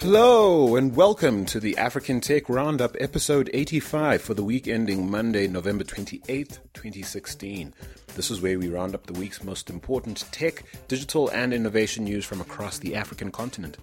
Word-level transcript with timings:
Hello 0.00 0.76
and 0.76 0.96
welcome 0.96 1.44
to 1.46 1.60
the 1.60 1.76
African 1.76 2.20
Tech 2.20 2.48
Roundup, 2.48 2.96
episode 2.98 3.50
85 3.52 4.22
for 4.22 4.34
the 4.34 4.42
week 4.42 4.66
ending 4.66 5.10
Monday, 5.10 5.46
November 5.46 5.84
28th, 5.84 6.58
2016. 6.72 7.74
This 8.16 8.30
is 8.30 8.40
where 8.40 8.58
we 8.58 8.68
round 8.68 8.94
up 8.94 9.06
the 9.06 9.18
week's 9.18 9.44
most 9.44 9.70
important 9.70 10.24
tech, 10.32 10.64
digital, 10.88 11.28
and 11.28 11.52
innovation 11.52 12.04
news 12.04 12.24
from 12.24 12.40
across 12.40 12.78
the 12.78 12.96
African 12.96 13.30
continent. 13.30 13.76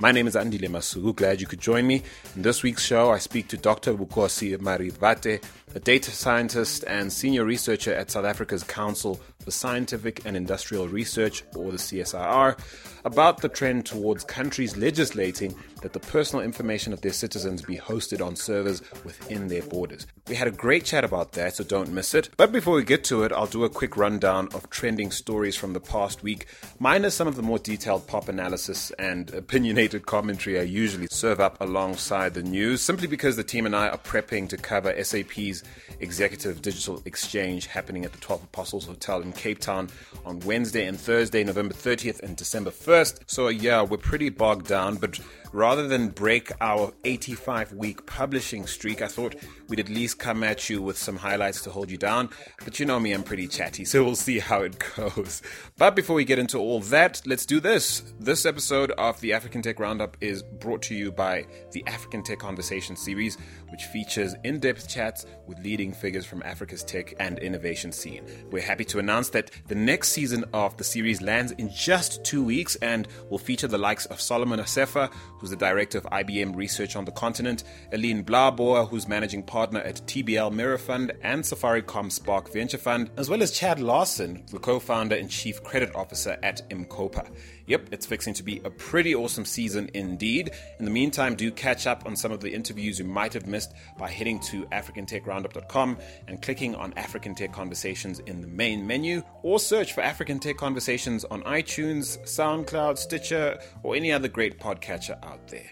My 0.00 0.12
name 0.12 0.28
is 0.28 0.36
Andile 0.36 0.68
Masuku. 0.68 1.16
Glad 1.16 1.40
you 1.40 1.48
could 1.48 1.60
join 1.60 1.84
me. 1.84 2.04
In 2.36 2.42
this 2.42 2.62
week's 2.62 2.84
show, 2.84 3.10
I 3.10 3.18
speak 3.18 3.48
to 3.48 3.56
Dr. 3.56 3.94
Vukosi 3.94 4.56
Marivate, 4.56 5.42
a 5.74 5.80
data 5.80 6.12
scientist 6.12 6.84
and 6.86 7.12
senior 7.12 7.44
researcher 7.44 7.92
at 7.92 8.12
South 8.12 8.24
Africa's 8.24 8.62
Council 8.62 9.20
for 9.40 9.50
Scientific 9.50 10.24
and 10.24 10.36
Industrial 10.36 10.86
Research, 10.86 11.42
or 11.56 11.72
the 11.72 11.78
CSIR, 11.78 12.56
about 13.04 13.40
the 13.40 13.48
trend 13.48 13.86
towards 13.86 14.22
countries 14.22 14.76
legislating 14.76 15.52
that 15.82 15.92
the 15.92 16.00
personal 16.00 16.44
information 16.44 16.92
of 16.92 17.00
their 17.00 17.12
citizens 17.12 17.62
be 17.62 17.76
hosted 17.76 18.24
on 18.24 18.36
servers 18.36 18.82
within 19.04 19.48
their 19.48 19.62
borders. 19.62 20.06
We 20.28 20.34
had 20.34 20.48
a 20.48 20.52
great 20.52 20.84
chat 20.84 21.04
about 21.04 21.32
that, 21.32 21.56
so 21.56 21.64
don't 21.64 21.92
miss 21.92 22.14
it. 22.14 22.30
But 22.36 22.52
before 22.52 22.74
we 22.74 22.84
get 22.84 23.04
to 23.04 23.22
it, 23.22 23.32
I'll 23.32 23.46
do 23.46 23.64
a 23.64 23.70
quick 23.70 23.96
rundown 23.96 24.48
of 24.54 24.68
trending 24.70 25.10
stories 25.10 25.56
from 25.56 25.72
the 25.72 25.80
past 25.80 26.22
week, 26.22 26.46
minus 26.78 27.14
some 27.14 27.28
of 27.28 27.36
the 27.36 27.42
more 27.42 27.58
detailed 27.58 28.06
pop 28.06 28.28
analysis 28.28 28.90
and 28.98 29.30
opinionated 29.34 30.06
commentary 30.06 30.58
I 30.58 30.62
usually 30.62 31.08
serve 31.10 31.40
up 31.40 31.60
alongside 31.60 32.34
the 32.34 32.42
news, 32.42 32.80
simply 32.80 33.06
because 33.06 33.36
the 33.36 33.44
team 33.44 33.66
and 33.66 33.74
I 33.74 33.88
are 33.88 33.98
prepping 33.98 34.48
to 34.50 34.56
cover 34.56 34.92
SAP's 35.02 35.62
Executive 36.00 36.62
Digital 36.62 37.02
Exchange 37.04 37.66
happening 37.66 38.04
at 38.04 38.12
the 38.12 38.18
12 38.18 38.44
Apostles 38.44 38.86
Hotel 38.86 39.20
in 39.22 39.32
Cape 39.32 39.58
Town 39.58 39.88
on 40.24 40.40
Wednesday 40.40 40.86
and 40.86 40.98
Thursday, 40.98 41.44
November 41.44 41.74
30th 41.74 42.20
and 42.20 42.36
December 42.36 42.70
1st. 42.70 43.20
So, 43.26 43.48
yeah, 43.48 43.82
we're 43.82 43.96
pretty 43.96 44.28
bogged 44.28 44.66
down, 44.66 44.96
but 44.96 45.18
rather 45.52 45.88
than 45.88 46.08
break 46.08 46.50
our 46.60 46.92
85 47.04 47.72
week 47.72 48.06
publishing 48.06 48.66
streak, 48.66 49.02
I 49.02 49.08
thought 49.08 49.34
we'd 49.68 49.80
at 49.80 49.88
least 49.88 50.18
come 50.18 50.42
at 50.42 50.68
you 50.68 50.82
with 50.82 50.98
some 50.98 51.16
highlights 51.16 51.62
to 51.62 51.70
hold 51.70 51.90
you 51.90 51.98
down. 51.98 52.30
But 52.64 52.78
you 52.80 52.86
know 52.86 53.00
me, 53.00 53.12
I'm 53.12 53.22
pretty 53.22 53.48
chatty, 53.48 53.84
so 53.84 54.04
we'll 54.04 54.16
see 54.16 54.38
how 54.38 54.62
it 54.62 54.82
goes. 54.96 55.42
But 55.76 55.94
before 55.96 56.16
we 56.16 56.24
get 56.24 56.38
into 56.38 56.58
all 56.58 56.80
that, 56.80 57.22
let's 57.26 57.46
do 57.46 57.60
this. 57.60 58.02
This 58.18 58.46
episode 58.46 58.90
of 58.92 59.20
the 59.20 59.32
African 59.32 59.62
Tech 59.62 59.80
Roundup 59.80 60.16
is 60.20 60.42
brought 60.42 60.82
to 60.82 60.94
you 60.94 61.12
by 61.12 61.46
the 61.72 61.84
African 61.86 62.22
Tech 62.22 62.38
Conversation 62.38 62.96
series, 62.96 63.38
which 63.70 63.84
features 63.84 64.34
in 64.44 64.58
depth 64.58 64.88
chats 64.88 65.26
with 65.46 65.58
leading 65.60 65.92
figures 65.92 66.26
from 66.26 66.42
Africa's 66.42 66.84
tech 66.84 67.14
and 67.20 67.38
innovation 67.38 67.92
scene. 67.92 68.24
We're 68.50 68.62
happy 68.62 68.84
to 68.86 68.98
announce 68.98 69.30
that 69.30 69.50
the 69.66 69.74
next 69.74 70.10
season 70.10 70.44
of 70.52 70.76
the 70.76 70.84
series 70.84 71.20
lands 71.22 71.52
in 71.52 71.70
just 71.70 72.24
two 72.24 72.42
weeks 72.44 72.76
and 72.76 73.08
will 73.30 73.38
feature 73.38 73.68
the 73.68 73.78
likes 73.78 74.06
of 74.06 74.20
Solomon 74.20 74.60
Asefa, 74.60 75.12
who's 75.38 75.50
the 75.50 75.56
director 75.56 75.98
of 75.98 76.04
IBM 76.04 76.56
Research 76.56 76.96
on 76.96 77.04
the 77.04 77.12
continent, 77.12 77.64
Eline 77.92 78.24
Blaauboer, 78.24 78.88
who's 78.88 79.08
managing 79.08 79.42
partner 79.42 79.80
at 79.80 79.96
TBL 80.06 80.52
Mirror 80.52 80.78
Fund 80.78 81.12
and 81.22 81.42
Safaricom 81.42 82.10
Spark 82.10 82.52
Venture 82.52 82.78
Fund, 82.78 83.10
as 83.16 83.28
well 83.28 83.42
as 83.42 83.52
Chad 83.52 83.80
Larson, 83.80 84.44
the 84.50 84.58
co 84.58 84.78
founder 84.78 85.16
and 85.16 85.30
chief 85.30 85.62
credit 85.62 85.94
officer 85.94 86.38
at 86.42 86.62
M-KOPA. 86.70 87.28
Yep, 87.68 87.88
it's 87.92 88.06
fixing 88.06 88.32
to 88.32 88.42
be 88.42 88.62
a 88.64 88.70
pretty 88.70 89.14
awesome 89.14 89.44
season 89.44 89.90
indeed. 89.92 90.52
In 90.78 90.86
the 90.86 90.90
meantime, 90.90 91.36
do 91.36 91.50
catch 91.50 91.86
up 91.86 92.06
on 92.06 92.16
some 92.16 92.32
of 92.32 92.40
the 92.40 92.50
interviews 92.50 92.98
you 92.98 93.04
might 93.04 93.34
have 93.34 93.46
missed 93.46 93.74
by 93.98 94.10
heading 94.10 94.40
to 94.40 94.64
africantechroundup.com 94.66 95.98
and 96.28 96.40
clicking 96.40 96.74
on 96.74 96.94
African 96.94 97.34
Tech 97.34 97.52
Conversations 97.52 98.20
in 98.20 98.40
the 98.40 98.46
main 98.46 98.86
menu, 98.86 99.22
or 99.42 99.58
search 99.58 99.92
for 99.92 100.00
African 100.00 100.38
Tech 100.40 100.56
Conversations 100.56 101.26
on 101.26 101.42
iTunes, 101.42 102.18
SoundCloud, 102.24 102.96
Stitcher, 102.96 103.60
or 103.82 103.94
any 103.94 104.12
other 104.12 104.28
great 104.28 104.58
podcatcher 104.58 105.22
out 105.22 105.46
there. 105.48 105.70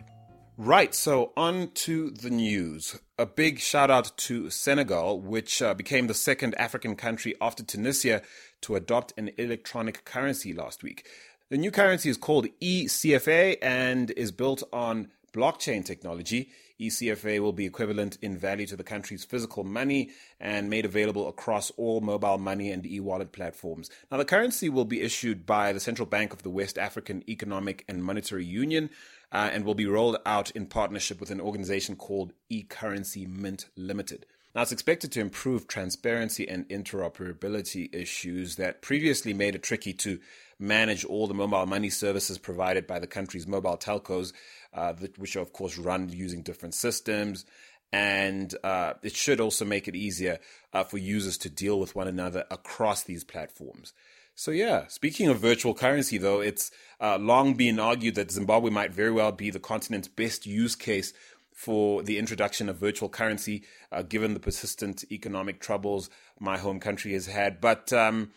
Right, 0.58 0.94
so 0.94 1.32
on 1.36 1.70
to 1.74 2.10
the 2.10 2.30
news. 2.30 2.98
A 3.18 3.26
big 3.26 3.58
shout 3.58 3.90
out 3.90 4.16
to 4.16 4.48
Senegal, 4.48 5.20
which 5.20 5.60
uh, 5.60 5.74
became 5.74 6.06
the 6.06 6.14
second 6.14 6.54
African 6.54 6.96
country 6.96 7.34
after 7.42 7.62
Tunisia 7.62 8.22
to 8.62 8.74
adopt 8.74 9.12
an 9.18 9.30
electronic 9.36 10.06
currency 10.06 10.54
last 10.54 10.82
week. 10.82 11.06
The 11.48 11.56
new 11.56 11.70
currency 11.70 12.10
is 12.10 12.16
called 12.16 12.48
eCFA 12.60 13.58
and 13.62 14.10
is 14.10 14.32
built 14.32 14.64
on 14.72 15.12
blockchain 15.32 15.84
technology. 15.84 16.50
eCFA 16.80 17.38
will 17.38 17.52
be 17.52 17.66
equivalent 17.66 18.18
in 18.20 18.36
value 18.36 18.66
to 18.66 18.74
the 18.74 18.82
country's 18.82 19.24
physical 19.24 19.62
money 19.62 20.10
and 20.40 20.68
made 20.68 20.84
available 20.84 21.28
across 21.28 21.70
all 21.76 22.00
mobile 22.00 22.38
money 22.38 22.72
and 22.72 22.84
e 22.84 22.98
wallet 22.98 23.30
platforms. 23.30 23.88
Now, 24.10 24.16
the 24.16 24.24
currency 24.24 24.68
will 24.68 24.86
be 24.86 25.02
issued 25.02 25.46
by 25.46 25.72
the 25.72 25.78
Central 25.78 26.06
Bank 26.06 26.32
of 26.32 26.42
the 26.42 26.50
West 26.50 26.78
African 26.78 27.22
Economic 27.30 27.84
and 27.88 28.02
Monetary 28.02 28.44
Union 28.44 28.90
uh, 29.30 29.48
and 29.52 29.64
will 29.64 29.76
be 29.76 29.86
rolled 29.86 30.16
out 30.26 30.50
in 30.50 30.66
partnership 30.66 31.20
with 31.20 31.30
an 31.30 31.40
organization 31.40 31.94
called 31.94 32.32
eCurrency 32.50 33.24
Mint 33.24 33.66
Limited. 33.76 34.26
Now, 34.56 34.62
it's 34.62 34.72
expected 34.72 35.12
to 35.12 35.20
improve 35.20 35.68
transparency 35.68 36.48
and 36.48 36.66
interoperability 36.70 37.94
issues 37.94 38.56
that 38.56 38.80
previously 38.80 39.34
made 39.34 39.54
it 39.54 39.62
tricky 39.62 39.92
to 39.92 40.18
manage 40.58 41.04
all 41.04 41.26
the 41.26 41.34
mobile 41.34 41.66
money 41.66 41.90
services 41.90 42.38
provided 42.38 42.86
by 42.86 42.98
the 42.98 43.06
country's 43.06 43.46
mobile 43.46 43.76
telcos, 43.76 44.32
uh, 44.72 44.94
which 45.18 45.36
are, 45.36 45.40
of 45.40 45.52
course, 45.52 45.76
run 45.76 46.08
using 46.08 46.40
different 46.40 46.74
systems. 46.74 47.44
And 47.92 48.54
uh, 48.64 48.94
it 49.02 49.14
should 49.14 49.40
also 49.42 49.66
make 49.66 49.88
it 49.88 49.94
easier 49.94 50.38
uh, 50.72 50.84
for 50.84 50.96
users 50.96 51.36
to 51.36 51.50
deal 51.50 51.78
with 51.78 51.94
one 51.94 52.08
another 52.08 52.46
across 52.50 53.02
these 53.02 53.24
platforms. 53.24 53.92
So, 54.34 54.52
yeah, 54.52 54.86
speaking 54.88 55.28
of 55.28 55.38
virtual 55.38 55.74
currency, 55.74 56.16
though, 56.16 56.40
it's 56.40 56.70
uh, 56.98 57.18
long 57.18 57.54
been 57.54 57.78
argued 57.78 58.14
that 58.14 58.30
Zimbabwe 58.30 58.70
might 58.70 58.92
very 58.92 59.12
well 59.12 59.32
be 59.32 59.50
the 59.50 59.60
continent's 59.60 60.08
best 60.08 60.46
use 60.46 60.76
case 60.76 61.12
for 61.56 62.02
the 62.02 62.18
introduction 62.18 62.68
of 62.68 62.76
virtual 62.76 63.08
currency, 63.08 63.62
uh, 63.90 64.02
given 64.02 64.34
the 64.34 64.40
persistent 64.40 65.04
economic 65.10 65.58
troubles 65.58 66.10
my 66.38 66.58
home 66.58 66.78
country 66.78 67.14
has 67.14 67.26
had. 67.26 67.62
But 67.62 67.94
um, 67.94 68.30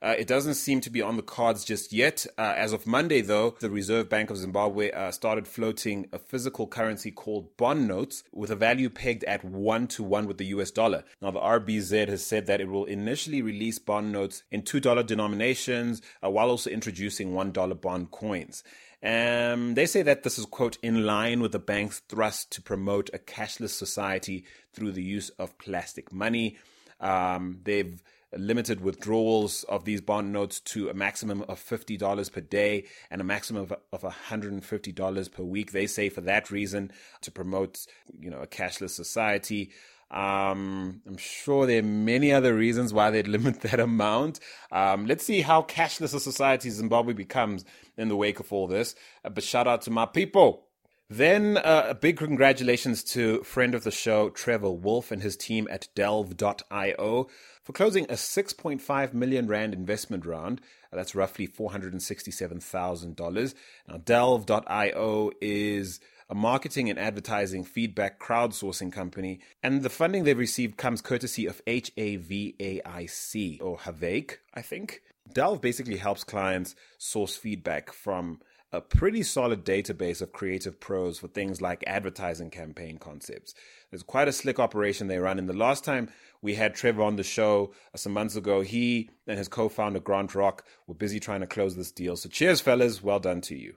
uh, 0.00 0.14
it 0.16 0.28
doesn't 0.28 0.54
seem 0.54 0.80
to 0.80 0.88
be 0.88 1.02
on 1.02 1.16
the 1.16 1.22
cards 1.22 1.64
just 1.64 1.92
yet. 1.92 2.26
Uh, 2.38 2.54
as 2.56 2.72
of 2.72 2.86
Monday, 2.86 3.22
though, 3.22 3.56
the 3.58 3.68
Reserve 3.68 4.08
Bank 4.08 4.30
of 4.30 4.36
Zimbabwe 4.36 4.92
uh, 4.92 5.10
started 5.10 5.48
floating 5.48 6.06
a 6.12 6.18
physical 6.18 6.68
currency 6.68 7.10
called 7.10 7.56
bond 7.56 7.88
notes 7.88 8.22
with 8.32 8.52
a 8.52 8.56
value 8.56 8.88
pegged 8.88 9.24
at 9.24 9.44
one 9.44 9.88
to 9.88 10.04
one 10.04 10.28
with 10.28 10.38
the 10.38 10.46
US 10.46 10.70
dollar. 10.70 11.02
Now, 11.20 11.32
the 11.32 11.40
RBZ 11.40 12.08
has 12.08 12.24
said 12.24 12.46
that 12.46 12.60
it 12.60 12.68
will 12.68 12.84
initially 12.84 13.42
release 13.42 13.80
bond 13.80 14.12
notes 14.12 14.44
in 14.52 14.62
$2 14.62 15.04
denominations 15.04 16.00
uh, 16.24 16.30
while 16.30 16.50
also 16.50 16.70
introducing 16.70 17.32
$1 17.32 17.80
bond 17.80 18.12
coins. 18.12 18.62
Um, 19.02 19.74
they 19.74 19.86
say 19.86 20.02
that 20.02 20.22
this 20.22 20.38
is, 20.38 20.44
quote, 20.46 20.76
in 20.82 21.06
line 21.06 21.40
with 21.40 21.52
the 21.52 21.58
bank's 21.58 22.00
thrust 22.00 22.50
to 22.52 22.62
promote 22.62 23.10
a 23.14 23.18
cashless 23.18 23.70
society 23.70 24.44
through 24.72 24.92
the 24.92 25.02
use 25.02 25.30
of 25.30 25.56
plastic 25.58 26.12
money. 26.12 26.58
Um, 27.00 27.60
they've 27.64 28.02
limited 28.36 28.80
withdrawals 28.80 29.64
of 29.64 29.84
these 29.84 30.00
bond 30.00 30.32
notes 30.32 30.60
to 30.60 30.88
a 30.88 30.94
maximum 30.94 31.42
of 31.42 31.58
$50 31.58 32.32
per 32.32 32.40
day 32.40 32.84
and 33.10 33.20
a 33.20 33.24
maximum 33.24 33.62
of, 33.62 33.74
of 33.92 34.02
$150 34.02 35.32
per 35.32 35.42
week. 35.42 35.72
They 35.72 35.86
say 35.86 36.08
for 36.08 36.20
that 36.22 36.50
reason 36.50 36.92
to 37.22 37.30
promote, 37.30 37.86
you 38.18 38.30
know, 38.30 38.40
a 38.40 38.46
cashless 38.46 38.90
society. 38.90 39.70
Um, 40.10 41.02
I'm 41.06 41.16
sure 41.16 41.66
there 41.66 41.78
are 41.78 41.82
many 41.82 42.32
other 42.32 42.54
reasons 42.54 42.92
why 42.92 43.10
they'd 43.10 43.28
limit 43.28 43.60
that 43.62 43.80
amount. 43.80 44.40
Um, 44.72 45.06
let's 45.06 45.24
see 45.24 45.42
how 45.42 45.62
cashless 45.62 46.14
a 46.14 46.20
society 46.20 46.70
Zimbabwe 46.70 47.12
becomes 47.12 47.64
in 47.96 48.08
the 48.08 48.16
wake 48.16 48.40
of 48.40 48.52
all 48.52 48.66
this. 48.66 48.94
Uh, 49.24 49.30
but 49.30 49.44
shout 49.44 49.68
out 49.68 49.82
to 49.82 49.90
my 49.90 50.06
people. 50.06 50.66
Then 51.12 51.56
uh, 51.56 51.86
a 51.88 51.94
big 51.94 52.18
congratulations 52.18 53.02
to 53.04 53.42
friend 53.42 53.74
of 53.74 53.82
the 53.82 53.90
show, 53.90 54.30
Trevor 54.30 54.70
Wolf, 54.70 55.10
and 55.10 55.22
his 55.22 55.36
team 55.36 55.66
at 55.68 55.88
Delve.io 55.96 57.26
for 57.64 57.72
closing 57.72 58.04
a 58.04 58.14
6.5 58.14 59.12
million 59.12 59.48
rand 59.48 59.74
investment 59.74 60.24
round. 60.24 60.60
Uh, 60.92 60.96
that's 60.96 61.16
roughly 61.16 61.48
$467,000. 61.48 63.54
Now, 63.88 63.96
Delve.io 63.96 65.32
is 65.40 65.98
a 66.30 66.34
marketing 66.34 66.88
and 66.88 66.98
advertising 66.98 67.64
feedback 67.64 68.20
crowdsourcing 68.20 68.92
company, 68.92 69.40
and 69.64 69.82
the 69.82 69.90
funding 69.90 70.22
they've 70.22 70.38
received 70.38 70.76
comes 70.76 71.02
courtesy 71.02 71.44
of 71.46 71.60
HAVAIC, 71.66 73.60
or 73.60 73.78
HAVAIC, 73.78 74.36
I 74.54 74.62
think. 74.62 75.02
Delve 75.32 75.60
basically 75.60 75.96
helps 75.96 76.22
clients 76.22 76.76
source 76.98 77.36
feedback 77.36 77.92
from 77.92 78.40
a 78.72 78.80
pretty 78.80 79.24
solid 79.24 79.64
database 79.64 80.22
of 80.22 80.32
creative 80.32 80.78
pros 80.78 81.18
for 81.18 81.26
things 81.26 81.60
like 81.60 81.82
advertising 81.86 82.50
campaign 82.50 82.98
concepts. 82.98 83.52
There's 83.90 84.04
quite 84.04 84.28
a 84.28 84.32
slick 84.32 84.60
operation 84.60 85.08
they 85.08 85.18
run. 85.18 85.40
And 85.40 85.48
the 85.48 85.54
last 85.54 85.84
time 85.84 86.08
we 86.40 86.54
had 86.54 86.74
Trevor 86.74 87.02
on 87.02 87.16
the 87.16 87.24
show 87.24 87.72
uh, 87.92 87.98
some 87.98 88.12
months 88.12 88.36
ago, 88.36 88.60
he 88.60 89.10
and 89.26 89.38
his 89.38 89.48
co 89.48 89.68
founder 89.68 89.98
Grant 89.98 90.36
Rock 90.36 90.64
were 90.86 90.94
busy 90.94 91.18
trying 91.18 91.40
to 91.40 91.48
close 91.48 91.74
this 91.74 91.90
deal. 91.90 92.16
So 92.16 92.28
cheers, 92.28 92.60
fellas. 92.60 93.02
Well 93.02 93.18
done 93.18 93.40
to 93.42 93.56
you. 93.56 93.74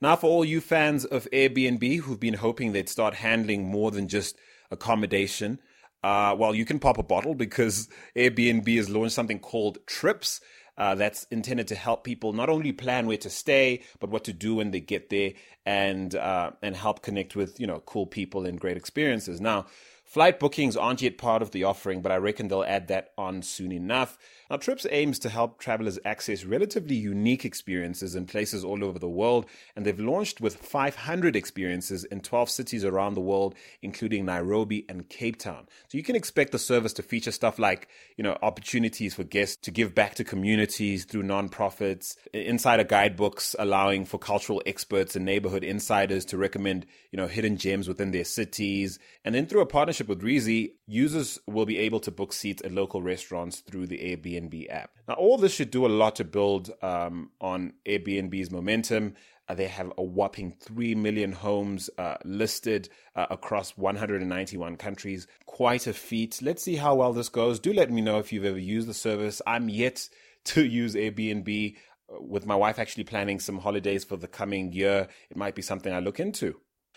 Now, 0.00 0.16
for 0.16 0.28
all 0.30 0.44
you 0.44 0.60
fans 0.60 1.04
of 1.04 1.28
Airbnb 1.32 2.00
who've 2.00 2.20
been 2.20 2.34
hoping 2.34 2.72
they'd 2.72 2.88
start 2.88 3.14
handling 3.14 3.64
more 3.68 3.90
than 3.90 4.08
just 4.08 4.36
accommodation, 4.70 5.58
Uh, 6.02 6.34
well, 6.38 6.54
you 6.54 6.64
can 6.64 6.78
pop 6.78 6.96
a 6.98 7.02
bottle 7.02 7.34
because 7.34 7.88
Airbnb 8.16 8.74
has 8.76 8.88
launched 8.88 9.14
something 9.14 9.38
called 9.38 9.78
Trips. 9.86 10.40
Uh, 10.78 10.94
that's 10.94 11.24
intended 11.30 11.68
to 11.68 11.74
help 11.74 12.04
people 12.04 12.32
not 12.32 12.48
only 12.48 12.72
plan 12.72 13.06
where 13.06 13.18
to 13.18 13.28
stay, 13.28 13.82
but 13.98 14.08
what 14.08 14.24
to 14.24 14.32
do 14.32 14.54
when 14.54 14.70
they 14.70 14.80
get 14.80 15.10
there, 15.10 15.32
and 15.66 16.14
uh, 16.14 16.52
and 16.62 16.74
help 16.74 17.02
connect 17.02 17.36
with 17.36 17.60
you 17.60 17.66
know 17.66 17.80
cool 17.84 18.06
people 18.06 18.46
and 18.46 18.58
great 18.58 18.78
experiences. 18.78 19.40
Now, 19.42 19.66
Flight 20.04 20.40
bookings 20.40 20.76
aren't 20.76 21.02
yet 21.02 21.18
part 21.18 21.42
of 21.42 21.50
the 21.50 21.64
offering, 21.64 22.00
but 22.02 22.10
I 22.10 22.16
reckon 22.16 22.48
they'll 22.48 22.64
add 22.64 22.88
that 22.88 23.12
on 23.16 23.42
soon 23.42 23.70
enough. 23.70 24.18
Now, 24.50 24.56
Trips 24.56 24.84
aims 24.90 25.20
to 25.20 25.28
help 25.28 25.60
travelers 25.60 26.00
access 26.04 26.44
relatively 26.44 26.96
unique 26.96 27.44
experiences 27.44 28.16
in 28.16 28.26
places 28.26 28.64
all 28.64 28.82
over 28.82 28.98
the 28.98 29.08
world, 29.08 29.46
and 29.76 29.86
they've 29.86 30.00
launched 30.00 30.40
with 30.40 30.56
500 30.56 31.36
experiences 31.36 32.02
in 32.02 32.20
12 32.20 32.50
cities 32.50 32.84
around 32.84 33.14
the 33.14 33.20
world, 33.20 33.54
including 33.80 34.24
Nairobi 34.24 34.84
and 34.88 35.08
Cape 35.08 35.38
Town. 35.38 35.68
So 35.86 35.96
you 35.96 36.02
can 36.02 36.16
expect 36.16 36.50
the 36.50 36.58
service 36.58 36.92
to 36.94 37.02
feature 37.04 37.30
stuff 37.30 37.60
like, 37.60 37.86
you 38.16 38.24
know, 38.24 38.36
opportunities 38.42 39.14
for 39.14 39.22
guests 39.22 39.54
to 39.62 39.70
give 39.70 39.94
back 39.94 40.16
to 40.16 40.24
communities 40.24 41.04
through 41.04 41.22
nonprofits, 41.22 42.16
insider 42.34 42.82
guidebooks 42.82 43.54
allowing 43.56 44.04
for 44.04 44.18
cultural 44.18 44.62
experts 44.66 45.14
and 45.14 45.24
neighborhood 45.24 45.62
insiders 45.62 46.24
to 46.24 46.36
recommend, 46.36 46.86
you 47.12 47.16
know, 47.18 47.28
hidden 47.28 47.56
gems 47.56 47.86
within 47.86 48.10
their 48.10 48.24
cities, 48.24 48.98
and 49.24 49.32
then 49.32 49.46
through 49.46 49.60
a 49.60 49.66
partnership 49.66 50.08
with 50.08 50.22
Resy, 50.22 50.72
users 50.88 51.38
will 51.46 51.66
be 51.66 51.78
able 51.78 52.00
to 52.00 52.10
book 52.10 52.32
seats 52.32 52.62
at 52.64 52.72
local 52.72 53.00
restaurants 53.00 53.60
through 53.60 53.86
the 53.86 53.98
Airbnb 53.98 54.39
Airbnb 54.40 54.70
app. 54.70 54.90
Now, 55.08 55.14
all 55.14 55.38
this 55.38 55.54
should 55.54 55.70
do 55.70 55.86
a 55.86 55.88
lot 55.88 56.16
to 56.16 56.24
build 56.24 56.70
um, 56.82 57.30
on 57.40 57.74
Airbnb's 57.86 58.50
momentum. 58.50 59.14
Uh, 59.48 59.54
they 59.54 59.66
have 59.66 59.92
a 59.98 60.02
whopping 60.02 60.54
3 60.60 60.94
million 60.94 61.32
homes 61.32 61.90
uh, 61.98 62.16
listed 62.24 62.88
uh, 63.16 63.26
across 63.30 63.76
191 63.76 64.76
countries. 64.76 65.26
Quite 65.46 65.86
a 65.86 65.92
feat. 65.92 66.40
Let's 66.40 66.62
see 66.62 66.76
how 66.76 66.94
well 66.94 67.12
this 67.12 67.28
goes. 67.28 67.58
Do 67.58 67.72
let 67.72 67.90
me 67.90 68.00
know 68.00 68.18
if 68.18 68.32
you've 68.32 68.44
ever 68.44 68.58
used 68.58 68.86
the 68.86 68.94
service. 68.94 69.42
I'm 69.46 69.68
yet 69.68 70.08
to 70.44 70.64
use 70.64 70.94
Airbnb. 70.94 71.76
Uh, 72.08 72.20
with 72.20 72.46
my 72.46 72.54
wife 72.54 72.78
actually 72.78 73.04
planning 73.04 73.40
some 73.40 73.58
holidays 73.58 74.04
for 74.04 74.16
the 74.16 74.28
coming 74.28 74.72
year, 74.72 75.08
it 75.30 75.36
might 75.36 75.54
be 75.54 75.62
something 75.62 75.92
I 75.92 76.00
look 76.00 76.20
into. 76.20 76.56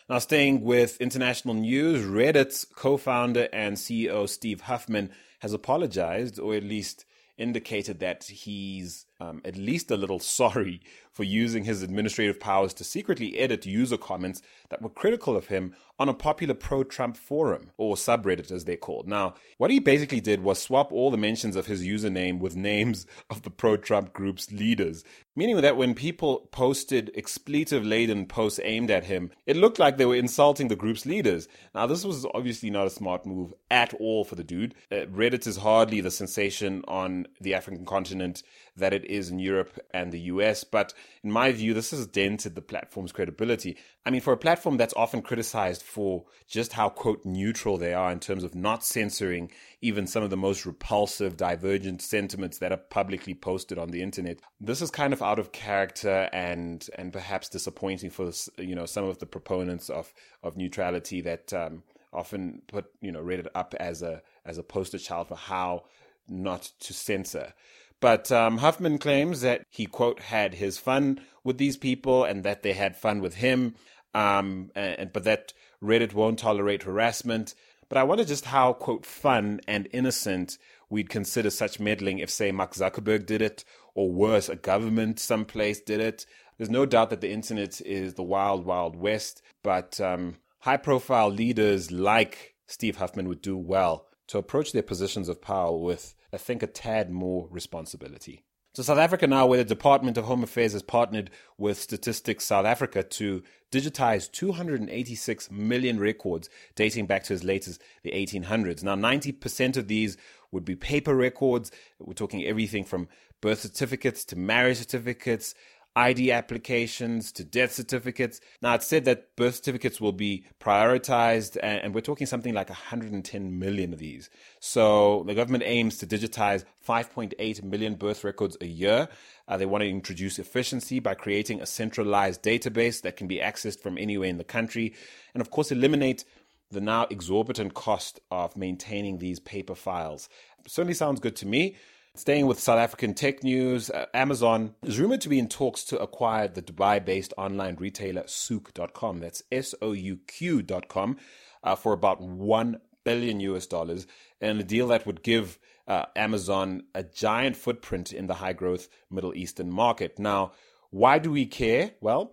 Now, 0.09 0.19
staying 0.19 0.61
with 0.61 0.99
international 0.99 1.53
news, 1.55 2.05
Reddit's 2.05 2.65
co 2.65 2.97
founder 2.97 3.47
and 3.53 3.77
CEO 3.77 4.27
Steve 4.27 4.61
Huffman 4.61 5.09
has 5.39 5.53
apologized, 5.53 6.39
or 6.39 6.55
at 6.55 6.63
least 6.63 7.05
indicated 7.37 7.99
that 7.99 8.23
he's 8.25 9.05
um, 9.23 9.41
at 9.45 9.55
least 9.55 9.89
a 9.91 9.97
little 9.97 10.19
sorry 10.19 10.81
for 11.11 11.23
using 11.23 11.63
his 11.63 11.83
administrative 11.83 12.39
powers 12.39 12.73
to 12.73 12.83
secretly 12.83 13.37
edit 13.37 13.65
user 13.65 13.97
comments 13.97 14.41
that 14.69 14.81
were 14.81 14.89
critical 14.89 15.37
of 15.37 15.47
him 15.47 15.75
on 15.99 16.09
a 16.09 16.13
popular 16.13 16.55
pro 16.55 16.83
Trump 16.83 17.15
forum, 17.15 17.69
or 17.77 17.95
subreddit 17.95 18.51
as 18.51 18.65
they're 18.65 18.75
called. 18.75 19.07
Now, 19.07 19.35
what 19.57 19.69
he 19.69 19.79
basically 19.79 20.19
did 20.19 20.41
was 20.41 20.59
swap 20.59 20.91
all 20.91 21.11
the 21.11 21.17
mentions 21.17 21.55
of 21.55 21.67
his 21.67 21.83
username 21.83 22.39
with 22.39 22.55
names 22.55 23.05
of 23.29 23.43
the 23.43 23.51
pro 23.51 23.77
Trump 23.77 24.11
group's 24.11 24.51
leaders, 24.51 25.03
meaning 25.35 25.61
that 25.61 25.77
when 25.77 25.93
people 25.93 26.49
posted 26.51 27.11
expletive 27.15 27.85
laden 27.85 28.25
posts 28.25 28.59
aimed 28.63 28.89
at 28.89 29.05
him, 29.05 29.29
it 29.45 29.55
looked 29.55 29.77
like 29.77 29.97
they 29.97 30.05
were 30.05 30.15
insulting 30.15 30.67
the 30.67 30.75
group's 30.75 31.05
leaders. 31.05 31.47
Now, 31.75 31.85
this 31.85 32.03
was 32.03 32.25
obviously 32.33 32.71
not 32.71 32.87
a 32.87 32.89
smart 32.89 33.25
move 33.25 33.53
at 33.69 33.93
all 33.93 34.25
for 34.25 34.35
the 34.35 34.43
dude. 34.43 34.73
Uh, 34.91 35.05
Reddit 35.05 35.45
is 35.45 35.57
hardly 35.57 36.01
the 36.01 36.11
sensation 36.11 36.83
on 36.87 37.27
the 37.39 37.53
African 37.53 37.85
continent 37.85 38.41
that 38.75 38.93
it 38.93 39.05
is 39.13 39.29
in 39.29 39.39
Europe 39.39 39.79
and 39.93 40.11
the 40.11 40.19
US. 40.21 40.63
But 40.63 40.93
in 41.23 41.31
my 41.31 41.51
view, 41.51 41.73
this 41.73 41.91
has 41.91 42.07
dented 42.07 42.55
the 42.55 42.61
platform's 42.61 43.11
credibility. 43.11 43.77
I 44.05 44.09
mean, 44.09 44.21
for 44.21 44.33
a 44.33 44.37
platform 44.37 44.77
that's 44.77 44.93
often 44.95 45.21
criticized 45.21 45.81
for 45.81 46.25
just 46.47 46.73
how, 46.73 46.89
quote, 46.89 47.25
neutral 47.25 47.77
they 47.77 47.93
are 47.93 48.11
in 48.11 48.19
terms 48.19 48.43
of 48.43 48.55
not 48.55 48.83
censoring 48.83 49.51
even 49.83 50.07
some 50.07 50.23
of 50.23 50.29
the 50.29 50.37
most 50.37 50.65
repulsive, 50.65 51.35
divergent 51.35 52.01
sentiments 52.01 52.59
that 52.59 52.71
are 52.71 52.77
publicly 52.77 53.33
posted 53.33 53.77
on 53.77 53.89
the 53.89 54.01
internet, 54.01 54.39
this 54.61 54.81
is 54.81 54.89
kind 54.89 55.11
of 55.11 55.21
out 55.21 55.39
of 55.39 55.51
character 55.51 56.29
and 56.31 56.89
and 56.97 57.11
perhaps 57.11 57.49
disappointing 57.49 58.09
for 58.09 58.31
you 58.57 58.75
know 58.75 58.85
some 58.85 59.03
of 59.03 59.19
the 59.19 59.25
proponents 59.25 59.89
of 59.89 60.13
of 60.41 60.55
neutrality 60.55 61.19
that 61.19 61.53
um, 61.53 61.83
often 62.13 62.61
put 62.67 62.85
you 63.01 63.11
know 63.11 63.21
Reddit 63.21 63.47
up 63.55 63.75
as 63.77 64.01
a 64.01 64.21
as 64.45 64.57
a 64.57 64.63
poster 64.63 64.97
child 64.97 65.27
for 65.27 65.35
how 65.35 65.83
not 66.27 66.71
to 66.79 66.93
censor. 66.93 67.53
But 68.03 68.33
um, 68.33 68.57
Huffman 68.57 68.97
claims 68.97 69.39
that 69.39 69.65
he, 69.69 69.85
quote, 69.85 70.19
had 70.19 70.55
his 70.55 70.77
fun 70.77 71.21
with 71.41 71.57
these 71.57 71.77
people 71.77 72.25
and 72.25 72.43
that 72.43 72.61
they 72.61 72.73
had 72.73 72.97
fun 72.97 73.21
with 73.21 73.35
him, 73.35 73.75
um, 74.13 74.71
and, 74.75 75.13
but 75.13 75.23
that 75.23 75.53
Reddit 75.81 76.13
won't 76.13 76.39
tolerate 76.39 76.83
harassment. 76.83 77.55
But 77.87 77.97
I 77.97 78.03
wonder 78.03 78.25
just 78.25 78.43
how, 78.43 78.73
quote, 78.73 79.05
fun 79.05 79.61
and 79.69 79.87
innocent 79.93 80.57
we'd 80.89 81.09
consider 81.09 81.49
such 81.49 81.79
meddling 81.79 82.19
if, 82.19 82.29
say, 82.29 82.51
Mark 82.51 82.73
Zuckerberg 82.73 83.25
did 83.25 83.41
it, 83.41 83.63
or 83.95 84.11
worse, 84.11 84.49
a 84.49 84.57
government 84.57 85.17
someplace 85.17 85.79
did 85.79 86.01
it. 86.01 86.25
There's 86.57 86.69
no 86.69 86.85
doubt 86.85 87.09
that 87.11 87.21
the 87.21 87.31
internet 87.31 87.79
is 87.79 88.15
the 88.15 88.21
wild, 88.21 88.65
wild 88.65 88.97
west, 88.97 89.41
but 89.63 90.01
um, 90.01 90.35
high 90.59 90.75
profile 90.75 91.29
leaders 91.29 91.89
like 91.89 92.55
Steve 92.67 92.97
Huffman 92.97 93.29
would 93.29 93.41
do 93.41 93.55
well 93.55 94.07
to 94.27 94.37
approach 94.37 94.73
their 94.73 94.83
positions 94.83 95.29
of 95.29 95.41
power 95.41 95.77
with 95.77 96.15
I 96.33 96.37
think, 96.37 96.63
a 96.63 96.67
tad 96.67 97.11
more 97.11 97.47
responsibility. 97.51 98.43
So, 98.75 98.81
South 98.81 98.97
Africa 98.97 99.27
now, 99.27 99.45
where 99.45 99.59
the 99.59 99.63
Department 99.63 100.17
of 100.17 100.25
Home 100.25 100.41
Affairs 100.41 100.73
has 100.73 100.81
partnered 100.81 101.29
with 101.59 101.79
Statistics 101.79 102.45
South 102.45 102.65
Africa 102.65 103.03
to 103.03 103.43
digitize 103.71 104.31
286 104.31 105.51
million 105.51 105.99
records 105.99 106.49
dating 106.75 107.05
back 107.05 107.23
to 107.25 107.35
as 107.35 107.43
late 107.43 107.67
as 107.67 107.77
the 108.01 108.11
1800s. 108.11 108.83
Now, 108.83 108.95
90% 108.95 109.77
of 109.77 109.87
these 109.87 110.17
would 110.51 110.65
be 110.65 110.75
paper 110.75 111.15
records. 111.15 111.71
We're 111.99 112.13
talking 112.13 112.43
everything 112.45 112.83
from 112.83 113.09
birth 113.41 113.59
certificates 113.59 114.25
to 114.25 114.35
marriage 114.35 114.77
certificates, 114.77 115.53
ID 115.95 116.31
applications 116.31 117.31
to 117.33 117.43
death 117.43 117.71
certificates. 117.71 118.41
Now, 118.61 118.75
it's 118.75 118.87
said 118.87 119.05
that 119.05 119.35
birth 119.35 119.55
certificates 119.55 120.01
will 120.01 120.11
be 120.11 120.45
prioritized, 120.59 121.57
and, 121.61 121.93
we're 121.93 122.01
talking 122.01 122.25
something 122.25 122.53
like 122.53 122.69
110 122.69 123.59
million 123.59 123.93
of 123.93 123.99
these. 123.99 124.29
So, 124.59 125.23
the 125.27 125.35
government 125.35 125.63
aims 125.65 125.97
to 125.99 126.07
digitize 126.07 126.65
5.8 126.87 127.63
million 127.63 127.95
birth 127.95 128.23
records 128.23 128.57
a 128.59 128.65
year. 128.65 129.07
Uh, 129.47 129.57
they 129.57 129.65
want 129.65 129.83
to 129.83 129.89
introduce 129.89 130.39
efficiency 130.39 130.99
by 130.99 131.13
creating 131.13 131.61
a 131.61 131.65
centralized 131.65 132.41
database 132.41 133.01
that 133.01 133.17
can 133.17 133.27
be 133.27 133.37
accessed 133.37 133.81
from 133.81 133.97
anywhere 133.97 134.29
in 134.29 134.37
the 134.37 134.43
country, 134.43 134.93
and 135.33 135.41
of 135.41 135.51
course, 135.51 135.71
eliminate 135.71 136.25
the 136.71 136.81
now 136.81 137.05
exorbitant 137.09 137.75
cost 137.75 138.19
of 138.31 138.57
maintaining 138.57 139.19
these 139.19 139.39
paper 139.39 139.75
files. 139.75 140.27
Certainly 140.67 140.95
sounds 140.95 141.19
good 141.19 141.35
to 141.37 141.47
me. 141.47 141.75
Staying 142.15 142.45
with 142.45 142.59
South 142.59 142.77
African 142.77 143.15
tech 143.15 143.43
news, 143.43 143.89
uh, 143.89 144.05
Amazon 144.13 144.75
is 144.83 144.99
rumored 144.99 145.21
to 145.21 145.29
be 145.29 145.39
in 145.39 145.47
talks 145.47 145.83
to 145.85 145.97
acquire 145.97 146.47
the 146.47 146.61
Dubai 146.61 147.03
based 147.03 147.33
online 147.39 147.75
retailer 147.77 148.21
Souq.com. 148.27 149.19
That's 149.19 149.41
S 149.51 149.73
O 149.81 149.93
U 149.93 150.19
Q.com 150.27 151.17
uh, 151.63 151.75
for 151.75 151.91
about 151.91 152.21
1 152.21 152.79
billion 153.03 153.39
US 153.39 153.65
dollars, 153.65 154.05
and 154.39 154.59
a 154.59 154.63
deal 154.63 154.89
that 154.89 155.07
would 155.07 155.23
give 155.23 155.57
uh, 155.87 156.05
Amazon 156.15 156.83
a 156.93 157.01
giant 157.01 157.57
footprint 157.57 158.13
in 158.13 158.27
the 158.27 158.35
high 158.35 158.53
growth 158.53 158.89
Middle 159.09 159.33
Eastern 159.33 159.71
market. 159.71 160.19
Now, 160.19 160.51
why 160.91 161.17
do 161.17 161.31
we 161.31 161.47
care? 161.47 161.93
Well, 161.99 162.31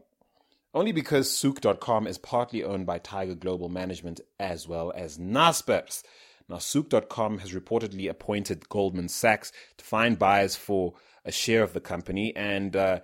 only 0.75 0.93
because 0.93 1.31
Souq.com 1.31 2.07
is 2.07 2.19
partly 2.19 2.63
owned 2.63 2.85
by 2.85 2.99
Tiger 2.99 3.35
Global 3.35 3.71
Management 3.71 4.21
as 4.39 4.69
well 4.69 4.93
as 4.95 5.17
Naspers. 5.17 6.03
Now, 6.51 6.57
Souq.com 6.57 7.39
has 7.39 7.53
reportedly 7.53 8.11
appointed 8.11 8.69
Goldman 8.69 9.09
Sachs 9.09 9.53
to 9.77 9.85
find 9.85 10.19
buyers 10.19 10.57
for 10.57 10.95
a 11.25 11.31
share 11.31 11.63
of 11.63 11.75
the 11.75 11.81
company, 11.81 12.35
and 12.35 12.75
uh, 12.75 13.01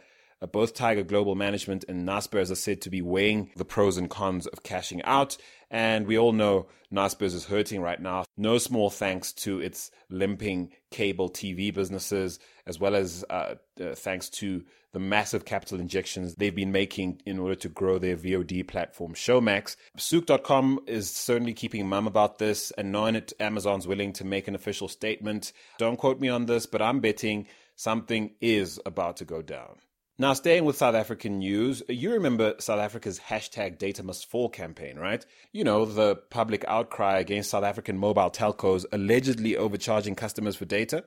both 0.52 0.74
Tiger 0.74 1.02
Global 1.02 1.34
Management 1.34 1.84
and 1.88 2.06
Naspers 2.06 2.50
are 2.50 2.56
said 2.56 2.80
to 2.82 2.90
be 2.90 3.02
weighing 3.02 3.50
the 3.56 3.64
pros 3.64 3.96
and 3.96 4.10
cons 4.10 4.46
of 4.46 4.62
cashing 4.62 5.02
out. 5.02 5.36
And 5.70 6.06
we 6.06 6.18
all 6.18 6.32
know 6.32 6.66
Naspers 6.92 7.34
is 7.34 7.46
hurting 7.46 7.80
right 7.80 8.00
now. 8.00 8.24
No 8.36 8.58
small 8.58 8.90
thanks 8.90 9.32
to 9.32 9.60
its 9.60 9.90
limping 10.08 10.70
cable 10.90 11.28
TV 11.28 11.74
businesses, 11.74 12.38
as 12.66 12.78
well 12.78 12.94
as 12.94 13.24
uh, 13.28 13.56
uh, 13.80 13.94
thanks 13.94 14.28
to 14.30 14.64
the 14.92 15.00
massive 15.00 15.44
capital 15.44 15.78
injections 15.78 16.36
they've 16.36 16.54
been 16.54 16.72
making 16.72 17.20
in 17.26 17.38
order 17.38 17.54
to 17.54 17.68
grow 17.68 17.98
their 17.98 18.16
VOD 18.16 18.66
platform, 18.66 19.12
Showmax. 19.12 19.76
Souq.com 19.98 20.80
is 20.86 21.10
certainly 21.10 21.52
keeping 21.52 21.86
mum 21.86 22.06
about 22.06 22.38
this, 22.38 22.70
and 22.78 22.92
knowing 22.92 23.14
that 23.14 23.32
Amazon's 23.38 23.86
willing 23.86 24.12
to 24.14 24.24
make 24.24 24.48
an 24.48 24.54
official 24.54 24.88
statement. 24.88 25.52
Don't 25.78 25.98
quote 25.98 26.20
me 26.20 26.28
on 26.28 26.46
this, 26.46 26.64
but 26.64 26.80
I'm 26.80 27.00
betting 27.00 27.46
something 27.74 28.30
is 28.40 28.80
about 28.86 29.18
to 29.18 29.24
go 29.24 29.42
down. 29.42 29.76
Now, 30.18 30.32
staying 30.32 30.64
with 30.64 30.78
South 30.78 30.94
African 30.94 31.40
news, 31.40 31.82
you 31.90 32.10
remember 32.12 32.54
South 32.58 32.80
Africa's 32.80 33.20
hashtag 33.20 33.76
data 33.76 34.02
must 34.02 34.30
fall 34.30 34.48
campaign, 34.48 34.98
right? 34.98 35.24
You 35.52 35.62
know, 35.62 35.84
the 35.84 36.16
public 36.16 36.64
outcry 36.66 37.18
against 37.18 37.50
South 37.50 37.64
African 37.64 37.98
mobile 37.98 38.30
telcos 38.30 38.86
allegedly 38.92 39.58
overcharging 39.58 40.14
customers 40.14 40.56
for 40.56 40.64
data. 40.64 41.04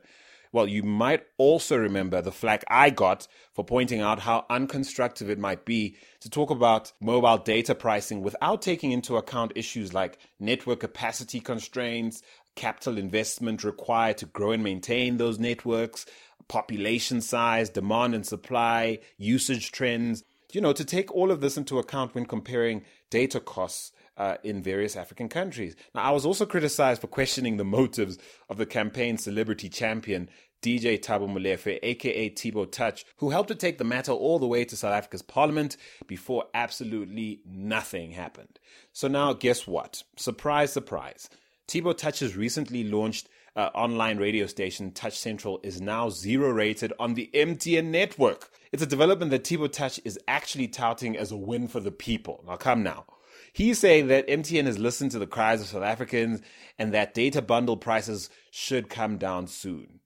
Well, 0.52 0.68
you 0.68 0.84
might 0.84 1.24
also 1.40 1.76
remember 1.76 2.22
the 2.22 2.32
flack 2.32 2.64
I 2.68 2.92
got 2.92 3.28
for 3.52 3.66
pointing 3.66 4.02
out 4.02 4.20
how 4.20 4.46
unconstructive 4.48 5.30
it 5.30 5.40
might 5.40 5.66
be 5.66 5.96
to 6.20 6.30
talk 6.30 6.52
about 6.52 6.92
mobile 7.02 7.38
data 7.40 7.74
pricing 7.74 8.22
without 8.22 8.62
taking 8.62 8.92
into 8.92 9.18
account 9.18 9.54
issues 9.56 9.92
like 9.92 10.20
network 10.40 10.82
capacity 10.82 11.40
constraints, 11.40 12.22
capital 12.56 12.98
investment 12.98 13.64
required 13.64 14.18
to 14.18 14.26
grow 14.26 14.52
and 14.52 14.64
maintain 14.64 15.18
those 15.18 15.40
networks, 15.40 16.06
population 16.50 17.22
size, 17.22 17.70
demand 17.70 18.14
and 18.14 18.26
supply, 18.26 19.00
usage 19.18 19.72
trends. 19.72 20.26
You 20.52 20.60
know, 20.62 20.74
to 20.74 20.84
take 20.84 21.14
all 21.14 21.32
of 21.32 21.42
this 21.42 21.58
into 21.58 21.80
account 21.80 22.16
when 22.16 22.26
comparing 22.26 22.84
data 23.10 23.40
costs 23.40 23.92
uh, 24.18 24.36
in 24.44 24.62
various 24.62 24.96
African 24.98 25.30
countries. 25.30 25.76
Now, 25.96 26.02
I 26.02 26.12
was 26.12 26.26
also 26.26 26.46
criticized 26.46 27.02
for 27.02 27.08
questioning 27.08 27.58
the 27.58 27.64
motives 27.64 28.18
of 28.50 28.58
the 28.58 28.66
campaign 28.66 29.18
celebrity 29.18 29.70
champion 29.70 30.30
DJ 30.62 31.00
Thabo 31.00 31.30
Molefe, 31.30 31.80
aka 31.82 32.30
Tbo 32.30 32.70
Touch, 32.70 33.06
who 33.18 33.30
helped 33.30 33.48
to 33.50 33.56
take 33.56 33.78
the 33.78 33.86
matter 33.86 34.12
all 34.12 34.40
the 34.40 34.48
way 34.48 34.66
to 34.66 34.76
South 34.76 34.92
Africa's 34.92 35.22
parliament 35.22 35.78
before 36.06 36.46
absolutely 36.54 37.42
nothing 37.46 38.12
happened. 38.12 38.60
So 38.92 39.08
now, 39.08 39.34
guess 39.34 39.66
what? 39.66 40.04
Surprise, 40.18 40.74
surprise. 40.74 41.30
Tbo 41.68 41.96
Touch 41.96 42.20
has 42.20 42.36
recently 42.36 42.84
launched 42.84 43.30
uh, 43.56 43.70
online 43.74 44.18
radio 44.18 44.46
station, 44.46 44.92
Touch 44.92 45.18
Central, 45.18 45.60
is 45.64 45.82
now 45.82 46.10
zero 46.10 46.50
rated 46.50 46.94
on 47.00 47.14
the 47.14 47.30
MTN 47.34 47.86
network. 47.86 48.50
It's 48.72 48.84
a 48.84 48.88
development 48.88 49.32
that 49.32 49.44
Tbo 49.44 49.72
Touch 49.72 50.00
is 50.06 50.20
actually 50.28 50.68
touting 50.68 51.18
as 51.18 51.32
a 51.32 51.38
win 51.38 51.68
for 51.68 51.80
the 51.80 51.92
people. 51.92 52.44
Now, 52.48 52.56
come 52.58 52.84
now. 52.84 53.06
He's 53.54 53.80
saying 53.80 54.08
that 54.08 54.28
MTN 54.28 54.66
has 54.66 54.78
listened 54.78 55.12
to 55.12 55.20
the 55.20 55.28
cries 55.28 55.62
of 55.62 55.68
South 55.68 55.84
Africans 55.84 56.42
and 56.78 56.94
that 56.94 57.14
data 57.14 57.42
bundle 57.42 57.78
prices 57.78 58.30
should 58.52 58.90
come 58.90 59.18
down 59.18 59.48
soon. 59.48 60.00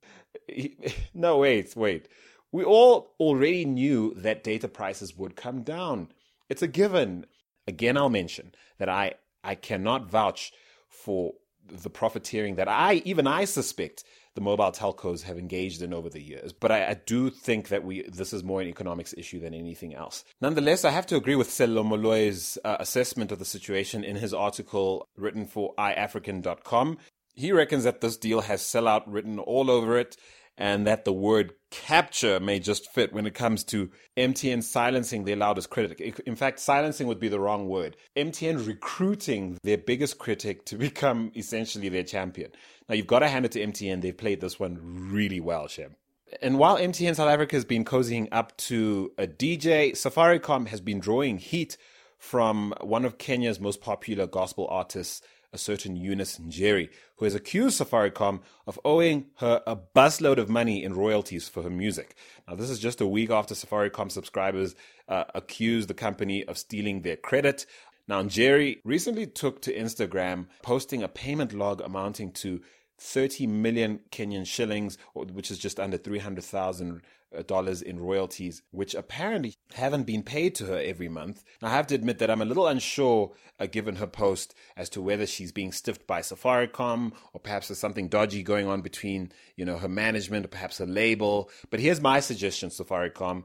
no, 1.14 1.38
wait, 1.38 1.76
wait. 1.76 2.08
We 2.52 2.64
all 2.64 3.16
already 3.20 3.66
knew 3.66 4.14
that 4.16 4.44
data 4.44 4.68
prices 4.68 5.18
would 5.18 5.36
come 5.36 5.64
down. 5.64 6.10
It's 6.50 6.62
a 6.62 6.68
given. 6.68 7.26
Again, 7.68 7.98
I'll 7.98 8.10
mention 8.10 8.54
that 8.78 8.90
I, 8.90 9.16
I 9.44 9.56
cannot 9.56 10.10
vouch 10.10 10.54
for 10.88 11.34
the 11.70 11.90
profiteering 11.90 12.56
that 12.56 12.68
I, 12.68 12.96
even 13.06 13.28
I 13.28 13.46
suspect 13.46 14.04
the 14.36 14.42
mobile 14.42 14.72
telcos 14.72 15.24
have 15.24 15.38
engaged 15.38 15.82
in 15.82 15.94
over 15.94 16.10
the 16.10 16.22
years. 16.22 16.54
But 16.54 16.72
I, 16.72 16.90
I, 16.90 16.94
do 17.06 17.30
think 17.30 17.70
that 17.70 17.84
we 17.84 18.04
this 18.04 18.34
is 18.34 18.44
more 18.44 18.62
an 18.62 18.68
economics 18.68 19.14
issue 19.18 19.40
than 19.40 19.54
anything 19.54 19.94
else. 19.94 20.24
Nonetheless, 20.42 20.86
I 20.86 20.92
have 20.92 21.06
to 21.08 21.16
agree 21.16 21.36
with 21.36 21.50
Sello 21.50 21.86
Molloy's 21.86 22.58
uh, 22.66 22.78
assessment 22.80 23.32
of 23.32 23.40
the 23.40 23.46
situation 23.46 24.04
in 24.04 24.16
his 24.16 24.34
article 24.34 25.08
written 25.16 25.46
for 25.46 25.74
iAfrican.com. 25.78 26.98
He 27.36 27.52
reckons 27.52 27.84
that 27.84 28.02
this 28.02 28.18
deal 28.18 28.42
has 28.42 28.62
sellout 28.62 29.04
written 29.08 29.40
all 29.40 29.72
over 29.72 29.98
it 29.98 30.18
and 30.58 30.86
that 30.86 31.06
the 31.06 31.14
word 31.14 31.54
capture 31.72 32.40
may 32.40 32.60
just 32.60 32.92
fit 32.92 33.14
when 33.14 33.26
it 33.26 33.34
comes 33.34 33.64
to 33.64 33.90
MTN 34.16 34.62
silencing 34.62 35.24
their 35.24 35.36
loudest 35.36 35.70
critic. 35.70 36.22
In 36.26 36.36
fact, 36.36 36.60
silencing 36.60 37.08
would 37.08 37.20
be 37.20 37.30
the 37.30 37.40
wrong 37.40 37.68
word. 37.68 37.98
MTN 38.16 38.68
recruiting 38.68 39.58
their 39.64 39.78
biggest 39.78 40.20
critic 40.20 40.66
to 40.66 40.78
become 40.78 41.32
essentially 41.36 41.90
their 41.90 42.04
champion. 42.04 42.52
Now, 42.88 42.96
you've 42.96 43.08
got 43.08 43.20
to 43.20 43.28
hand 43.28 43.46
it 43.46 43.52
to 43.54 43.66
MTN. 43.66 44.02
They've 44.02 44.16
played 44.16 44.42
this 44.42 44.60
one 44.60 44.78
really 45.12 45.40
well, 45.40 45.68
Shem. 45.68 45.96
And 46.42 46.58
while 46.58 46.78
MTN 46.78 47.16
South 47.16 47.30
Africa 47.30 47.56
has 47.56 47.66
been 47.66 47.86
cozying 47.86 48.28
up 48.32 48.56
to 48.58 49.12
a 49.18 49.28
DJ, 49.28 49.92
Safaricom 49.92 50.68
has 50.68 50.82
been 50.82 51.00
drawing 51.00 51.38
heat 51.38 51.78
from 52.18 52.74
one 52.82 53.06
of 53.06 53.18
Kenya's 53.18 53.60
most 53.60 53.82
popular 53.82 54.26
gospel 54.26 54.68
artists, 54.70 55.22
a 55.54 55.58
certain 55.58 55.96
Eunice 55.96 56.40
Njeri, 56.40 56.90
who 57.18 57.26
has 57.26 57.36
accused 57.36 57.80
Safaricom 57.80 58.42
of 58.66 58.80
owing 58.84 59.28
her 59.38 59.62
a 59.68 59.76
busload 59.76 60.38
of 60.38 60.50
money 60.50 60.84
in 60.84 60.94
royalties 60.94 61.48
for 61.48 61.64
her 61.64 61.70
music. 61.70 62.16
Now, 62.48 62.56
this 62.56 62.70
is 62.70 62.80
just 62.80 63.00
a 63.00 63.08
week 63.08 63.30
after 63.30 63.54
Safaricom 63.54 64.12
subscribers 64.12 64.76
uh, 65.08 65.26
accused 65.36 65.88
the 65.88 65.94
company 65.94 66.44
of 66.46 66.58
stealing 66.58 67.02
their 67.02 67.18
credit. 67.18 67.66
Now, 68.08 68.22
Njeri 68.22 68.80
recently 68.84 69.28
took 69.28 69.62
to 69.62 69.74
Instagram, 69.74 70.48
posting 70.62 71.04
a 71.04 71.08
payment 71.08 71.54
log 71.54 71.80
amounting 71.80 72.32
to 72.34 72.62
30 73.00 73.48
million 73.48 74.00
Kenyan 74.12 74.46
shillings, 74.46 74.98
which 75.14 75.52
is 75.52 75.58
just 75.58 75.80
under 75.80 75.98
300,000 75.98 77.02
uh, 77.36 77.42
dollars 77.44 77.82
in 77.82 78.00
royalties, 78.00 78.62
which 78.72 78.94
apparently 78.94 79.56
haven't 79.74 80.04
been 80.04 80.24
paid 80.24 80.56
to 80.56 80.66
her 80.66 80.80
every 80.80 81.10
month. 81.10 81.44
Now, 81.62 81.70
I 81.70 81.72
have 81.72 81.88
to 81.88 81.96
admit 81.96 82.20
that 82.20 82.30
I'm 82.30 82.42
a 82.42 82.46
little 82.46 82.68
unsure, 82.68 83.32
uh, 83.60 83.66
given 83.66 83.96
her 83.96 84.08
post, 84.08 84.54
as 84.78 84.90
to 84.90 85.02
whether 85.02 85.26
she's 85.26 85.52
being 85.52 85.72
stiffed 85.72 86.06
by 86.06 86.22
Safaricom 86.22 87.12
or 87.34 87.40
perhaps 87.40 87.68
there's 87.68 87.80
something 87.80 88.08
dodgy 88.08 88.44
going 88.44 88.68
on 88.68 88.82
between, 88.82 89.32
you 89.56 89.66
know, 89.66 89.78
her 89.78 89.90
management 89.90 90.46
or 90.46 90.50
perhaps 90.50 90.78
her 90.78 90.86
label. 90.86 91.50
But 91.70 91.80
here's 91.80 92.02
my 92.02 92.20
suggestion, 92.20 92.70
Safaricom: 92.70 93.44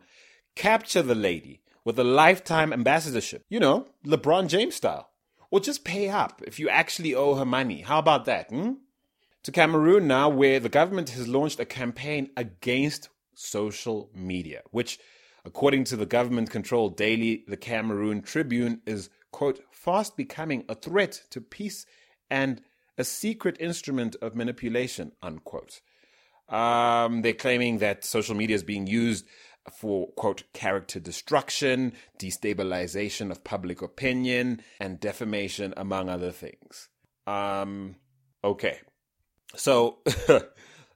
capture 0.55 1.03
the 1.03 1.15
lady 1.15 1.63
with 1.85 1.99
a 1.99 2.05
lifetime 2.05 2.73
ambassadorship. 2.73 3.45
You 3.49 3.61
know, 3.61 3.87
LeBron 4.05 4.49
James 4.49 4.75
style, 4.75 5.09
or 5.51 5.61
just 5.61 5.85
pay 5.85 6.09
up 6.09 6.43
if 6.47 6.59
you 6.59 6.69
actually 6.69 7.15
owe 7.15 7.35
her 7.37 7.47
money. 7.47 7.81
How 7.81 7.99
about 7.99 8.27
that? 8.27 8.51
Hmm? 8.51 8.73
To 9.49 9.53
Cameroon 9.53 10.07
now, 10.07 10.29
where 10.29 10.61
the 10.61 10.69
government 10.69 11.09
has 11.09 11.27
launched 11.27 11.59
a 11.59 11.65
campaign 11.65 12.29
against 12.37 13.09
social 13.35 14.11
media, 14.15 14.61
which, 14.73 14.99
according 15.43 15.85
to 15.85 15.97
the 15.97 16.05
government 16.05 16.51
controlled 16.51 16.99
daily, 16.99 17.45
the 17.49 17.57
Cameroon 17.57 18.21
Tribune, 18.21 18.83
is, 18.85 19.09
quote, 19.33 19.61
fast 19.71 20.19
becoming 20.19 20.67
a 20.69 20.75
threat 20.75 21.23
to 21.31 21.41
peace 21.41 21.87
and 22.29 22.61
a 22.99 23.05
secret 23.05 23.57
instrument 23.59 24.17
of 24.21 24.37
manipulation, 24.37 25.13
unquote. 25.23 25.81
Um, 26.51 27.23
they're 27.23 27.33
claiming 27.33 27.79
that 27.79 28.05
social 28.05 28.35
media 28.35 28.55
is 28.55 28.63
being 28.63 28.87
used 28.87 29.25
for, 29.79 30.09
quote, 30.09 30.43
character 30.53 31.01
destruction, 31.01 31.95
destabilization 32.19 33.31
of 33.31 33.45
public 33.45 33.81
opinion, 33.81 34.61
and 34.79 35.01
defamation, 35.01 35.73
among 35.75 36.11
other 36.11 36.33
things. 36.33 36.91
Um, 37.27 37.97
okay. 38.45 38.81
So 39.57 39.99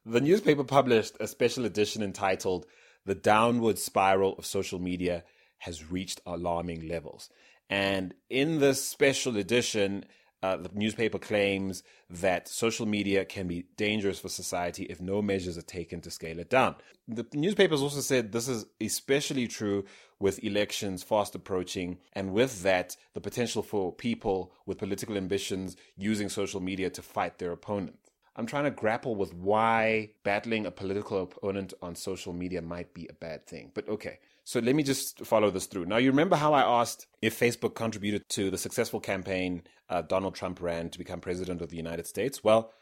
The 0.04 0.21
newspaper 0.21 0.64
published 0.64 1.16
a 1.21 1.28
special 1.28 1.64
edition 1.64 2.02
entitled 2.02 2.66
The 3.06 3.14
Downward 3.14 3.78
Spiral 3.78 4.35
of 4.37 4.44
Social 4.44 4.80
Media 4.80 5.23
Has 5.59 5.92
Reached 5.92 6.21
Alarming 6.26 6.88
Levels. 6.88 7.30
And 7.71 8.12
in 8.28 8.59
this 8.59 8.85
special 8.85 9.37
edition, 9.37 10.04
uh, 10.42 10.56
the 10.56 10.71
newspaper 10.75 11.21
claims 11.21 11.85
that 12.11 12.49
social 12.49 12.85
media 12.85 13.25
can 13.25 13.47
be 13.47 13.66
dangerous 13.76 14.18
for 14.18 14.28
society 14.28 14.82
if 14.87 15.00
no 15.00 15.23
measures 15.23 15.56
are 15.56 15.62
taken 15.62 16.00
to 16.00 16.11
scale 16.11 16.40
it 16.40 16.50
down. 16.50 16.75
The 17.06 17.25
newspapers 17.32 17.80
also 17.80 18.00
said 18.00 18.32
this 18.32 18.49
is 18.49 18.66
especially 18.80 19.47
true 19.47 19.85
with 20.18 20.42
elections 20.42 21.04
fast 21.04 21.37
approaching, 21.37 21.99
and 22.12 22.32
with 22.32 22.62
that, 22.62 22.97
the 23.14 23.21
potential 23.21 23.62
for 23.62 23.92
people 23.92 24.52
with 24.66 24.78
political 24.78 25.16
ambitions 25.16 25.76
using 25.97 26.28
social 26.28 26.61
media 26.61 26.90
to 26.90 27.02
fight 27.02 27.38
their 27.38 27.52
opponents. 27.52 28.01
I'm 28.34 28.46
trying 28.46 28.64
to 28.64 28.70
grapple 28.70 29.14
with 29.14 29.34
why 29.34 30.10
battling 30.24 30.64
a 30.64 30.70
political 30.70 31.22
opponent 31.22 31.74
on 31.82 31.94
social 31.94 32.32
media 32.32 32.62
might 32.62 32.94
be 32.94 33.06
a 33.08 33.12
bad 33.12 33.46
thing. 33.46 33.70
But 33.74 33.88
okay, 33.88 34.18
so 34.44 34.60
let 34.60 34.74
me 34.74 34.82
just 34.82 35.24
follow 35.26 35.50
this 35.50 35.66
through. 35.66 35.86
Now, 35.86 35.98
you 35.98 36.10
remember 36.10 36.36
how 36.36 36.54
I 36.54 36.80
asked 36.80 37.06
if 37.20 37.38
Facebook 37.38 37.74
contributed 37.74 38.28
to 38.30 38.50
the 38.50 38.58
successful 38.58 39.00
campaign 39.00 39.62
uh, 39.90 40.02
Donald 40.02 40.34
Trump 40.34 40.62
ran 40.62 40.88
to 40.90 40.98
become 40.98 41.20
president 41.20 41.60
of 41.60 41.68
the 41.68 41.76
United 41.76 42.06
States? 42.06 42.42
Well, 42.42 42.72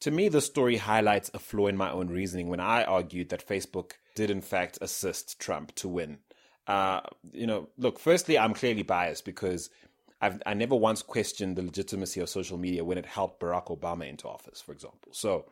to 0.00 0.10
me, 0.10 0.28
this 0.28 0.46
story 0.46 0.76
highlights 0.76 1.30
a 1.34 1.38
flaw 1.38 1.66
in 1.66 1.76
my 1.76 1.90
own 1.90 2.08
reasoning 2.08 2.48
when 2.48 2.60
I 2.60 2.84
argued 2.84 3.30
that 3.30 3.46
Facebook 3.46 3.92
did, 4.14 4.30
in 4.30 4.42
fact, 4.42 4.78
assist 4.80 5.40
Trump 5.40 5.74
to 5.76 5.88
win. 5.88 6.18
Uh, 6.66 7.00
you 7.32 7.46
know, 7.46 7.70
look, 7.78 7.98
firstly, 7.98 8.38
I'm 8.38 8.52
clearly 8.52 8.82
biased 8.82 9.24
because 9.24 9.70
I've 10.20 10.42
I 10.46 10.54
never 10.54 10.74
once 10.74 11.02
questioned 11.02 11.56
the 11.56 11.62
legitimacy 11.62 12.20
of 12.20 12.28
social 12.28 12.58
media 12.58 12.84
when 12.84 12.98
it 12.98 13.06
helped 13.06 13.40
Barack 13.40 13.66
Obama 13.66 14.08
into 14.08 14.28
office, 14.28 14.60
for 14.60 14.72
example. 14.72 15.12
So 15.12 15.46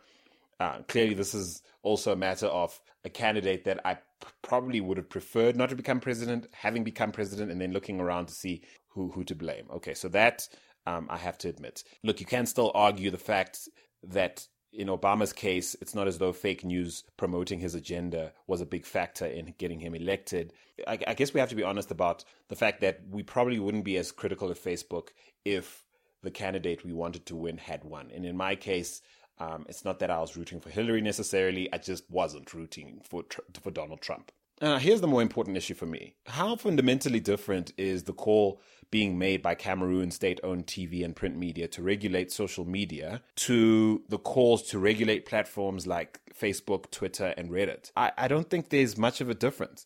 uh, 0.59 0.79
clearly, 0.89 1.15
this 1.15 1.35
is 1.35 1.63
also 1.83 2.13
a 2.13 2.17
matter 2.17 2.47
of 2.47 2.81
a 3.05 3.11
candidate 3.11 3.65
that 3.65 3.81
I 3.85 3.99
probably 4.43 4.81
would 4.81 4.97
have 4.97 5.11
preferred 5.11 5.57
not 5.57 5.69
to 5.69 5.77
become 5.77 6.01
president, 6.01 6.49
having 6.53 6.83
become 6.83 7.13
president, 7.13 7.51
and 7.51 7.61
then 7.61 7.73
looking 7.73 8.01
around 8.01 8.27
to 8.27 8.35
see 8.35 8.63
who 8.89 9.11
who 9.11 9.23
to 9.25 9.35
blame. 9.35 9.67
Okay, 9.71 9.95
so 9.95 10.09
that 10.09 10.49
um, 10.87 11.07
I 11.11 11.19
have 11.19 11.39
to 11.39 11.49
admit. 11.49 11.85
Look, 12.03 12.21
you 12.21 12.27
can 12.27 12.47
still 12.47 12.73
argue 12.75 13.11
the 13.11 13.19
fact 13.19 13.69
that 14.03 14.47
in 14.77 14.89
Obama's 14.89 15.33
case, 15.33 15.75
it's 15.81 15.95
not 15.95 16.07
as 16.07 16.19
though 16.19 16.33
fake 16.33 16.65
news 16.65 17.05
promoting 17.17 17.61
his 17.61 17.75
agenda 17.75 18.33
was 18.47 18.61
a 18.61 18.67
big 18.67 18.85
factor 18.85 19.25
in 19.25 19.55
getting 19.59 19.81
him 19.81 19.95
elected. 19.95 20.53
I, 20.87 20.99
I, 21.07 21.15
guess 21.15 21.33
we 21.33 21.41
have 21.41 21.49
to 21.49 21.55
be 21.55 21.63
honest 21.63 21.91
about 21.91 22.25
the 22.49 22.57
fact 22.57 22.83
that 22.83 23.01
we 23.11 23.23
probably 23.23 23.59
wouldn't 23.59 23.85
be 23.85 23.97
as 23.97 24.13
critical 24.13 24.51
of 24.51 24.59
Facebook 24.59 25.09
if 25.45 25.85
the 26.23 26.31
candidate 26.31 26.85
we 26.85 26.93
wanted 26.93 27.25
to 27.27 27.37
win 27.37 27.57
had 27.57 27.85
won. 27.85 28.11
And 28.15 28.27
in 28.27 28.37
my 28.37 28.55
case, 28.55 29.01
um, 29.39 29.65
it's 29.69 29.85
not 29.85 29.99
that 30.01 30.11
I 30.11 30.21
was 30.21 30.37
rooting 30.37 30.61
for 30.61 30.71
Hillary 30.71 31.01
necessarily. 31.01 31.73
I 31.73 31.79
just 31.79 32.11
wasn't 32.11 32.53
rooting 32.53 33.01
for 33.03 33.25
for 33.63 33.71
Donald 33.71 34.01
Trump. 34.01 34.33
Uh, 34.61 34.79
here's 34.79 35.03
the 35.03 35.07
more 35.07 35.21
important 35.21 35.57
issue 35.57 35.75
for 35.75 35.87
me. 35.87 36.15
How 36.27 36.57
fundamentally 36.57 37.21
different 37.21 37.73
is 37.77 38.05
the 38.05 38.15
call 38.15 38.61
being 38.91 39.19
made 39.19 39.43
by 39.43 39.55
Cameroon 39.55 40.11
state 40.11 40.41
owned 40.43 40.67
TV 40.67 41.05
and 41.05 41.15
print 41.15 41.37
media 41.37 41.69
to 41.69 41.83
regulate 41.83 42.33
social 42.33 42.65
media 42.65 43.21
to 43.37 44.03
the 44.09 44.19
calls 44.19 44.63
to 44.71 44.79
regulate 44.79 45.27
platforms 45.27 45.87
like 45.87 46.21
Facebook, 46.35 46.91
Twitter, 46.91 47.35
and 47.37 47.51
Reddit? 47.51 47.91
I, 47.97 48.13
I 48.17 48.29
don't 48.29 48.49
think 48.49 48.71
there's 48.71 48.97
much 48.97 49.21
of 49.21 49.29
a 49.29 49.35
difference. 49.35 49.85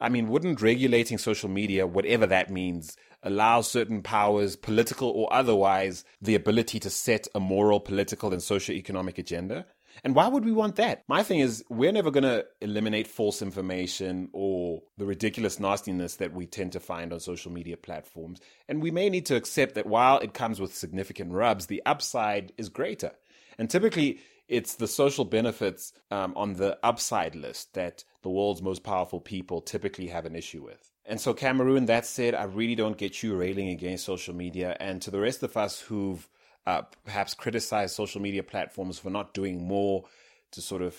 I 0.00 0.08
mean, 0.08 0.28
wouldn't 0.28 0.60
regulating 0.60 1.18
social 1.18 1.48
media, 1.48 1.86
whatever 1.86 2.26
that 2.26 2.50
means, 2.50 2.96
allow 3.22 3.60
certain 3.60 4.02
powers, 4.02 4.56
political 4.56 5.08
or 5.08 5.32
otherwise, 5.32 6.04
the 6.20 6.34
ability 6.34 6.80
to 6.80 6.90
set 6.90 7.28
a 7.34 7.40
moral, 7.40 7.78
political, 7.78 8.32
and 8.32 8.42
socio-economic 8.42 9.18
agenda. 9.18 9.64
And 10.04 10.14
why 10.14 10.28
would 10.28 10.44
we 10.44 10.52
want 10.52 10.76
that? 10.76 11.04
My 11.08 11.22
thing 11.22 11.40
is, 11.40 11.64
we're 11.68 11.92
never 11.92 12.10
going 12.10 12.24
to 12.24 12.44
eliminate 12.60 13.06
false 13.06 13.42
information 13.42 14.28
or 14.32 14.82
the 14.96 15.06
ridiculous 15.06 15.60
nastiness 15.60 16.16
that 16.16 16.32
we 16.32 16.46
tend 16.46 16.72
to 16.72 16.80
find 16.80 17.12
on 17.12 17.20
social 17.20 17.52
media 17.52 17.76
platforms. 17.76 18.40
And 18.68 18.82
we 18.82 18.90
may 18.90 19.10
need 19.10 19.26
to 19.26 19.36
accept 19.36 19.74
that 19.74 19.86
while 19.86 20.18
it 20.18 20.34
comes 20.34 20.60
with 20.60 20.74
significant 20.74 21.32
rubs, 21.32 21.66
the 21.66 21.82
upside 21.86 22.52
is 22.56 22.68
greater. 22.68 23.12
And 23.58 23.70
typically, 23.70 24.20
it's 24.48 24.74
the 24.74 24.88
social 24.88 25.24
benefits 25.24 25.92
um, 26.10 26.32
on 26.36 26.54
the 26.54 26.78
upside 26.82 27.34
list 27.34 27.74
that 27.74 28.04
the 28.22 28.30
world's 28.30 28.62
most 28.62 28.82
powerful 28.82 29.20
people 29.20 29.60
typically 29.60 30.08
have 30.08 30.26
an 30.26 30.36
issue 30.36 30.62
with. 30.62 30.90
And 31.04 31.20
so, 31.20 31.34
Cameroon, 31.34 31.86
that 31.86 32.06
said, 32.06 32.34
I 32.34 32.44
really 32.44 32.74
don't 32.74 32.98
get 32.98 33.22
you 33.22 33.34
railing 33.34 33.68
against 33.68 34.04
social 34.04 34.34
media. 34.34 34.76
And 34.78 35.02
to 35.02 35.10
the 35.10 35.20
rest 35.20 35.42
of 35.42 35.56
us 35.56 35.80
who've 35.80 36.28
uh, 36.66 36.82
perhaps 37.04 37.34
criticize 37.34 37.94
social 37.94 38.20
media 38.20 38.42
platforms 38.42 38.98
for 38.98 39.10
not 39.10 39.34
doing 39.34 39.66
more 39.66 40.04
to 40.52 40.60
sort 40.60 40.82
of 40.82 40.96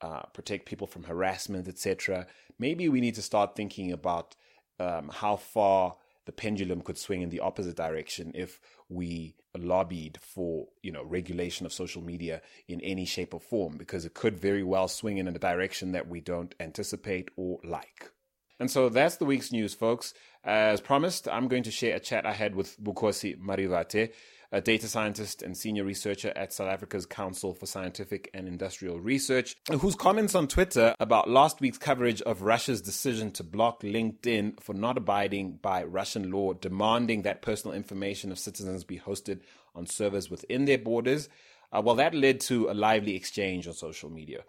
uh, 0.00 0.22
protect 0.32 0.66
people 0.66 0.86
from 0.86 1.04
harassment, 1.04 1.68
etc. 1.68 2.26
Maybe 2.58 2.88
we 2.88 3.00
need 3.00 3.16
to 3.16 3.22
start 3.22 3.56
thinking 3.56 3.92
about 3.92 4.36
um, 4.78 5.10
how 5.12 5.36
far 5.36 5.96
the 6.26 6.32
pendulum 6.32 6.80
could 6.80 6.98
swing 6.98 7.22
in 7.22 7.30
the 7.30 7.40
opposite 7.40 7.76
direction 7.76 8.32
if 8.34 8.60
we 8.88 9.34
lobbied 9.58 10.18
for 10.22 10.68
you 10.82 10.92
know 10.92 11.02
regulation 11.02 11.66
of 11.66 11.72
social 11.72 12.02
media 12.02 12.40
in 12.68 12.80
any 12.82 13.04
shape 13.04 13.34
or 13.34 13.40
form 13.40 13.76
because 13.76 14.04
it 14.04 14.14
could 14.14 14.38
very 14.38 14.62
well 14.62 14.86
swing 14.86 15.18
in 15.18 15.26
a 15.26 15.32
direction 15.32 15.92
that 15.92 16.08
we 16.08 16.20
don't 16.20 16.54
anticipate 16.60 17.28
or 17.36 17.58
like. 17.64 18.12
And 18.60 18.70
so 18.70 18.90
that's 18.90 19.16
the 19.16 19.24
week's 19.24 19.52
news, 19.52 19.72
folks. 19.72 20.12
As 20.44 20.80
promised, 20.82 21.26
I'm 21.28 21.48
going 21.48 21.62
to 21.62 21.70
share 21.70 21.96
a 21.96 22.00
chat 22.00 22.26
I 22.26 22.32
had 22.32 22.54
with 22.54 22.78
Vukosi 22.78 23.38
Marivate 23.38 24.12
a 24.52 24.60
data 24.60 24.88
scientist 24.88 25.42
and 25.42 25.56
senior 25.56 25.84
researcher 25.84 26.32
at 26.34 26.52
South 26.52 26.68
Africa's 26.68 27.06
Council 27.06 27.54
for 27.54 27.66
Scientific 27.66 28.30
and 28.34 28.48
Industrial 28.48 28.98
Research, 28.98 29.56
whose 29.80 29.94
comments 29.94 30.34
on 30.34 30.48
Twitter 30.48 30.94
about 30.98 31.30
last 31.30 31.60
week's 31.60 31.78
coverage 31.78 32.20
of 32.22 32.42
Russia's 32.42 32.82
decision 32.82 33.30
to 33.32 33.44
block 33.44 33.82
LinkedIn 33.82 34.60
for 34.60 34.74
not 34.74 34.98
abiding 34.98 35.58
by 35.62 35.84
Russian 35.84 36.30
law 36.30 36.52
demanding 36.52 37.22
that 37.22 37.42
personal 37.42 37.76
information 37.76 38.32
of 38.32 38.38
citizens 38.38 38.82
be 38.82 38.98
hosted 38.98 39.40
on 39.74 39.86
servers 39.86 40.30
within 40.30 40.64
their 40.64 40.78
borders. 40.78 41.28
Uh, 41.72 41.80
well, 41.84 41.94
that 41.94 42.14
led 42.14 42.40
to 42.40 42.68
a 42.68 42.74
lively 42.74 43.14
exchange 43.14 43.68
on 43.68 43.74
social 43.74 44.10
media. 44.10 44.42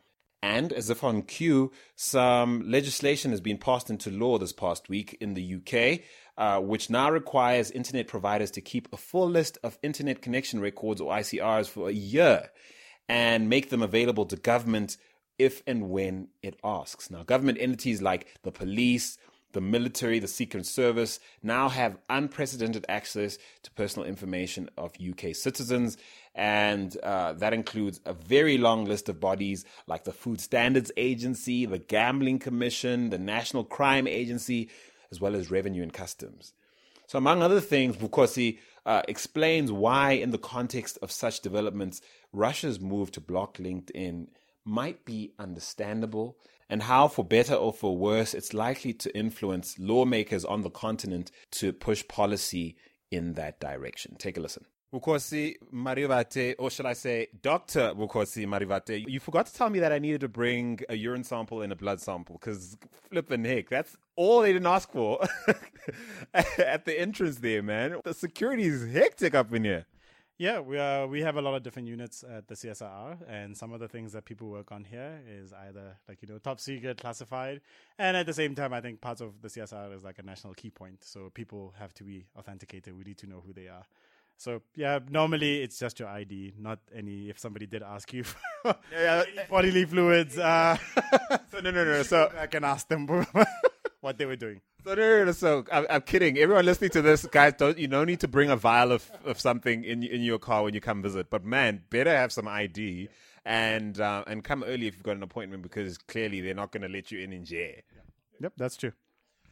And 0.44 0.74
as 0.74 0.90
if 0.90 1.04
on 1.04 1.22
cue, 1.22 1.72
some 1.96 2.68
legislation 2.68 3.30
has 3.30 3.42
been 3.42 3.60
passed 3.60 3.92
into 3.92 4.10
law 4.10 4.40
this 4.40 4.54
past 4.54 4.90
week 4.90 5.16
in 5.22 5.36
the 5.36 5.56
UK 5.56 6.02
uh, 6.42 6.60
which 6.60 6.90
now 6.90 7.12
requires 7.12 7.70
internet 7.70 8.08
providers 8.08 8.50
to 8.50 8.62
keep 8.62 8.92
a 8.92 8.98
full 8.98 9.30
list 9.30 9.60
of 9.64 9.78
internet 9.84 10.24
connection 10.24 10.60
records 10.60 11.00
or 11.00 11.14
ICRs 11.14 11.70
for 11.70 11.88
a 11.88 11.94
year 11.94 12.50
and 13.08 13.48
make 13.48 13.70
them 13.70 13.84
available 13.84 14.26
to 14.26 14.36
government 14.36 14.98
if 15.38 15.62
and 15.68 15.92
when 15.92 16.30
it 16.42 16.60
asks. 16.64 17.12
Now, 17.12 17.22
government 17.22 17.60
entities 17.62 18.02
like 18.02 18.26
the 18.42 18.52
police, 18.52 19.20
the 19.52 19.62
military, 19.62 20.18
the 20.18 20.28
Secret 20.28 20.66
Service 20.66 21.20
now 21.44 21.70
have 21.70 22.00
unprecedented 22.10 22.88
access 22.90 23.38
to 23.62 23.72
personal 23.74 24.08
information 24.08 24.68
of 24.80 24.94
UK 25.00 25.36
citizens. 25.36 25.96
And 26.34 26.98
uh, 27.04 27.34
that 27.34 27.54
includes 27.54 28.02
a 28.08 28.14
very 28.14 28.58
long 28.58 28.86
list 28.86 29.10
of 29.10 29.20
bodies 29.20 29.64
like 29.86 30.06
the 30.06 30.12
Food 30.12 30.42
Standards 30.42 30.92
Agency, 30.98 31.68
the 31.68 31.78
Gambling 31.78 32.40
Commission, 32.40 33.12
the 33.12 33.20
National 33.20 33.64
Crime 33.64 34.08
Agency, 34.08 34.70
as 35.12 35.20
well 35.20 35.36
as 35.36 35.52
revenue 35.52 35.84
and 35.84 35.94
customs. 35.94 36.54
So, 37.08 37.18
among 37.18 37.42
other 37.42 37.60
things, 37.60 37.98
Vukosi 37.98 38.60
uh, 38.86 39.02
explains 39.08 39.72
why, 39.72 40.14
in 40.14 40.32
the 40.32 40.38
context 40.38 40.98
of 41.02 41.12
such 41.12 41.42
developments, 41.42 42.02
Russia's 42.32 42.80
move 42.80 43.12
to 43.12 43.22
block 43.22 43.58
LinkedIn 43.58 44.28
might 44.64 45.04
be 45.06 45.34
understandable, 45.38 46.38
and 46.70 46.84
how, 46.84 47.08
for 47.08 47.26
better 47.26 47.54
or 47.54 47.74
for 47.74 47.98
worse, 47.98 48.34
it's 48.34 48.54
likely 48.54 48.94
to 48.94 49.18
influence 49.18 49.78
lawmakers 49.78 50.46
on 50.46 50.62
the 50.62 50.70
continent 50.70 51.32
to 51.52 51.74
push 51.74 52.08
policy 52.08 52.78
in 53.12 53.34
that 53.34 53.60
direction. 53.60 54.16
Take 54.18 54.38
a 54.38 54.40
listen. 54.40 54.66
Vukosi 54.94 55.56
Marivate, 55.72 56.56
or 56.60 56.70
should 56.70 56.86
I 56.86 56.94
say, 56.94 57.28
Dr. 57.42 57.94
Vukosi 57.94 58.46
Marivate, 58.46 59.08
you 59.08 59.20
forgot 59.22 59.46
to 59.46 59.54
tell 59.54 59.70
me 59.70 59.80
that 59.80 59.92
I 59.92 60.00
needed 60.00 60.22
to 60.22 60.28
bring 60.28 60.82
a 60.90 60.96
urine 60.96 61.24
sample 61.24 61.62
and 61.62 61.72
a 61.72 61.76
blood 61.76 62.02
sample 62.02 62.38
because 62.40 62.78
flipping 63.10 63.46
heck, 63.46 63.70
that's 63.70 63.96
all 64.18 64.42
they 64.42 64.52
didn't 64.52 64.68
ask 64.68 64.92
for 64.92 65.26
at 66.34 66.84
the 66.86 67.00
entrance 67.00 67.38
there, 67.38 67.64
man. 67.64 67.96
The 68.04 68.14
security 68.14 68.64
is 68.64 68.92
hectic 68.92 69.34
up 69.34 69.54
in 69.54 69.64
here. 69.64 69.86
Yeah, 70.38 70.60
we 70.60 70.80
are. 70.80 71.06
We 71.06 71.22
have 71.22 71.38
a 71.38 71.42
lot 71.42 71.54
of 71.54 71.62
different 71.62 71.88
units 71.88 72.24
at 72.28 72.48
the 72.48 72.56
CSIR, 72.56 73.20
and 73.30 73.56
some 73.56 73.74
of 73.74 73.80
the 73.80 73.88
things 73.88 74.14
that 74.14 74.26
people 74.26 74.50
work 74.50 74.72
on 74.72 74.84
here 74.84 75.22
is 75.30 75.54
either 75.54 75.98
like 76.10 76.18
you 76.24 76.28
know 76.28 76.40
top 76.40 76.60
secret, 76.60 76.98
classified, 76.98 77.62
and 78.00 78.18
at 78.18 78.26
the 78.26 78.34
same 78.34 78.56
time, 78.56 78.74
I 78.74 78.82
think 78.82 79.02
parts 79.02 79.22
of 79.22 79.40
the 79.44 79.50
CSIR 79.50 79.96
is 79.96 80.04
like 80.04 80.18
a 80.18 80.24
national 80.24 80.56
key 80.56 80.72
point. 80.72 81.04
So 81.04 81.30
people 81.30 81.76
have 81.78 81.94
to 81.94 82.04
be 82.04 82.26
authenticated. 82.36 82.98
We 82.98 83.04
need 83.04 83.20
to 83.20 83.28
know 83.28 83.44
who 83.46 83.54
they 83.54 83.68
are. 83.68 83.86
So 84.42 84.64
yeah, 84.76 84.98
normally 85.08 85.62
it's 85.62 85.78
just 85.78 86.00
your 86.00 86.10
ID, 86.10 86.54
not 86.58 86.80
any. 86.96 87.30
If 87.30 87.38
somebody 87.38 87.68
did 87.68 87.84
ask 87.84 88.12
you 88.12 88.24
for 88.64 88.76
yeah, 88.92 89.24
bodily 89.48 89.86
fluids, 89.86 90.36
uh, 90.36 90.78
so 91.52 91.60
no, 91.60 91.70
no, 91.70 91.86
no. 91.86 92.02
So 92.02 92.32
I 92.40 92.48
can 92.48 92.64
ask 92.64 92.88
them 92.88 93.06
what 94.02 94.18
they 94.18 94.26
were 94.26 94.36
doing. 94.36 94.60
So 94.84 94.96
no, 94.96 95.02
no, 95.20 95.26
no. 95.26 95.32
So 95.32 95.64
I'm, 95.72 95.86
I'm, 95.92 96.02
kidding. 96.02 96.40
Everyone 96.40 96.66
listening 96.66 96.90
to 96.90 97.04
this, 97.04 97.24
guys, 97.28 97.54
don't 97.56 97.78
you 97.78 97.88
don't 97.88 98.08
need 98.08 98.22
to 98.22 98.28
bring 98.28 98.50
a 98.50 98.56
vial 98.56 98.92
of, 98.92 99.12
of 99.26 99.40
something 99.40 99.84
in 99.84 100.02
in 100.02 100.22
your 100.22 100.40
car 100.40 100.64
when 100.64 100.74
you 100.74 100.82
come 100.82 101.04
visit. 101.04 101.30
But 101.30 101.46
man, 101.46 101.84
better 101.92 102.10
have 102.10 102.32
some 102.32 102.48
ID 102.48 103.10
and 103.46 104.02
uh, 104.02 104.24
and 104.26 104.44
come 104.44 104.64
early 104.64 104.88
if 104.88 104.96
you've 104.96 105.04
got 105.04 105.18
an 105.18 105.24
appointment 105.24 105.62
because 105.62 106.00
clearly 106.00 106.42
they're 106.42 106.56
not 106.56 106.72
going 106.72 106.82
to 106.82 106.90
let 106.90 107.12
you 107.12 107.20
in 107.20 107.32
in 107.32 107.46
jail. 107.46 107.76
Yep, 108.40 108.54
that's 108.58 108.76
true. 108.76 108.94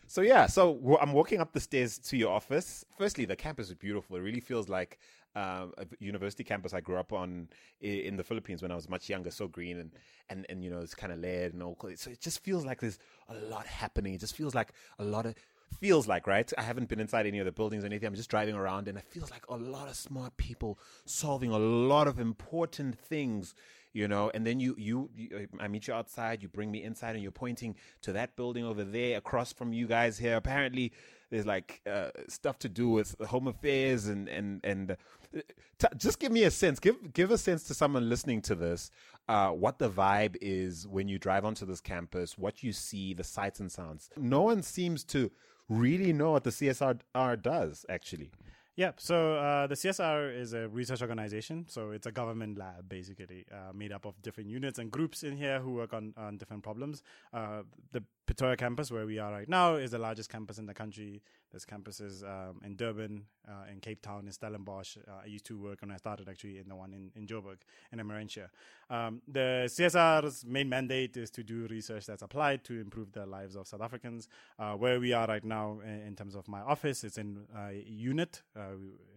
So 0.10 0.22
yeah, 0.22 0.48
so 0.48 0.98
I'm 1.00 1.13
walking 1.13 1.39
up 1.39 1.54
the 1.54 1.60
stairs 1.60 2.00
to 2.00 2.17
your 2.17 2.32
office. 2.32 2.84
Firstly, 2.98 3.26
the 3.26 3.36
campus 3.36 3.67
is 3.67 3.76
beautiful. 3.76 4.15
It 4.15 4.22
really 4.22 4.39
feels 4.39 4.67
like 4.67 4.98
um, 5.36 5.72
a 5.78 5.86
university 6.00 6.43
campus 6.43 6.74
I 6.74 6.82
grew 6.82 6.98
up 6.98 7.13
on 7.13 7.48
in 7.80 8.17
the 8.17 8.24
Philippines 8.24 8.63
when 8.63 8.72
I 8.72 8.76
was 8.76 8.89
much 8.89 9.08
younger. 9.08 9.30
So 9.30 9.48
green 9.48 9.78
and 9.78 9.91
and 10.28 10.48
and 10.50 10.63
you 10.63 10.72
know 10.72 10.80
it's 10.80 10.95
kind 10.95 11.13
of 11.13 11.19
layered 11.19 11.54
and 11.54 11.62
all. 11.62 11.78
So 11.95 12.10
it 12.10 12.19
just 12.19 12.43
feels 12.43 12.65
like 12.65 12.82
there's 12.82 12.98
a 13.28 13.36
lot 13.36 13.67
happening. 13.67 14.15
It 14.15 14.19
just 14.19 14.36
feels 14.36 14.56
like 14.56 14.74
a 14.98 15.04
lot 15.04 15.28
of 15.28 15.36
feels 15.80 16.08
like 16.08 16.26
right. 16.26 16.52
I 16.58 16.63
haven't 16.63 16.89
been 16.89 17.00
inside 17.00 17.28
any 17.28 17.38
of 17.38 17.45
the 17.45 17.52
buildings 17.52 17.84
or 17.84 17.86
anything. 17.86 18.08
I'm 18.08 18.15
just 18.15 18.32
driving 18.32 18.56
around 18.56 18.88
and 18.88 18.98
it 18.98 19.06
feels 19.08 19.30
like 19.30 19.45
a 19.48 19.56
lot 19.56 19.88
of 19.88 19.95
smart 19.95 20.36
people 20.38 20.80
solving 21.06 21.52
a 21.52 21.60
lot 21.60 22.08
of 22.08 22.19
important 22.19 22.98
things 22.98 23.54
you 23.93 24.08
know 24.08 24.30
and 24.34 24.45
then 24.45 24.60
you, 24.60 24.75
you, 24.78 25.10
you 25.15 25.47
i 25.60 25.67
meet 25.67 25.88
you 25.88 25.93
outside 25.93 26.41
you 26.41 26.47
bring 26.47 26.69
me 26.71 26.84
inside 26.84 27.15
and 27.15 27.23
you're 27.23 27.32
pointing 27.32 27.75
to 28.02 28.12
that 28.13 28.36
building 28.36 28.65
over 28.65 28.84
there 28.84 29.17
across 29.17 29.54
from 29.54 29.73
you 29.73 29.88
guys 29.88 30.17
here. 30.17 30.36
Apparently 30.36 30.91
there's 31.30 31.45
like 31.45 31.82
uh, 31.89 32.10
stuff 32.28 32.58
to 32.60 32.69
do 32.69 32.89
with 32.89 33.15
home 33.28 33.47
affairs 33.47 34.08
and 34.08 34.28
and 34.28 34.62
and 34.63 34.91
uh, 34.91 35.41
t- 35.78 35.88
just 35.97 36.19
give 36.19 36.32
me 36.32 36.43
a 36.43 36.52
sense 36.52 36.80
give 36.80 37.13
give 37.13 37.32
a 37.32 37.38
sense 37.38 37.63
to 37.63 37.73
someone 37.73 38.10
listening 38.10 38.41
to 38.41 38.56
this 38.56 38.91
uh, 39.28 39.49
what 39.49 39.78
the 39.78 39.89
vibe 39.89 40.36
is 40.41 40.88
when 40.88 41.08
you 41.08 41.19
drive 41.19 41.45
onto 41.45 41.65
this 41.65 41.82
campus 41.82 42.38
what 42.38 42.63
you 42.63 42.71
see 42.71 43.13
the 43.13 43.23
sights 43.23 43.60
and 43.60 43.71
sounds. 43.71 44.10
No 44.17 44.41
one 44.41 44.63
seems 44.63 45.04
to 45.06 45.32
really 45.67 46.13
know 46.13 46.32
what 46.32 46.43
the 46.43 46.49
CSIR 46.49 47.41
does 47.41 47.86
actually 47.89 48.32
yeah, 48.80 48.92
so 48.96 49.36
uh, 49.36 49.68
the 49.68 49.76
CSIR 49.76 50.39
is 50.39 50.54
a 50.54 50.70
research 50.70 51.02
organization. 51.02 51.65
So 51.68 51.92
it's 51.92 52.08
a 52.08 52.13
government 52.13 52.58
lab, 52.58 52.88
basically, 52.88 53.46
uh, 53.52 53.74
made 53.74 53.92
up 53.92 54.06
of 54.06 54.22
different 54.22 54.50
units 54.50 54.80
and 54.80 54.89
groups 54.89 55.22
in 55.22 55.36
here 55.36 55.60
who 55.60 55.74
work 55.74 55.94
on, 55.94 56.13
on 56.15 56.38
different 56.38 56.63
problems. 56.63 57.04
Uh, 57.34 57.63
the 57.92 58.02
Pretoria 58.26 58.56
campus, 58.56 58.89
where 58.89 59.06
we 59.06 59.20
are 59.20 59.34
right 59.34 59.50
now, 59.50 59.76
is 59.76 59.92
the 59.92 59.98
largest 59.98 60.30
campus 60.30 60.60
in 60.60 60.65
the 60.65 60.74
country. 60.74 61.22
There's 61.52 61.66
campuses 61.66 62.24
um, 62.24 62.62
in 62.64 62.76
Durban, 62.76 63.26
uh, 63.48 63.72
in 63.72 63.80
Cape 63.80 64.02
Town, 64.02 64.26
in 64.28 64.32
Stellenbosch. 64.32 64.98
Uh, 64.98 65.22
I 65.24 65.26
used 65.28 65.46
to 65.46 65.58
work 65.58 65.82
when 65.82 65.92
I 65.92 65.98
started 65.98 66.30
actually 66.30 66.60
in 66.60 66.70
the 66.70 66.76
one 66.76 66.94
in, 66.94 67.12
in 67.16 67.26
Joburg, 67.26 67.58
in 67.92 68.00
Emmarentia. 68.00 68.50
Um, 68.90 69.22
the 69.28 69.64
CSIR's 69.66 70.46
main 70.46 70.70
mandate 70.70 71.18
is 71.18 71.30
to 71.32 71.44
do 71.44 71.68
research 71.70 72.06
that's 72.06 72.22
applied 72.22 72.64
to 72.66 72.80
improve 72.80 73.12
the 73.12 73.26
lives 73.26 73.56
of 73.56 73.68
South 73.68 73.82
Africans. 73.82 74.28
Uh, 74.58 74.74
where 74.74 75.00
we 75.00 75.14
are 75.14 75.28
right 75.28 75.44
now 75.44 75.80
in, 75.84 76.02
in, 76.08 76.16
terms 76.16 76.36
of 76.36 76.48
my 76.48 76.62
office, 76.62 77.04
it's 77.04 77.18
in 77.18 77.46
unit. 77.86 78.44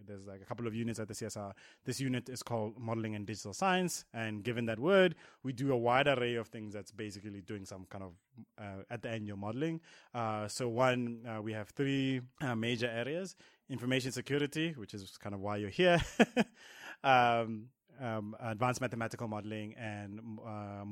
Uh, 0.03 0.07
there's 0.07 0.25
like 0.27 0.41
a 0.41 0.45
couple 0.45 0.67
of 0.67 0.75
units 0.75 0.99
at 0.99 1.07
the 1.07 1.13
CSIR. 1.13 1.53
This 1.85 1.99
unit 1.99 2.29
is 2.29 2.43
called 2.43 2.77
Modeling 2.79 3.15
and 3.15 3.25
Digital 3.25 3.53
Science. 3.53 4.05
And 4.13 4.43
given 4.43 4.65
that 4.65 4.79
word, 4.79 5.15
we 5.43 5.53
do 5.53 5.71
a 5.71 5.77
wide 5.77 6.07
array 6.07 6.35
of 6.35 6.47
things 6.47 6.73
that's 6.73 6.91
basically 6.91 7.41
doing 7.41 7.65
some 7.65 7.85
kind 7.89 8.03
of, 8.03 8.13
uh, 8.57 8.83
at 8.89 9.01
the 9.01 9.09
end, 9.09 9.27
you're 9.27 9.37
modeling. 9.37 9.81
Uh, 10.13 10.47
so 10.47 10.67
one, 10.69 11.25
we 11.41 11.53
have 11.53 11.69
three 11.69 12.21
uh, 12.41 12.55
major 12.55 12.87
areas 12.87 13.35
information 13.69 14.11
security, 14.11 14.73
which 14.77 14.93
is 14.93 15.17
kind 15.17 15.33
of 15.33 15.41
why 15.41 15.57
you're 15.57 15.69
here, 15.69 16.01
um, 17.03 17.67
um, 17.99 18.35
advanced 18.39 18.81
mathematical 18.81 19.27
modeling, 19.27 19.73
and 19.75 20.19
uh, 20.45 20.83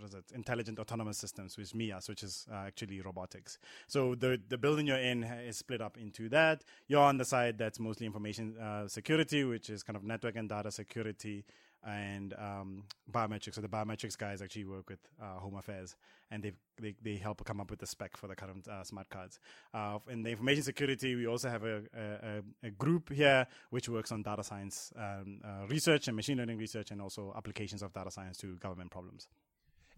mobile 0.00 0.18
it, 0.18 0.24
intelligent 0.34 0.78
autonomous 0.78 1.18
systems, 1.18 1.56
with 1.56 1.72
MIAS, 1.72 2.08
which 2.08 2.22
is 2.22 2.46
uh, 2.50 2.66
actually 2.66 3.00
robotics. 3.00 3.58
So 3.86 4.14
the 4.14 4.40
the 4.48 4.58
building 4.58 4.86
you're 4.86 4.98
in 4.98 5.24
is 5.24 5.58
split 5.58 5.80
up 5.80 5.96
into 5.96 6.28
that. 6.30 6.64
You're 6.88 7.02
on 7.02 7.18
the 7.18 7.24
side 7.24 7.58
that's 7.58 7.80
mostly 7.80 8.06
information 8.06 8.56
uh, 8.58 8.88
security, 8.88 9.44
which 9.44 9.70
is 9.70 9.82
kind 9.82 9.96
of 9.96 10.04
network 10.04 10.36
and 10.36 10.48
data 10.48 10.70
security 10.70 11.44
and 11.84 12.34
um, 12.34 12.84
biometrics. 13.10 13.54
So 13.54 13.60
the 13.60 13.68
biometrics 13.68 14.16
guys 14.16 14.40
actually 14.40 14.64
work 14.64 14.88
with 14.88 15.00
uh, 15.20 15.40
Home 15.40 15.56
Affairs, 15.56 15.96
and 16.30 16.42
they 16.42 16.52
they 16.80 16.94
they 17.02 17.16
help 17.16 17.44
come 17.44 17.60
up 17.60 17.70
with 17.70 17.80
the 17.80 17.86
spec 17.86 18.16
for 18.16 18.28
the 18.28 18.36
current 18.36 18.68
uh, 18.68 18.84
smart 18.84 19.08
cards. 19.08 19.40
Uh, 19.74 19.98
in 20.08 20.22
the 20.22 20.30
information 20.30 20.62
security, 20.62 21.14
we 21.14 21.26
also 21.26 21.48
have 21.48 21.64
a, 21.64 21.82
a, 21.94 22.66
a 22.66 22.70
group 22.70 23.12
here 23.12 23.46
which 23.70 23.88
works 23.88 24.12
on 24.12 24.22
data 24.22 24.44
science 24.44 24.92
um, 24.96 25.40
uh, 25.44 25.66
research 25.68 26.08
and 26.08 26.16
machine 26.16 26.38
learning 26.38 26.58
research, 26.58 26.90
and 26.90 27.00
also 27.00 27.32
applications 27.36 27.82
of 27.82 27.92
data 27.92 28.10
science 28.10 28.36
to 28.38 28.54
government 28.56 28.90
problems. 28.90 29.28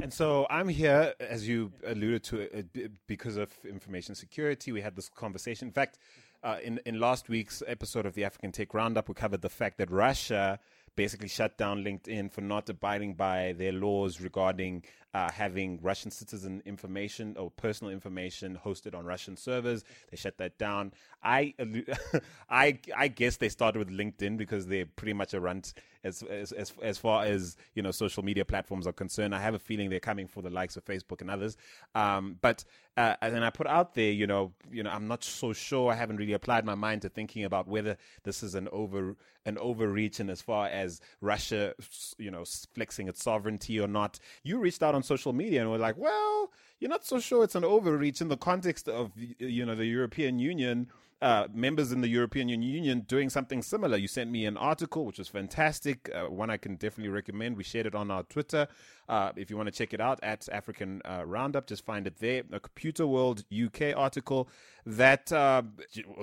And 0.03 0.13
so 0.13 0.47
I'm 0.51 0.69
here, 0.69 1.15
as 1.21 1.49
you 1.49 1.73
alluded 1.87 2.25
to, 2.25 2.59
uh, 2.59 2.89
because 3.07 3.37
of 3.37 3.51
information 3.65 4.15
security. 4.15 4.73
We 4.73 4.81
had 4.81 4.97
this 4.97 5.09
conversation. 5.09 5.69
In 5.69 5.73
fact, 5.73 5.99
uh, 6.43 6.59
in 6.63 6.81
in 6.85 7.01
last 7.01 7.29
week's 7.29 7.63
episode 7.67 8.05
of 8.05 8.15
the 8.15 8.25
African 8.25 8.53
Tech 8.53 8.75
Roundup, 8.75 9.09
we 9.09 9.15
covered 9.15 9.41
the 9.41 9.49
fact 9.49 9.79
that 9.79 9.91
Russia 9.91 10.59
basically 10.97 11.29
shut 11.29 11.57
down 11.59 11.83
LinkedIn 11.85 12.31
for 12.31 12.41
not 12.41 12.69
abiding 12.69 13.15
by 13.15 13.55
their 13.59 13.73
laws 13.73 14.21
regarding 14.21 14.85
uh, 15.13 15.31
having 15.31 15.79
Russian 15.81 16.11
citizen 16.11 16.63
information 16.65 17.37
or 17.37 17.51
personal 17.51 17.93
information 17.93 18.59
hosted 18.65 18.95
on 18.95 19.05
Russian 19.05 19.37
servers. 19.37 19.85
They 20.11 20.17
shut 20.17 20.39
that 20.39 20.59
down. 20.59 20.93
I, 21.23 21.55
I, 22.51 22.79
I 22.97 23.09
guess 23.09 23.37
they 23.37 23.49
started 23.49 23.79
with 23.79 23.91
LinkedIn 23.91 24.37
because 24.37 24.67
they're 24.67 24.87
pretty 24.87 25.13
much 25.13 25.35
a 25.35 25.41
runt 25.41 25.75
as, 26.05 26.23
as 26.23 26.53
as 26.53 26.73
as 26.83 26.99
far 26.99 27.25
as 27.25 27.57
you 27.75 27.83
know 27.83 27.91
social 27.91 28.23
media 28.23 28.45
platforms 28.45 28.87
are 28.87 28.93
concerned. 28.93 29.35
I 29.35 29.41
have 29.41 29.55
a 29.55 29.59
feeling 29.59 29.91
they're 29.91 30.01
coming 30.01 30.29
for 30.29 30.43
the 30.43 30.51
likes 30.51 30.77
of 30.77 30.85
Facebook 30.85 31.21
and 31.21 31.31
others. 31.31 31.57
Um, 31.95 32.37
but 32.41 32.65
uh, 32.97 33.17
and 33.21 33.45
I 33.45 33.51
put 33.51 33.67
out 33.67 33.95
there, 33.95 34.13
you 34.13 34.27
know, 34.27 34.53
you 34.71 34.83
know, 34.83 34.91
I'm 34.91 35.09
not 35.09 35.25
so 35.25 35.53
sure. 35.53 35.91
I 35.91 35.97
haven't 35.97 36.19
really 36.19 36.35
applied 36.35 36.65
my 36.65 36.77
mind 36.77 37.03
to 37.03 37.09
thinking 37.09 37.45
about 37.45 37.67
whether 37.67 37.97
this 38.23 38.43
is 38.43 38.55
an 38.55 38.69
over 38.71 39.17
an 39.47 39.59
overreach 39.59 40.21
and 40.21 40.31
as 40.31 40.41
far 40.41 40.69
as 40.69 41.01
Russia, 41.21 41.75
you 42.19 42.31
know, 42.31 42.45
flexing 42.75 43.09
its 43.09 43.23
sovereignty 43.23 43.81
or 43.81 43.89
not. 43.89 44.19
You 44.43 44.59
reached 44.59 44.83
out 44.83 44.95
on 44.95 45.03
social 45.03 45.33
media 45.33 45.61
and 45.61 45.71
were 45.71 45.79
like, 45.79 45.97
well, 45.99 46.51
you're 46.79 46.91
not 46.91 47.05
so 47.05 47.19
sure 47.19 47.45
it's 47.45 47.55
an 47.55 47.65
overreach 47.65 48.21
in 48.21 48.29
the 48.29 48.37
context 48.37 48.89
of 48.89 49.13
you 49.17 49.65
know 49.65 49.75
the 49.75 49.87
European 49.87 50.39
Union 50.39 50.89
uh, 51.25 51.49
members 51.55 51.91
in 51.91 52.03
the 52.03 52.09
European 52.09 52.51
Union 52.51 53.01
doing 53.09 53.31
something 53.31 53.63
similar. 53.63 53.97
You 53.97 54.09
sent 54.09 54.31
me 54.31 54.45
an 54.45 54.59
article, 54.59 55.07
which 55.07 55.19
was 55.19 55.27
fantastic. 55.27 56.11
Uh, 56.15 56.25
one 56.25 56.51
I 56.51 56.59
can 56.59 56.77
definitely 56.77 57.09
recommend. 57.09 57.57
We 57.57 57.65
shared 57.65 57.87
it 57.87 57.95
on 57.95 58.11
our 58.11 58.25
Twitter. 58.25 58.69
Uh, 59.09 59.33
if 59.35 59.49
you 59.49 59.57
want 59.57 59.69
to 59.69 59.73
check 59.73 59.95
it 59.95 60.03
out 60.03 60.21
at 60.23 60.47
African 60.53 61.01
uh, 61.07 61.23
Roundup, 61.25 61.67
just 61.67 61.83
find 61.83 62.07
it 62.07 62.19
there. 62.19 62.43
A 62.53 62.61
Computer 62.61 63.07
World 63.07 63.43
UK 63.51 63.97
article 63.97 64.51
that 64.85 65.33
uh, 65.33 65.63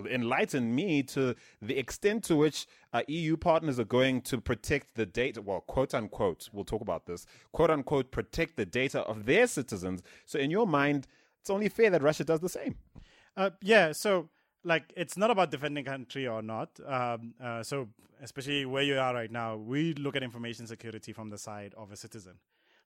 enlightened 0.07 0.75
me 0.75 1.01
to 1.01 1.35
the 1.63 1.79
extent 1.79 2.23
to 2.25 2.35
which 2.35 2.67
uh, 2.93 3.01
EU 3.07 3.37
partners 3.37 3.79
are 3.79 3.85
going 3.85 4.21
to 4.21 4.39
protect 4.39 4.93
the 4.93 5.07
data, 5.07 5.41
well, 5.41 5.61
quote 5.61 5.95
unquote, 5.95 6.47
we'll 6.53 6.63
talk 6.63 6.81
about 6.81 7.07
this, 7.07 7.25
quote 7.53 7.71
unquote, 7.71 8.11
protect 8.11 8.55
the 8.55 8.67
data 8.67 8.99
of 8.99 9.25
their 9.25 9.47
citizens. 9.47 10.03
So, 10.27 10.37
in 10.37 10.51
your 10.51 10.67
mind, 10.67 11.07
it's 11.39 11.49
only 11.49 11.69
fair 11.69 11.89
that 11.89 12.03
Russia 12.03 12.23
does 12.23 12.41
the 12.41 12.49
same. 12.49 12.75
yeah. 13.61 13.93
So, 13.93 14.29
like 14.63 14.93
it's 14.95 15.17
not 15.17 15.31
about 15.31 15.51
defending 15.51 15.85
country 15.85 16.27
or 16.27 16.41
not. 16.41 16.69
Um, 16.85 17.33
uh, 17.41 17.63
so 17.63 17.87
especially 18.21 18.65
where 18.65 18.83
you 18.83 18.99
are 18.99 19.13
right 19.13 19.31
now, 19.31 19.55
we 19.55 19.93
look 19.93 20.15
at 20.15 20.23
information 20.23 20.67
security 20.67 21.13
from 21.13 21.29
the 21.29 21.37
side 21.37 21.73
of 21.75 21.91
a 21.91 21.95
citizen. 21.95 22.33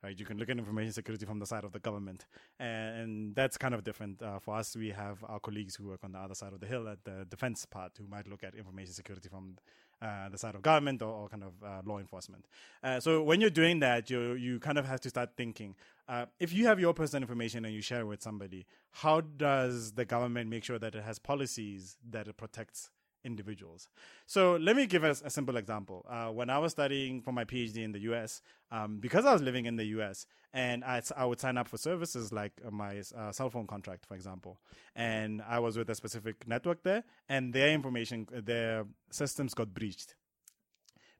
Right, 0.04 0.20
you 0.20 0.26
can 0.26 0.38
look 0.38 0.50
at 0.50 0.58
information 0.58 0.94
security 0.94 1.26
from 1.26 1.40
the 1.40 1.48
side 1.48 1.64
of 1.64 1.72
the 1.72 1.80
government, 1.80 2.26
and, 2.60 3.34
that's 3.34 3.58
kind 3.58 3.74
of 3.74 3.84
different. 3.84 4.22
Uh, 4.22 4.38
for 4.38 4.56
us, 4.56 4.76
we 4.76 4.90
have 4.90 5.24
our 5.24 5.40
colleagues 5.40 5.76
who 5.76 5.88
work 5.88 6.02
on 6.04 6.12
the 6.12 6.20
other 6.20 6.36
side 6.36 6.54
of 6.54 6.60
the 6.60 6.68
hill 6.68 6.88
at 6.88 7.04
the 7.06 7.26
defense 7.28 7.66
part, 7.66 7.94
who 7.98 8.06
might 8.06 8.28
look 8.28 8.44
at 8.44 8.54
information 8.54 8.94
security 8.94 9.30
from 9.30 9.56
uh, 10.02 10.30
the 10.30 10.38
side 10.38 10.56
of 10.56 10.62
government 10.62 11.02
or, 11.02 11.10
or 11.10 11.30
kind 11.30 11.44
of 11.44 11.54
uh, 11.64 11.82
law 11.86 12.00
enforcement. 12.00 12.46
Uh, 12.84 13.00
so 13.00 13.24
when 13.24 13.42
you're 13.42 13.50
doing 13.50 13.80
that, 13.80 14.10
you 14.10 14.34
you 14.34 14.60
kind 14.60 14.78
of 14.78 14.86
have 14.86 15.02
to 15.02 15.10
start 15.10 15.32
thinking. 15.38 15.76
Uh, 16.08 16.26
if 16.40 16.54
you 16.54 16.68
have 16.68 16.80
your 16.80 16.94
personal 16.94 17.24
information 17.24 17.66
and 17.66 17.74
you 17.74 17.82
share 17.82 18.02
it 18.02 18.06
with 18.06 18.22
somebody, 18.22 18.66
how 18.92 19.22
does 19.22 19.94
the 19.94 20.06
government 20.06 20.50
make 20.50 20.64
sure 20.64 20.78
that 20.78 20.94
it 20.96 21.04
has 21.04 21.18
policies 21.18 21.98
that 22.10 22.28
it 22.28 22.38
protects 22.38 22.92
individuals. 23.26 23.90
So 24.26 24.56
let 24.56 24.76
me 24.76 24.86
give 24.86 25.04
us 25.04 25.22
a 25.26 25.30
simple 25.30 25.58
example. 25.58 26.06
Uh, 26.10 26.28
when 26.28 26.50
I 26.50 26.60
was 26.60 26.72
studying 26.72 27.22
for 27.22 27.32
my 27.32 27.44
PhD 27.44 27.78
in 27.84 27.92
the 27.92 28.00
US, 28.12 28.42
um, 28.72 29.00
because 29.00 29.26
I 29.26 29.34
was 29.34 29.42
living 29.42 29.66
in 29.66 29.76
the 29.76 29.86
US, 29.98 30.28
and 30.54 30.84
I, 30.86 31.02
I 31.18 31.26
would 31.26 31.40
sign 31.40 31.58
up 31.58 31.68
for 31.68 31.78
services 31.78 32.32
like 32.32 32.54
uh, 32.66 32.72
my 32.72 33.02
uh, 33.18 33.32
cell 33.32 33.50
phone 33.50 33.68
contract, 33.68 34.06
for 34.06 34.16
example, 34.16 34.60
and 34.96 35.42
I 35.42 35.60
was 35.60 35.78
with 35.78 35.90
a 35.90 35.96
specific 35.96 36.48
network 36.48 36.84
there, 36.84 37.04
and 37.28 37.54
their 37.54 37.74
information, 37.74 38.28
their 38.32 38.86
systems 39.12 39.54
got 39.54 39.74
breached. 39.74 40.16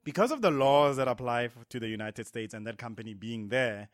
Because 0.04 0.30
of 0.30 0.40
the 0.40 0.52
laws 0.52 0.98
that 0.98 1.08
apply 1.08 1.48
to 1.68 1.80
the 1.80 1.88
United 1.88 2.28
States 2.28 2.54
and 2.54 2.64
that 2.64 2.78
company 2.78 3.12
being 3.12 3.48
there, 3.48 3.88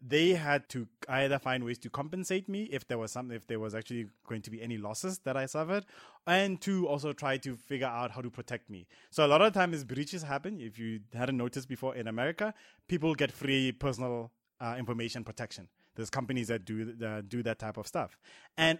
they 0.00 0.30
had 0.30 0.68
to 0.68 0.86
either 1.08 1.38
find 1.38 1.64
ways 1.64 1.78
to 1.78 1.90
compensate 1.90 2.48
me 2.48 2.64
if 2.64 2.86
there 2.86 2.98
was 2.98 3.12
some 3.12 3.30
if 3.30 3.46
there 3.46 3.58
was 3.58 3.74
actually 3.74 4.06
going 4.26 4.42
to 4.42 4.50
be 4.50 4.62
any 4.62 4.76
losses 4.76 5.18
that 5.20 5.36
I 5.36 5.46
suffered, 5.46 5.86
and 6.26 6.60
to 6.62 6.86
also 6.86 7.12
try 7.12 7.38
to 7.38 7.56
figure 7.56 7.86
out 7.86 8.10
how 8.10 8.20
to 8.20 8.30
protect 8.30 8.68
me. 8.68 8.86
So 9.10 9.24
a 9.24 9.28
lot 9.28 9.42
of 9.42 9.52
times 9.52 9.84
breaches 9.84 10.22
happen. 10.22 10.60
If 10.60 10.78
you 10.78 11.00
hadn't 11.14 11.36
noticed 11.36 11.68
before 11.68 11.94
in 11.94 12.08
America, 12.08 12.52
people 12.88 13.14
get 13.14 13.32
free 13.32 13.72
personal 13.72 14.32
uh, 14.60 14.76
information 14.78 15.24
protection. 15.24 15.68
There's 15.94 16.10
companies 16.10 16.48
that 16.48 16.64
do 16.64 16.94
uh, 17.04 17.22
do 17.26 17.42
that 17.42 17.58
type 17.58 17.76
of 17.78 17.86
stuff, 17.86 18.18
and 18.56 18.78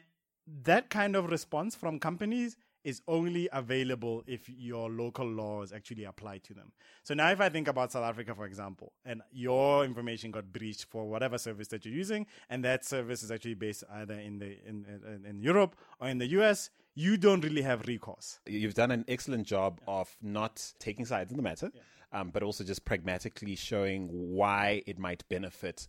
that 0.63 0.91
kind 0.91 1.17
of 1.17 1.31
response 1.31 1.75
from 1.75 1.99
companies 1.99 2.57
is 2.87 3.03
only 3.09 3.49
available 3.53 4.23
if 4.29 4.49
your 4.49 4.89
local 4.89 5.27
laws 5.27 5.73
actually 5.73 6.05
apply 6.05 6.39
to 6.39 6.55
them. 6.55 6.71
So 7.03 7.15
now, 7.15 7.33
if 7.33 7.41
I 7.41 7.49
think 7.49 7.67
about 7.67 7.91
South 7.91 8.05
Africa, 8.05 8.33
for 8.33 8.47
example, 8.47 8.93
and 9.05 9.23
your 9.33 9.85
information 9.85 10.31
got 10.31 10.53
breached 10.53 10.85
for 10.85 11.05
whatever 11.09 11.37
service 11.37 11.67
that 11.69 11.85
you're 11.85 11.93
using, 11.93 12.29
and 12.49 12.65
that 12.65 12.85
service 12.85 13.25
is 13.25 13.33
actually 13.33 13.55
based 13.55 13.83
either 13.93 14.15
in 14.15 14.39
the 14.39 14.57
in 14.65 14.87
in, 14.87 15.27
in 15.27 15.43
Europe 15.43 15.75
or 16.01 16.09
in 16.09 16.19
the 16.19 16.29
US, 16.39 16.71
you 16.95 17.17
don't 17.17 17.43
really 17.43 17.63
have 17.63 17.89
recourse. 17.89 18.39
You've 18.47 18.75
done 18.75 18.93
an 18.93 19.05
excellent 19.09 19.49
job 19.49 19.81
yeah. 19.83 19.95
of 19.95 20.17
not 20.23 20.73
taking 20.79 21.05
sides 21.05 21.33
in 21.33 21.37
the 21.37 21.43
matter, 21.43 21.73
yeah. 21.75 22.21
um, 22.21 22.31
but 22.31 22.45
also 22.45 22.63
just 22.63 22.85
pragmatically 22.85 23.57
showing 23.57 24.09
why 24.13 24.85
it 24.87 24.97
might 24.97 25.29
benefit 25.29 25.89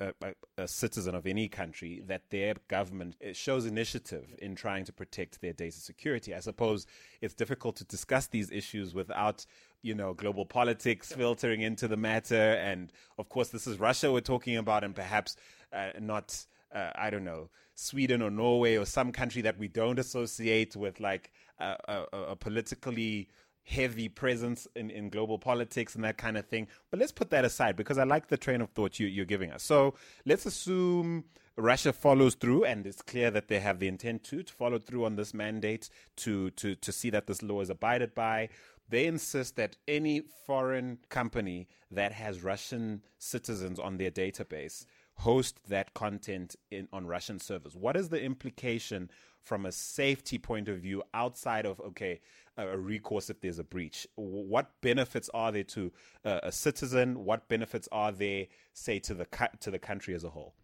a, 0.00 0.12
a, 0.22 0.34
a, 0.58 0.68
citizen 0.68 1.14
of 1.14 1.26
any 1.26 1.48
country 1.48 2.02
that 2.06 2.22
their 2.30 2.54
government 2.68 3.16
shows 3.32 3.66
initiative 3.66 4.34
in 4.38 4.54
trying 4.54 4.84
to 4.84 4.92
protect 4.92 5.40
their 5.40 5.52
data 5.52 5.78
security. 5.78 6.34
I 6.34 6.40
suppose 6.40 6.86
it's 7.20 7.34
difficult 7.34 7.76
to 7.76 7.84
discuss 7.84 8.26
these 8.26 8.50
issues 8.50 8.94
without, 8.94 9.44
you 9.82 9.94
know, 9.94 10.14
global 10.14 10.44
politics 10.44 11.12
filtering 11.12 11.60
into 11.62 11.88
the 11.88 11.96
matter. 11.96 12.34
And 12.34 12.92
of 13.18 13.28
course, 13.28 13.48
this 13.48 13.66
is 13.66 13.78
Russia 13.78 14.12
we're 14.12 14.20
talking 14.20 14.56
about, 14.56 14.84
and 14.84 14.94
perhaps 14.94 15.36
uh, 15.72 15.90
not, 16.00 16.44
uh, 16.74 16.90
I 16.94 17.10
don't 17.10 17.24
know, 17.24 17.50
Sweden 17.74 18.22
or 18.22 18.30
Norway 18.30 18.76
or 18.76 18.84
some 18.84 19.12
country 19.12 19.42
that 19.42 19.58
we 19.58 19.68
don't 19.68 19.98
associate 19.98 20.76
with 20.76 21.00
like 21.00 21.32
a, 21.58 22.04
a 22.12 22.36
politically 22.36 23.28
heavy 23.64 24.08
presence 24.08 24.66
in, 24.74 24.90
in 24.90 25.08
global 25.08 25.38
politics 25.38 25.94
and 25.94 26.04
that 26.04 26.18
kind 26.18 26.36
of 26.36 26.46
thing. 26.46 26.66
But 26.90 27.00
let's 27.00 27.12
put 27.12 27.30
that 27.30 27.44
aside 27.44 27.76
because 27.76 27.98
I 27.98 28.04
like 28.04 28.28
the 28.28 28.36
train 28.36 28.60
of 28.60 28.70
thought 28.70 28.98
you, 28.98 29.06
you're 29.06 29.24
giving 29.24 29.50
us. 29.50 29.62
So 29.62 29.94
let's 30.26 30.46
assume 30.46 31.24
Russia 31.56 31.92
follows 31.92 32.34
through, 32.34 32.64
and 32.64 32.86
it's 32.86 33.02
clear 33.02 33.30
that 33.30 33.48
they 33.48 33.60
have 33.60 33.78
the 33.78 33.88
intent 33.88 34.24
to, 34.24 34.42
to 34.42 34.52
follow 34.52 34.78
through 34.78 35.04
on 35.04 35.16
this 35.16 35.34
mandate 35.34 35.90
to, 36.16 36.50
to, 36.52 36.74
to 36.76 36.92
see 36.92 37.10
that 37.10 37.26
this 37.26 37.42
law 37.42 37.60
is 37.60 37.70
abided 37.70 38.14
by. 38.14 38.48
They 38.88 39.06
insist 39.06 39.56
that 39.56 39.76
any 39.86 40.22
foreign 40.46 40.98
company 41.08 41.68
that 41.90 42.12
has 42.12 42.42
Russian 42.42 43.02
citizens 43.18 43.78
on 43.78 43.96
their 43.96 44.10
database 44.10 44.86
host 45.16 45.60
that 45.68 45.94
content 45.94 46.56
in, 46.70 46.88
on 46.92 47.06
Russian 47.06 47.38
servers. 47.38 47.76
What 47.76 47.96
is 47.96 48.08
the 48.08 48.22
implication 48.22 49.10
from 49.42 49.66
a 49.66 49.72
safety 49.72 50.38
point 50.38 50.68
of 50.68 50.78
view 50.78 51.02
outside 51.12 51.66
of, 51.66 51.80
okay, 51.80 52.20
a 52.56 52.76
recourse 52.76 53.30
if 53.30 53.40
there's 53.40 53.58
a 53.58 53.64
breach? 53.64 54.06
What 54.14 54.70
benefits 54.80 55.30
are 55.32 55.52
there 55.52 55.64
to 55.64 55.92
uh, 56.24 56.40
a 56.42 56.52
citizen? 56.52 57.24
What 57.24 57.48
benefits 57.48 57.88
are 57.92 58.12
there, 58.12 58.46
say, 58.72 58.98
to 59.00 59.14
the 59.14 59.26
to 59.60 59.70
the 59.70 59.78
country 59.78 60.14
as 60.14 60.24
a 60.24 60.30
whole? 60.30 60.54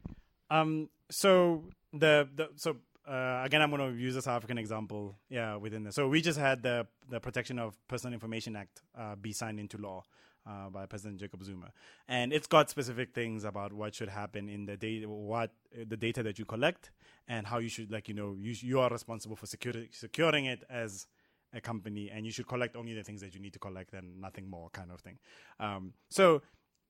Um, 0.50 0.88
so 1.10 1.64
the, 1.92 2.28
the 2.34 2.50
so 2.56 2.76
uh, 3.06 3.42
again, 3.44 3.62
I'm 3.62 3.70
going 3.70 3.92
to 3.94 3.98
use 3.98 4.16
a 4.16 4.22
South 4.22 4.36
African 4.36 4.58
example. 4.58 5.16
Yeah, 5.30 5.56
within 5.56 5.84
this. 5.84 5.94
So 5.94 6.08
we 6.08 6.20
just 6.20 6.38
had 6.38 6.62
the 6.62 6.86
the 7.08 7.20
Protection 7.20 7.58
of 7.58 7.76
Personal 7.88 8.14
Information 8.14 8.56
Act 8.56 8.82
uh, 8.96 9.16
be 9.16 9.32
signed 9.32 9.58
into 9.60 9.78
law. 9.78 10.04
Uh, 10.46 10.70
by 10.70 10.86
President 10.86 11.20
Jacob 11.20 11.44
Zuma, 11.44 11.72
and 12.06 12.32
it's 12.32 12.46
got 12.46 12.70
specific 12.70 13.12
things 13.12 13.44
about 13.44 13.70
what 13.70 13.94
should 13.94 14.08
happen 14.08 14.48
in 14.48 14.64
the 14.64 14.78
data, 14.78 15.06
what 15.06 15.50
the 15.76 15.96
data 15.96 16.22
that 16.22 16.38
you 16.38 16.46
collect, 16.46 16.90
and 17.26 17.46
how 17.46 17.58
you 17.58 17.68
should, 17.68 17.90
like 17.92 18.08
you 18.08 18.14
know, 18.14 18.34
you 18.38 18.54
you 18.60 18.80
are 18.80 18.88
responsible 18.88 19.36
for 19.36 19.44
security, 19.44 19.90
securing 19.92 20.46
it 20.46 20.64
as 20.70 21.06
a 21.54 21.60
company 21.60 22.10
and 22.10 22.26
you 22.26 22.32
should 22.32 22.46
collect 22.46 22.76
only 22.76 22.94
the 22.94 23.02
things 23.02 23.20
that 23.20 23.34
you 23.34 23.40
need 23.40 23.52
to 23.52 23.58
collect 23.58 23.94
and 23.94 24.20
nothing 24.20 24.48
more 24.48 24.68
kind 24.70 24.90
of 24.90 25.00
thing 25.00 25.18
um, 25.60 25.92
so 26.10 26.42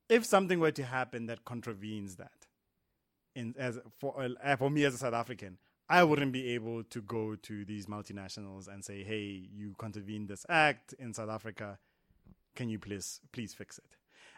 if 0.08 0.24
something 0.24 0.58
were 0.58 0.70
to 0.72 0.84
happen 0.84 1.26
that 1.26 1.44
contravenes 1.44 2.16
that, 2.16 2.46
in 3.34 3.54
as 3.58 3.78
for 3.98 4.28
uh, 4.42 4.56
for 4.56 4.70
me 4.70 4.84
as 4.84 4.94
a 4.94 4.98
South 4.98 5.14
African, 5.14 5.58
I 5.88 6.02
wouldn't 6.02 6.32
be 6.32 6.54
able 6.54 6.82
to 6.84 7.02
go 7.02 7.36
to 7.36 7.64
these 7.64 7.86
multinationals 7.86 8.68
and 8.68 8.84
say, 8.84 9.02
"Hey, 9.02 9.48
you 9.54 9.74
contravened 9.78 10.28
this 10.28 10.46
act 10.48 10.94
in 10.98 11.14
South 11.14 11.30
Africa. 11.30 11.78
Can 12.56 12.68
you 12.68 12.78
please 12.78 13.20
please 13.32 13.54
fix 13.54 13.78
it?" 13.78 13.96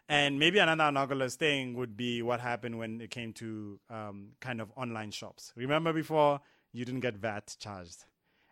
And 0.08 0.40
maybe 0.40 0.58
another 0.58 0.84
anomalous 0.84 1.36
thing 1.36 1.74
would 1.74 1.96
be 1.96 2.20
what 2.22 2.40
happened 2.40 2.78
when 2.78 3.00
it 3.00 3.10
came 3.10 3.32
to 3.34 3.78
um, 3.88 4.30
kind 4.40 4.60
of 4.60 4.72
online 4.76 5.12
shops. 5.12 5.52
Remember 5.54 5.92
before 5.92 6.40
you 6.72 6.84
didn't 6.84 7.00
get 7.00 7.14
VAT 7.14 7.56
charged, 7.60 8.04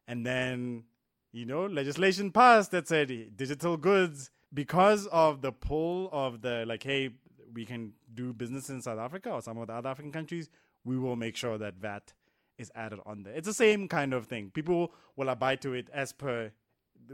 and 0.07 0.25
then 0.25 0.85
you 1.33 1.45
know 1.45 1.67
legislation 1.67 2.31
passed 2.31 2.71
that 2.71 2.89
said 2.89 3.37
digital 3.37 3.77
goods 3.77 4.31
because 4.53 5.07
of 5.09 5.43
the 5.43 5.53
pull 5.53 6.09
of 6.13 6.41
the 6.41 6.65
like, 6.67 6.83
hey, 6.83 7.11
we 7.53 7.65
can 7.65 7.93
do 8.15 8.33
business 8.33 8.71
in 8.71 8.83
South 8.83 8.99
Africa 8.99 9.31
or 9.31 9.43
some 9.43 9.59
of 9.59 9.67
the 9.67 9.75
other 9.75 9.89
African 9.89 10.13
countries. 10.13 10.49
We 10.85 10.99
will 10.99 11.17
make 11.17 11.37
sure 11.37 11.59
that 11.59 11.75
VAT 11.75 12.13
is 12.57 12.71
added 12.75 13.01
on 13.07 13.23
there. 13.23 13.35
It's 13.35 13.47
the 13.47 13.55
same 13.55 13.89
kind 13.89 14.13
of 14.15 14.27
thing. 14.27 14.51
People 14.53 14.93
will 15.17 15.29
abide 15.29 15.61
to 15.63 15.75
it 15.75 15.89
as 15.93 16.13
per 16.13 16.53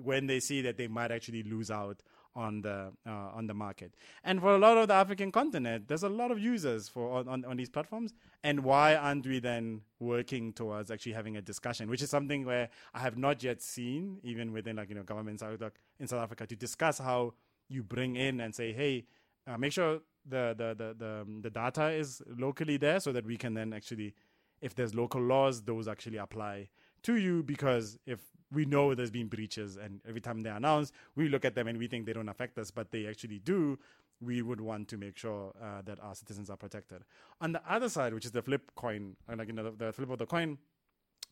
when 0.03 0.27
they 0.27 0.41
see 0.41 0.63
that 0.63 0.77
they 0.77 0.89
might 0.89 1.13
actually 1.13 1.43
lose 1.43 1.71
out 1.71 2.03
on 2.37 2.63
the 2.63 2.93
uh, 3.07 3.31
on 3.35 3.47
the 3.47 3.55
market. 3.55 3.95
And 4.25 4.41
for 4.41 4.55
a 4.55 4.59
lot 4.59 4.77
of 4.77 4.89
the 4.89 4.95
African 4.95 5.31
continent, 5.31 5.89
there's 5.89 6.03
a 6.03 6.09
lot 6.09 6.31
of 6.31 6.39
users 6.39 6.89
for 6.89 7.19
on, 7.29 7.45
on, 7.45 7.57
these 7.57 7.71
platforms. 7.71 8.13
And 8.43 8.65
why 8.65 8.97
aren't 8.97 9.27
we 9.27 9.39
then 9.39 9.83
working 10.01 10.53
towards 10.53 10.91
actually 10.91 11.13
having 11.13 11.37
a 11.37 11.43
discussion, 11.43 11.89
which 11.89 12.03
is 12.03 12.11
something 12.11 12.45
where 12.45 12.69
I 12.93 13.01
have 13.01 13.17
not 13.17 13.43
yet 13.43 13.63
seen, 13.63 14.19
even 14.23 14.53
within 14.53 14.77
like 14.77 14.89
you 14.89 14.95
know 14.95 15.03
governments 15.03 15.43
in 15.43 16.09
South 16.09 16.23
Africa, 16.23 16.47
to 16.47 16.57
discuss 16.57 16.99
how 16.99 17.35
you 17.69 17.83
bring 17.83 18.17
in 18.17 18.41
and 18.41 18.55
say, 18.55 18.73
hey, 18.73 19.05
uh, 19.47 19.57
make 19.57 19.73
sure 19.73 20.01
the 20.27 20.55
the 20.57 20.75
the 20.75 20.95
the, 20.99 21.21
um, 21.23 21.41
the 21.43 21.51
data 21.51 21.91
is 21.91 22.23
locally 22.39 22.77
there, 22.77 23.01
so 23.01 23.13
that 23.13 23.25
we 23.25 23.37
can 23.37 23.55
then 23.55 23.73
actually, 23.73 24.15
if 24.61 24.75
there's 24.75 24.95
local 24.95 25.21
laws, 25.21 25.63
those 25.63 25.89
actually 25.89 26.19
apply 26.19 26.69
to 27.05 27.17
you 27.17 27.43
because 27.43 27.99
if 28.07 28.21
we 28.53 28.65
know 28.65 28.95
there's 28.95 29.11
been 29.11 29.29
breaches 29.29 29.77
and 29.77 30.01
every 30.09 30.21
time 30.21 30.43
they 30.43 30.51
announce, 30.51 30.93
we 31.17 31.29
look 31.29 31.45
at 31.45 31.55
them 31.55 31.67
and 31.69 31.79
we 31.79 31.87
think 31.87 32.07
they 32.07 32.13
don't 32.13 32.29
affect 32.29 32.59
us 32.59 32.71
but 32.71 32.91
they 32.91 33.07
actually 33.07 33.39
do 33.39 33.79
we 34.21 34.43
would 34.43 34.61
want 34.61 34.89
to 34.89 34.97
make 34.97 35.19
sure 35.19 35.53
uh, 35.61 35.83
that 35.83 35.99
our 36.01 36.15
citizens 36.15 36.49
are 36.49 36.57
protected. 36.57 37.03
On 37.41 37.53
the 37.53 37.63
other 37.69 37.89
side 37.89 38.15
which 38.15 38.25
is 38.25 38.33
the 38.33 38.43
flip 38.43 38.73
coin 38.75 39.17
like 39.35 39.49
you 39.49 39.55
know 39.55 39.65
the, 39.65 39.87
the 39.87 39.93
flip 39.93 40.11
of 40.11 40.19
the 40.19 40.27
coin 40.27 40.59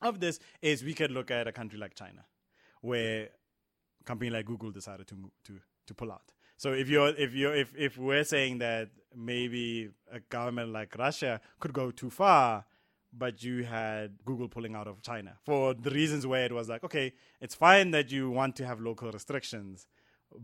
of 0.01 0.21
this 0.21 0.39
is 0.61 0.83
we 0.83 0.95
could 0.95 1.11
look 1.11 1.31
at 1.31 1.47
a 1.47 1.53
country 1.53 1.79
like 1.79 1.95
china 1.95 2.25
where 2.81 3.29
a 4.01 4.05
company 4.05 4.31
like 4.31 4.45
google 4.45 4.71
decided 4.71 5.07
to 5.07 5.15
to 5.45 5.61
to 5.87 5.95
pull 5.95 6.13
out. 6.13 6.33
So 6.57 6.73
if 6.73 6.89
you're 6.89 7.09
if 7.09 7.35
you're 7.35 7.55
if, 7.55 7.75
if 7.77 7.99
we're 7.99 8.25
saying 8.25 8.59
that 8.59 8.91
maybe 9.15 9.91
a 10.11 10.21
government 10.21 10.73
like 10.73 10.97
russia 10.97 11.41
could 11.61 11.73
go 11.73 11.91
too 11.91 12.09
far 12.09 12.65
but 13.13 13.43
you 13.43 13.65
had 13.65 14.13
Google 14.25 14.49
pulling 14.49 14.75
out 14.75 14.89
of 14.89 15.03
China 15.03 15.37
for 15.45 15.75
the 15.75 15.91
reasons 15.91 16.27
where 16.27 16.45
it 16.45 16.53
was 16.53 16.69
like, 16.69 16.83
okay, 16.85 17.13
it's 17.41 17.55
fine 17.55 17.91
that 17.91 18.11
you 18.11 18.31
want 18.31 18.57
to 18.57 18.67
have 18.67 18.81
local 18.81 19.11
restrictions, 19.11 19.87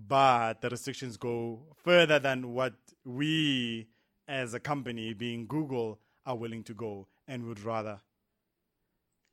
but 0.07 0.61
the 0.61 0.68
restrictions 0.68 1.16
go 1.16 1.61
further 1.76 2.18
than 2.18 2.52
what 2.52 2.74
we 3.04 3.88
as 4.28 4.52
a 4.52 4.61
company, 4.61 5.14
being 5.14 5.46
Google, 5.46 5.98
are 6.26 6.37
willing 6.37 6.62
to 6.64 6.74
go 6.74 7.07
and 7.26 7.46
would 7.46 7.61
rather 7.61 8.00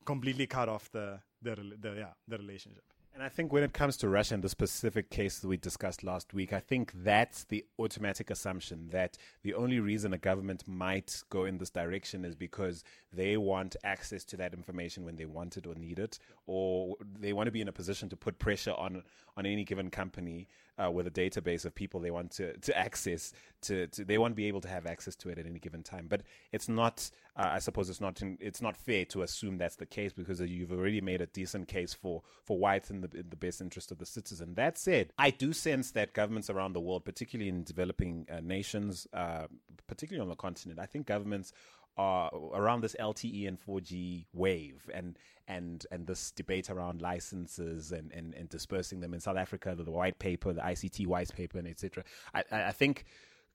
completely 0.06 0.48
cut 0.48 0.70
off 0.70 0.90
the 0.92 1.20
the, 1.42 1.56
the 1.80 1.96
yeah 1.98 2.14
the 2.28 2.38
relationship. 2.38 2.84
And 3.16 3.24
I 3.24 3.30
think 3.30 3.54
when 3.54 3.64
it 3.64 3.72
comes 3.72 3.96
to 3.98 4.10
Russia 4.10 4.34
and 4.34 4.44
the 4.44 4.50
specific 4.50 5.10
case 5.10 5.40
that 5.40 5.48
we 5.48 5.56
discussed 5.56 6.04
last 6.04 6.34
week, 6.34 6.52
I 6.52 6.60
think 6.60 6.92
that's 6.94 7.46
the 7.46 7.64
automatic 7.80 8.30
assumption 8.30 8.90
that 8.90 9.18
the 9.42 9.54
only 9.54 9.80
reason 9.80 10.12
a 10.12 10.18
government 10.18 10.68
might 10.68 11.24
go 11.30 11.46
in 11.46 11.58
this 11.58 11.70
direction 11.70 12.26
is 12.26 12.36
because 12.36 12.84
they 13.14 13.38
want 13.38 13.78
access 13.86 14.26
to 14.26 14.38
that 14.38 14.54
information 14.54 15.06
when 15.06 15.16
they 15.16 15.24
want 15.24 15.56
it 15.56 15.66
or 15.66 15.76
need 15.76 15.98
it, 15.98 16.20
or 16.46 16.98
they 17.18 17.32
want 17.32 17.48
to 17.48 17.52
be 17.52 17.62
in 17.62 17.70
a 17.70 17.72
position 17.72 18.10
to 18.10 18.18
put 18.18 18.38
pressure 18.38 18.74
on 18.74 19.02
on 19.38 19.46
any 19.46 19.64
given 19.64 19.90
company 19.90 20.50
uh, 20.84 20.92
with 20.92 21.08
a 21.08 21.12
database 21.12 21.66
of 21.66 21.74
people 21.74 22.00
they 22.00 22.12
want 22.12 22.32
to, 22.32 22.58
to 22.58 22.78
access 22.78 23.34
to, 23.62 23.88
to 23.88 24.06
they 24.06 24.18
want 24.18 24.32
to 24.32 24.36
be 24.36 24.48
able 24.48 24.62
to 24.62 24.68
have 24.68 24.86
access 24.86 25.16
to 25.16 25.30
it 25.30 25.38
at 25.38 25.46
any 25.46 25.60
given 25.60 25.84
time. 25.84 26.08
But 26.10 26.22
it's 26.52 26.68
not, 26.68 27.10
uh, 27.36 27.50
I 27.54 27.60
suppose, 27.60 27.90
it's 27.90 28.02
not 28.02 28.22
it's 28.40 28.62
not 28.62 28.78
fair 28.78 29.06
to 29.06 29.24
assume 29.24 29.58
that's 29.58 29.76
the 29.76 29.86
case 29.86 30.14
because 30.14 30.40
you've 30.42 30.72
already 30.72 31.02
made 31.02 31.22
a 31.22 31.28
decent 31.28 31.68
case 31.68 31.94
for 31.94 32.22
for 32.44 32.58
why 32.58 32.76
it's 32.76 32.90
in 32.90 33.02
the 33.02 33.10
in 33.14 33.30
the 33.30 33.36
best 33.36 33.62
interest 33.62 33.92
of 33.92 33.98
the 33.98 34.06
citizen. 34.06 34.56
That 34.56 34.78
said, 34.78 35.14
I 35.18 35.32
do 35.32 35.54
sense 35.54 35.92
that 35.92 36.14
governments 36.14 36.50
around 36.50 36.74
the 36.74 36.82
world, 36.82 37.06
particularly 37.06 37.50
in 37.50 37.64
developing 37.64 38.28
uh, 38.32 38.42
nations, 38.42 39.08
uh, 39.14 39.48
particularly 39.88 40.22
on 40.22 40.30
the 40.30 40.36
continent, 40.36 40.80
I 40.80 40.86
think 40.86 41.08
governments 41.08 41.54
uh, 41.98 42.30
around 42.54 42.82
this 42.82 42.96
LTE 43.00 43.48
and 43.48 43.58
4G 43.60 44.26
wave 44.34 44.90
and 44.94 45.18
and 45.48 45.86
and 45.92 46.08
this 46.08 46.32
debate 46.32 46.70
around 46.70 47.02
licenses 47.02 47.92
and, 47.92 48.12
and, 48.12 48.34
and 48.34 48.50
dispersing 48.50 49.00
them 49.00 49.14
in 49.14 49.20
South 49.20 49.38
Africa, 49.38 49.76
the, 49.78 49.90
white 49.90 50.20
paper, 50.20 50.54
the 50.54 50.62
ICT 50.62 51.08
white 51.08 51.34
paper, 51.34 51.58
and 51.58 51.68
etc. 51.68 52.04
I, 52.34 52.44
I 52.52 52.72
think 52.72 53.06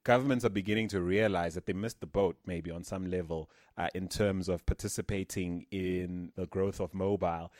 governments 0.04 0.44
are 0.44 0.50
beginning 0.50 0.88
to 0.88 1.00
realize 1.00 1.54
that 1.54 1.66
they 1.66 1.72
missed 1.72 2.00
the 2.00 2.06
boat 2.06 2.36
maybe 2.46 2.70
on 2.70 2.84
some 2.84 3.10
level 3.10 3.50
uh, 3.76 3.88
in 3.94 4.08
terms 4.08 4.48
of 4.48 4.64
participating 4.66 5.66
in 5.70 6.32
the 6.36 6.46
growth 6.46 6.80
of 6.80 6.94
mobile, 6.94 7.52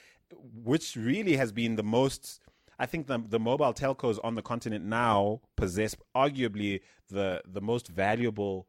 which 0.65 0.97
really 0.97 1.37
has 1.37 1.53
been 1.53 1.77
the 1.77 1.83
most. 1.83 2.41
I 2.79 2.87
think 2.87 3.09
the, 3.09 3.23
the 3.29 3.41
mobile 3.41 3.75
telcos 3.75 4.19
on 4.25 4.37
the 4.37 4.43
continent 4.43 4.85
now 4.85 5.41
possess 5.57 5.95
arguably 6.15 6.81
the 7.09 7.43
the 7.45 7.61
most 7.61 7.89
valuable 7.89 8.67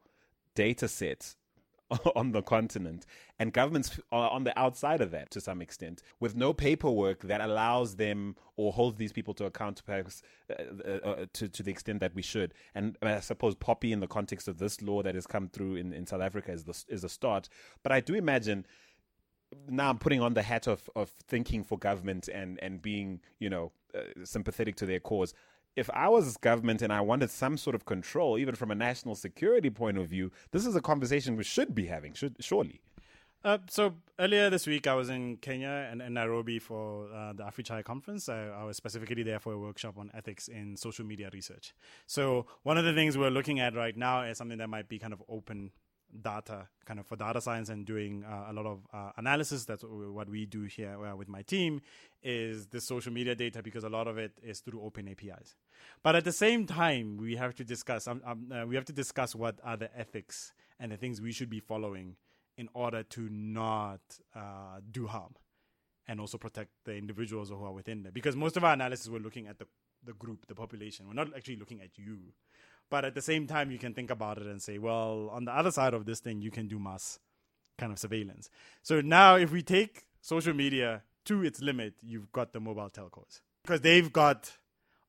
data 0.54 0.88
sets 0.88 1.36
on 2.16 2.32
the 2.32 2.42
continent, 2.42 3.06
and 3.38 3.52
governments 3.52 3.98
are 4.10 4.30
on 4.30 4.44
the 4.44 4.58
outside 4.58 5.00
of 5.00 5.10
that 5.10 5.30
to 5.30 5.40
some 5.40 5.60
extent, 5.60 6.02
with 6.20 6.36
no 6.36 6.52
paperwork 6.52 7.22
that 7.22 7.40
allows 7.40 7.96
them 7.96 8.36
or 8.56 8.72
holds 8.72 8.98
these 8.98 9.12
people 9.12 9.34
to 9.34 9.44
account, 9.44 9.82
perhaps 9.84 10.22
uh, 10.50 10.62
uh, 10.84 11.08
uh, 11.08 11.26
to 11.32 11.48
to 11.48 11.62
the 11.62 11.70
extent 11.70 12.00
that 12.00 12.14
we 12.14 12.22
should. 12.22 12.54
And 12.74 12.96
I 13.02 13.20
suppose 13.20 13.54
POPI, 13.54 13.92
in 13.92 14.00
the 14.00 14.06
context 14.06 14.48
of 14.48 14.58
this 14.58 14.82
law 14.82 15.02
that 15.02 15.14
has 15.14 15.26
come 15.26 15.48
through 15.48 15.76
in, 15.76 15.92
in 15.92 16.06
South 16.06 16.22
Africa, 16.22 16.52
is 16.52 16.64
the, 16.64 16.84
is 16.88 17.04
a 17.04 17.08
start. 17.08 17.48
But 17.82 17.92
I 17.92 18.00
do 18.00 18.14
imagine 18.14 18.66
now 19.68 19.90
I'm 19.90 19.98
putting 19.98 20.20
on 20.20 20.34
the 20.34 20.42
hat 20.42 20.66
of 20.66 20.88
of 20.96 21.10
thinking 21.28 21.64
for 21.64 21.78
government 21.78 22.28
and 22.28 22.58
and 22.62 22.80
being 22.80 23.20
you 23.38 23.50
know 23.50 23.72
uh, 23.94 24.24
sympathetic 24.24 24.76
to 24.76 24.86
their 24.86 25.00
cause 25.00 25.34
if 25.76 25.88
I 25.90 26.08
was 26.08 26.36
government 26.36 26.82
and 26.82 26.92
I 26.92 27.00
wanted 27.00 27.30
some 27.30 27.56
sort 27.56 27.74
of 27.74 27.84
control, 27.84 28.38
even 28.38 28.54
from 28.54 28.70
a 28.70 28.74
national 28.74 29.14
security 29.14 29.70
point 29.70 29.98
of 29.98 30.08
view, 30.08 30.30
this 30.50 30.66
is 30.66 30.76
a 30.76 30.80
conversation 30.80 31.36
we 31.36 31.44
should 31.44 31.74
be 31.74 31.86
having, 31.86 32.14
should 32.14 32.36
surely. 32.40 32.80
Uh, 33.44 33.58
so 33.68 33.94
earlier 34.20 34.50
this 34.50 34.68
week, 34.68 34.86
I 34.86 34.94
was 34.94 35.08
in 35.08 35.36
Kenya 35.38 35.88
and 35.90 36.00
in 36.00 36.14
Nairobi 36.14 36.60
for 36.60 37.12
uh, 37.12 37.32
the 37.32 37.42
AfriCHI 37.42 37.82
conference. 37.82 38.28
I, 38.28 38.46
I, 38.46 38.62
was 38.62 38.76
specifically 38.76 39.24
there 39.24 39.40
for 39.40 39.52
a 39.52 39.58
workshop 39.58 39.98
on 39.98 40.12
ethics 40.14 40.46
in 40.46 40.76
social 40.76 41.04
media 41.04 41.28
research. 41.32 41.74
So 42.06 42.46
one 42.62 42.78
of 42.78 42.84
the 42.84 42.92
things 42.92 43.18
we're 43.18 43.30
looking 43.30 43.58
at 43.58 43.74
right 43.74 43.96
now 43.96 44.22
is 44.22 44.38
something 44.38 44.58
that 44.58 44.68
might 44.68 44.88
be 44.88 45.00
kind 45.00 45.12
of 45.12 45.24
open 45.28 45.72
data 46.20 46.68
kind 46.84 47.00
of 47.00 47.06
for 47.06 47.16
data 47.16 47.40
science 47.40 47.68
and 47.68 47.86
doing 47.86 48.24
uh, 48.24 48.46
a 48.50 48.52
lot 48.52 48.66
of 48.66 48.80
uh, 48.92 49.10
analysis. 49.16 49.64
That's 49.64 49.84
what 49.84 50.28
we 50.28 50.46
do 50.46 50.62
here 50.62 50.96
uh, 51.04 51.16
with 51.16 51.28
my 51.28 51.42
team 51.42 51.80
is 52.22 52.66
the 52.66 52.80
social 52.80 53.12
media 53.12 53.34
data 53.34 53.62
because 53.62 53.84
a 53.84 53.88
lot 53.88 54.06
of 54.06 54.18
it 54.18 54.32
is 54.42 54.60
through 54.60 54.80
open 54.82 55.08
apis 55.08 55.56
but 56.02 56.14
at 56.14 56.24
the 56.24 56.32
same 56.32 56.66
time 56.66 57.16
we 57.16 57.36
have 57.36 57.54
to 57.54 57.64
discuss 57.64 58.06
um, 58.06 58.22
um, 58.24 58.52
uh, 58.52 58.64
we 58.66 58.74
have 58.74 58.84
to 58.84 58.92
discuss 58.92 59.34
what 59.34 59.58
are 59.64 59.76
the 59.76 59.98
ethics 59.98 60.52
and 60.78 60.92
the 60.92 60.96
things 60.96 61.20
we 61.20 61.32
should 61.32 61.50
be 61.50 61.60
following 61.60 62.16
in 62.56 62.68
order 62.74 63.02
to 63.02 63.28
not 63.30 64.00
uh, 64.34 64.80
do 64.90 65.06
harm 65.06 65.34
and 66.08 66.20
also 66.20 66.38
protect 66.38 66.70
the 66.84 66.94
individuals 66.94 67.48
who 67.48 67.64
are 67.64 67.72
within 67.72 68.02
there. 68.02 68.12
Because 68.12 68.36
most 68.36 68.56
of 68.56 68.64
our 68.64 68.72
analysis 68.72 69.08
we're 69.08 69.18
looking 69.18 69.46
at 69.46 69.58
the 69.58 69.66
the 70.04 70.12
group 70.14 70.46
the 70.48 70.54
population. 70.54 71.06
We're 71.06 71.14
not 71.14 71.28
actually 71.36 71.56
looking 71.56 71.80
at 71.80 71.96
you 71.96 72.18
but 72.92 73.06
at 73.06 73.14
the 73.14 73.22
same 73.22 73.46
time, 73.46 73.70
you 73.70 73.78
can 73.78 73.94
think 73.94 74.10
about 74.10 74.36
it 74.36 74.46
and 74.46 74.60
say, 74.60 74.76
well, 74.76 75.30
on 75.32 75.46
the 75.46 75.50
other 75.50 75.70
side 75.70 75.94
of 75.94 76.04
this 76.04 76.20
thing, 76.20 76.42
you 76.42 76.50
can 76.50 76.68
do 76.68 76.78
mass 76.78 77.18
kind 77.78 77.90
of 77.90 77.98
surveillance. 77.98 78.50
So 78.82 79.00
now, 79.00 79.36
if 79.36 79.50
we 79.50 79.62
take 79.62 80.04
social 80.20 80.52
media 80.52 81.02
to 81.24 81.42
its 81.42 81.62
limit, 81.62 81.94
you've 82.02 82.30
got 82.32 82.52
the 82.52 82.60
mobile 82.60 82.90
telcos 82.90 83.40
because 83.64 83.80
they've 83.80 84.12
got 84.12 84.58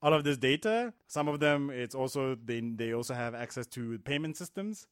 all 0.01 0.13
of 0.13 0.23
this 0.23 0.37
data. 0.37 0.93
Some 1.07 1.27
of 1.27 1.41
them, 1.41 1.69
it's 1.69 1.93
also 1.93 2.35
they 2.35 2.61
they 2.61 2.93
also 2.93 3.15
have 3.15 3.35
access 3.35 3.67
to 3.75 3.99
payment 3.99 4.37
systems 4.37 4.87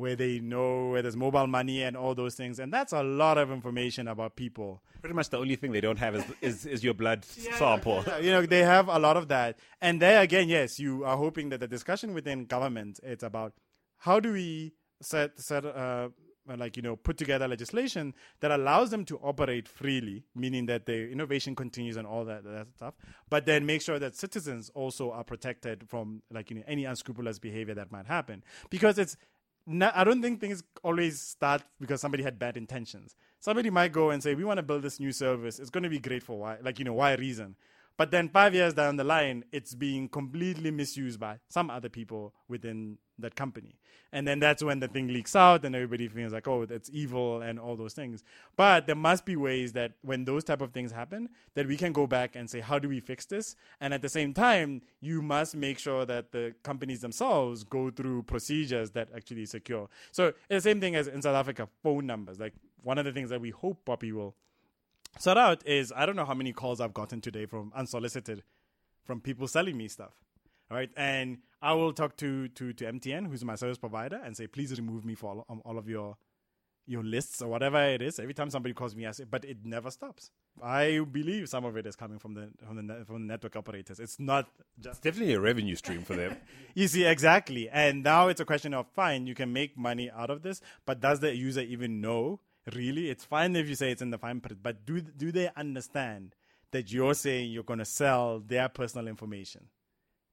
where 0.00 0.16
they 0.16 0.40
know 0.40 0.88
where 0.88 1.02
there's 1.02 1.16
mobile 1.16 1.46
money 1.46 1.82
and 1.82 1.96
all 1.96 2.14
those 2.14 2.34
things, 2.34 2.58
and 2.58 2.72
that's 2.72 2.92
a 2.92 3.02
lot 3.02 3.38
of 3.38 3.50
information 3.50 4.08
about 4.08 4.36
people. 4.36 4.82
Pretty 5.00 5.14
much 5.14 5.30
the 5.30 5.38
only 5.38 5.56
thing 5.56 5.72
they 5.72 5.80
don't 5.80 5.98
have 5.98 6.14
is 6.16 6.24
is, 6.40 6.66
is 6.66 6.84
your 6.84 6.94
blood 6.94 7.26
yeah, 7.36 7.56
sample. 7.56 8.02
Yeah, 8.06 8.18
you 8.24 8.30
know, 8.30 8.46
they 8.46 8.62
have 8.62 8.88
a 8.88 8.98
lot 8.98 9.16
of 9.16 9.28
that, 9.28 9.58
and 9.80 10.00
there 10.00 10.20
again, 10.22 10.48
yes, 10.48 10.78
you 10.78 11.04
are 11.04 11.16
hoping 11.16 11.50
that 11.50 11.60
the 11.60 11.68
discussion 11.68 12.14
within 12.14 12.46
government 12.46 12.98
it's 13.02 13.22
about 13.22 13.52
how 13.98 14.18
do 14.20 14.32
we 14.32 14.72
set 15.00 15.38
set 15.38 15.64
uh, 15.64 16.08
uh, 16.48 16.56
like 16.56 16.76
you 16.76 16.82
know 16.82 16.96
put 16.96 17.16
together 17.16 17.46
legislation 17.46 18.14
that 18.40 18.50
allows 18.50 18.90
them 18.90 19.04
to 19.04 19.18
operate 19.18 19.68
freely 19.68 20.24
meaning 20.34 20.66
that 20.66 20.86
the 20.86 21.10
innovation 21.10 21.54
continues 21.54 21.96
and 21.96 22.06
all 22.06 22.24
that, 22.24 22.42
that 22.44 22.66
stuff 22.74 22.94
but 23.28 23.46
then 23.46 23.64
make 23.66 23.82
sure 23.82 23.98
that 23.98 24.16
citizens 24.16 24.70
also 24.74 25.10
are 25.10 25.24
protected 25.24 25.88
from 25.88 26.22
like 26.30 26.50
you 26.50 26.56
know 26.56 26.62
any 26.66 26.84
unscrupulous 26.84 27.38
behavior 27.38 27.74
that 27.74 27.92
might 27.92 28.06
happen 28.06 28.42
because 28.70 28.98
it's 28.98 29.16
I 29.70 30.04
don't 30.04 30.20
think 30.20 30.40
things 30.40 30.62
always 30.82 31.20
start 31.20 31.62
because 31.80 32.00
somebody 32.00 32.22
had 32.22 32.38
bad 32.38 32.56
intentions. 32.56 33.14
Somebody 33.38 33.70
might 33.70 33.92
go 33.92 34.10
and 34.10 34.22
say, 34.22 34.34
"We 34.34 34.44
want 34.44 34.58
to 34.58 34.62
build 34.62 34.82
this 34.82 34.98
new 34.98 35.12
service. 35.12 35.58
It's 35.58 35.70
going 35.70 35.84
to 35.84 35.88
be 35.88 36.00
great 36.00 36.22
for 36.22 36.38
why, 36.38 36.58
like 36.62 36.78
you 36.78 36.84
know, 36.84 36.94
why 36.94 37.14
reason." 37.14 37.56
But 38.00 38.12
then 38.12 38.30
five 38.30 38.54
years 38.54 38.72
down 38.72 38.96
the 38.96 39.04
line, 39.04 39.44
it's 39.52 39.74
being 39.74 40.08
completely 40.08 40.70
misused 40.70 41.20
by 41.20 41.38
some 41.50 41.68
other 41.68 41.90
people 41.90 42.32
within 42.48 42.96
that 43.18 43.36
company. 43.36 43.74
And 44.10 44.26
then 44.26 44.40
that's 44.40 44.64
when 44.64 44.80
the 44.80 44.88
thing 44.88 45.08
leaks 45.08 45.36
out 45.36 45.66
and 45.66 45.74
everybody 45.74 46.08
feels 46.08 46.32
like, 46.32 46.48
oh, 46.48 46.64
that's 46.64 46.88
evil 46.94 47.42
and 47.42 47.60
all 47.60 47.76
those 47.76 47.92
things. 47.92 48.24
But 48.56 48.86
there 48.86 48.96
must 48.96 49.26
be 49.26 49.36
ways 49.36 49.74
that 49.74 49.92
when 50.00 50.24
those 50.24 50.44
type 50.44 50.62
of 50.62 50.72
things 50.72 50.92
happen, 50.92 51.28
that 51.52 51.66
we 51.66 51.76
can 51.76 51.92
go 51.92 52.06
back 52.06 52.36
and 52.36 52.48
say, 52.48 52.60
how 52.60 52.78
do 52.78 52.88
we 52.88 53.00
fix 53.00 53.26
this? 53.26 53.54
And 53.82 53.92
at 53.92 54.00
the 54.00 54.08
same 54.08 54.32
time, 54.32 54.80
you 55.02 55.20
must 55.20 55.54
make 55.54 55.78
sure 55.78 56.06
that 56.06 56.32
the 56.32 56.54
companies 56.62 57.02
themselves 57.02 57.64
go 57.64 57.90
through 57.90 58.22
procedures 58.22 58.92
that 58.92 59.10
actually 59.14 59.44
secure. 59.44 59.90
So 60.10 60.32
the 60.48 60.62
same 60.62 60.80
thing 60.80 60.96
as 60.96 61.06
in 61.06 61.20
South 61.20 61.36
Africa, 61.36 61.68
phone 61.82 62.06
numbers. 62.06 62.40
Like 62.40 62.54
one 62.82 62.96
of 62.96 63.04
the 63.04 63.12
things 63.12 63.28
that 63.28 63.42
we 63.42 63.50
hope 63.50 63.84
POPI 63.84 64.12
will 64.14 64.36
sort 65.18 65.38
out 65.38 65.66
is 65.66 65.92
I 65.94 66.06
don't 66.06 66.16
know 66.16 66.24
how 66.24 66.34
many 66.34 66.52
calls 66.52 66.80
I've 66.80 66.94
gotten 66.94 67.20
today 67.20 67.46
from 67.46 67.72
unsolicited 67.74 68.42
from 69.04 69.20
people 69.20 69.48
selling 69.48 69.76
me 69.76 69.88
stuff. 69.88 70.12
All 70.70 70.76
right. 70.76 70.90
And 70.96 71.38
I 71.60 71.72
will 71.74 71.92
talk 71.92 72.16
to, 72.18 72.48
to, 72.48 72.72
to 72.72 72.84
MTN, 72.84 73.26
who's 73.26 73.44
my 73.44 73.56
service 73.56 73.78
provider, 73.78 74.20
and 74.24 74.36
say, 74.36 74.46
please 74.46 74.78
remove 74.78 75.04
me 75.04 75.14
for 75.14 75.30
all, 75.30 75.46
um, 75.48 75.62
all 75.64 75.78
of 75.78 75.88
your 75.88 76.16
your 76.86 77.04
lists 77.04 77.40
or 77.40 77.48
whatever 77.48 77.80
it 77.80 78.02
is. 78.02 78.18
Every 78.18 78.34
time 78.34 78.50
somebody 78.50 78.74
calls 78.74 78.96
me, 78.96 79.06
I 79.06 79.12
say, 79.12 79.24
but 79.24 79.44
it 79.44 79.58
never 79.64 79.92
stops. 79.92 80.30
I 80.60 80.98
believe 81.12 81.48
some 81.48 81.64
of 81.64 81.76
it 81.76 81.86
is 81.86 81.94
coming 81.94 82.18
from 82.18 82.34
the 82.34 82.50
from 82.66 82.84
the 82.84 83.04
from 83.04 83.22
the 83.22 83.32
network 83.32 83.54
operators. 83.54 84.00
It's 84.00 84.18
not 84.18 84.48
just 84.78 84.98
it's 84.98 85.00
definitely 85.00 85.34
a 85.34 85.40
revenue 85.40 85.76
stream 85.76 86.02
for 86.02 86.16
them. 86.16 86.36
you 86.74 86.88
see, 86.88 87.04
exactly. 87.04 87.68
And 87.68 88.02
now 88.02 88.26
it's 88.26 88.40
a 88.40 88.44
question 88.44 88.74
of 88.74 88.88
fine, 88.88 89.28
you 89.28 89.36
can 89.36 89.52
make 89.52 89.78
money 89.78 90.10
out 90.10 90.30
of 90.30 90.42
this, 90.42 90.60
but 90.84 91.00
does 91.00 91.20
the 91.20 91.34
user 91.36 91.60
even 91.60 92.00
know 92.00 92.40
really 92.74 93.10
it's 93.10 93.24
fine 93.24 93.56
if 93.56 93.68
you 93.68 93.74
say 93.74 93.90
it's 93.90 94.02
in 94.02 94.10
the 94.10 94.18
fine 94.18 94.40
print 94.40 94.62
but 94.62 94.84
do 94.84 95.00
do 95.00 95.32
they 95.32 95.50
understand 95.56 96.34
that 96.72 96.92
you're 96.92 97.14
saying 97.14 97.50
you're 97.50 97.64
going 97.64 97.78
to 97.78 97.84
sell 97.84 98.38
their 98.38 98.68
personal 98.68 99.08
information 99.08 99.66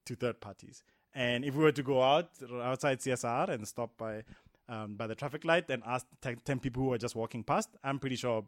to 0.05 0.15
third 0.15 0.39
parties? 0.39 0.83
And 1.13 1.43
if 1.43 1.55
we 1.55 1.63
were 1.63 1.71
to 1.71 1.81
go 1.81 2.03
out 2.03 2.29
outside 2.61 2.99
CSIR 2.99 3.49
and 3.49 3.67
stop 3.67 3.97
by 3.97 4.23
um, 4.69 4.95
by 4.95 5.07
the 5.07 5.15
traffic 5.15 5.45
light 5.45 5.69
and 5.69 5.81
ask 5.85 6.05
10 6.21 6.59
people 6.59 6.83
who 6.83 6.93
are 6.93 6.97
just 6.97 7.15
walking 7.15 7.41
past 7.41 7.69
i'm 7.85 7.99
pretty 7.99 8.17
sure 8.17 8.43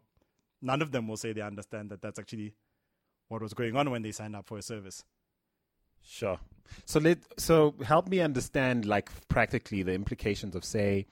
none 0.62 0.82
of 0.82 0.92
them 0.92 1.08
will 1.08 1.16
say 1.16 1.32
they 1.32 1.40
understand 1.40 1.90
that 1.90 2.02
that's 2.02 2.18
actually 2.18 2.54
what 3.28 3.42
was 3.42 3.54
going 3.54 3.76
on 3.76 3.90
when 3.90 4.02
they 4.02 4.12
signed 4.12 4.36
up 4.36 4.46
for 4.46 4.58
a 4.58 4.62
service. 4.62 5.04
Sure. 6.02 6.38
So 6.84 6.98
let 7.00 7.18
so 7.38 7.74
help 7.84 8.08
me 8.08 8.20
understand 8.20 8.86
like 8.86 9.10
practically 9.28 9.82
the 9.82 9.92
implications 9.92 10.54
of 10.54 10.64
say 10.64 11.06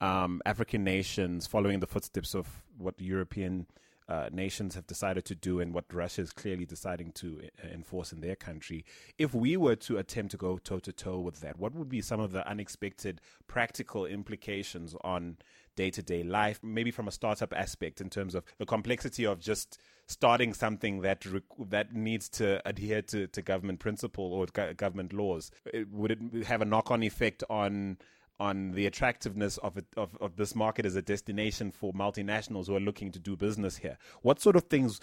um, 0.00 0.40
African 0.44 0.84
nations 0.84 1.46
following 1.46 1.80
the 1.80 1.86
footsteps 1.86 2.34
of 2.34 2.46
what 2.78 2.94
European 3.00 3.66
uh, 4.08 4.28
nations 4.30 4.74
have 4.74 4.86
decided 4.86 5.24
to 5.24 5.34
do 5.34 5.60
and 5.60 5.72
what 5.72 5.84
Russia 5.92 6.20
is 6.20 6.32
clearly 6.32 6.66
deciding 6.66 7.10
to 7.12 7.40
uh, 7.42 7.68
enforce 7.68 8.12
in 8.12 8.20
their 8.20 8.36
country. 8.36 8.84
If 9.18 9.34
we 9.34 9.56
were 9.56 9.76
to 9.76 9.96
attempt 9.96 10.32
to 10.32 10.36
go 10.36 10.58
toe 10.58 10.80
to 10.80 10.92
toe 10.92 11.20
with 11.20 11.40
that, 11.40 11.58
what 11.58 11.74
would 11.74 11.88
be 11.88 12.02
some 12.02 12.20
of 12.20 12.32
the 12.32 12.46
unexpected 12.46 13.20
practical 13.46 14.04
implications 14.04 14.94
on 15.02 15.38
day 15.76 15.90
to 15.90 16.02
day 16.02 16.22
life, 16.22 16.60
maybe 16.62 16.90
from 16.90 17.08
a 17.08 17.12
startup 17.12 17.52
aspect 17.54 18.00
in 18.00 18.10
terms 18.10 18.34
of 18.34 18.44
the 18.58 18.66
complexity 18.66 19.24
of 19.24 19.40
just 19.40 19.78
starting 20.06 20.52
something 20.52 21.00
that 21.00 21.24
rec- 21.24 21.42
that 21.70 21.94
needs 21.94 22.28
to 22.28 22.60
adhere 22.68 23.00
to, 23.00 23.26
to 23.28 23.40
government 23.40 23.80
principle 23.80 24.34
or 24.34 24.46
go- 24.52 24.74
government 24.74 25.12
laws? 25.14 25.50
It, 25.72 25.90
would 25.90 26.10
it 26.10 26.44
have 26.44 26.60
a 26.60 26.66
knock 26.66 26.90
on 26.90 27.02
effect 27.02 27.42
on 27.48 27.96
on 28.40 28.72
the 28.72 28.86
attractiveness 28.86 29.58
of, 29.58 29.76
it, 29.76 29.86
of 29.96 30.16
of 30.20 30.36
this 30.36 30.54
market 30.54 30.84
as 30.84 30.96
a 30.96 31.02
destination 31.02 31.70
for 31.70 31.92
multinationals 31.92 32.66
who 32.66 32.76
are 32.76 32.80
looking 32.80 33.12
to 33.12 33.18
do 33.18 33.36
business 33.36 33.76
here. 33.76 33.96
What 34.22 34.40
sort 34.40 34.56
of 34.56 34.64
things 34.64 35.00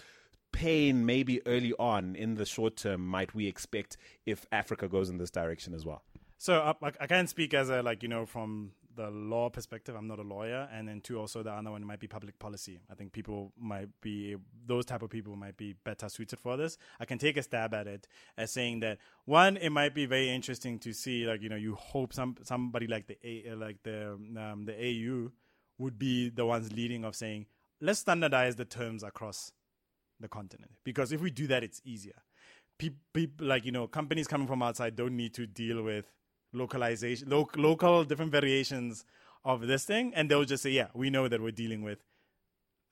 pain 0.51 1.05
maybe 1.05 1.45
early 1.47 1.73
on 1.79 2.15
in 2.15 2.35
the 2.35 2.45
short 2.45 2.75
term 2.75 3.05
might 3.05 3.33
we 3.33 3.47
expect 3.47 3.97
if 4.25 4.45
Africa 4.51 4.87
goes 4.87 5.09
in 5.09 5.17
this 5.17 5.31
direction 5.31 5.73
as 5.73 5.85
well? 5.85 6.03
So 6.37 6.59
uh, 6.59 6.73
I 6.99 7.07
can't 7.07 7.29
speak 7.29 7.53
as 7.53 7.69
a 7.69 7.81
like 7.81 8.03
you 8.03 8.09
know 8.09 8.25
from 8.25 8.71
the 8.95 9.09
law 9.09 9.49
perspective, 9.49 9.95
I'm 9.95 10.07
not 10.07 10.19
a 10.19 10.23
lawyer, 10.23 10.67
and 10.73 10.87
then 10.87 11.01
two, 11.01 11.19
also 11.19 11.43
the 11.43 11.51
other 11.51 11.71
one 11.71 11.83
might 11.85 11.99
be 11.99 12.07
public 12.07 12.37
policy. 12.39 12.79
I 12.91 12.95
think 12.95 13.13
people 13.13 13.51
might 13.57 13.89
be 14.01 14.35
those 14.65 14.85
type 14.85 15.01
of 15.01 15.09
people 15.09 15.35
might 15.35 15.57
be 15.57 15.73
better 15.83 16.09
suited 16.09 16.39
for 16.39 16.57
this. 16.57 16.77
I 16.99 17.05
can 17.05 17.17
take 17.17 17.37
a 17.37 17.43
stab 17.43 17.73
at 17.73 17.87
it 17.87 18.07
as 18.37 18.51
saying 18.51 18.81
that 18.81 18.99
one, 19.25 19.57
it 19.57 19.69
might 19.69 19.93
be 19.93 20.05
very 20.05 20.29
interesting 20.29 20.79
to 20.79 20.93
see, 20.93 21.25
like 21.25 21.41
you 21.41 21.49
know, 21.49 21.55
you 21.55 21.75
hope 21.75 22.13
some 22.13 22.35
somebody 22.43 22.87
like 22.87 23.07
the 23.07 23.17
A, 23.23 23.55
like 23.55 23.83
the 23.83 24.13
um, 24.13 24.65
the 24.65 24.73
AU 24.73 25.31
would 25.77 25.97
be 25.97 26.29
the 26.29 26.45
ones 26.45 26.71
leading 26.71 27.03
of 27.03 27.15
saying 27.15 27.47
let's 27.81 27.99
standardize 27.99 28.55
the 28.55 28.65
terms 28.65 29.03
across 29.03 29.51
the 30.19 30.27
continent 30.27 30.71
because 30.83 31.11
if 31.11 31.19
we 31.19 31.31
do 31.31 31.47
that, 31.47 31.63
it's 31.63 31.81
easier. 31.83 32.21
People 32.77 33.47
like 33.47 33.65
you 33.65 33.71
know 33.71 33.87
companies 33.87 34.27
coming 34.27 34.47
from 34.47 34.63
outside 34.63 34.95
don't 34.95 35.15
need 35.17 35.33
to 35.33 35.45
deal 35.45 35.83
with 35.83 36.05
localization, 36.53 37.29
lo- 37.29 37.49
local 37.55 38.03
different 38.03 38.31
variations 38.31 39.05
of 39.43 39.67
this 39.67 39.85
thing, 39.85 40.13
and 40.15 40.29
they'll 40.29 40.45
just 40.45 40.63
say, 40.63 40.71
"Yeah, 40.71 40.87
we 40.93 41.09
know 41.09 41.27
that 41.27 41.41
we're 41.41 41.51
dealing 41.51 41.81
with 41.81 42.03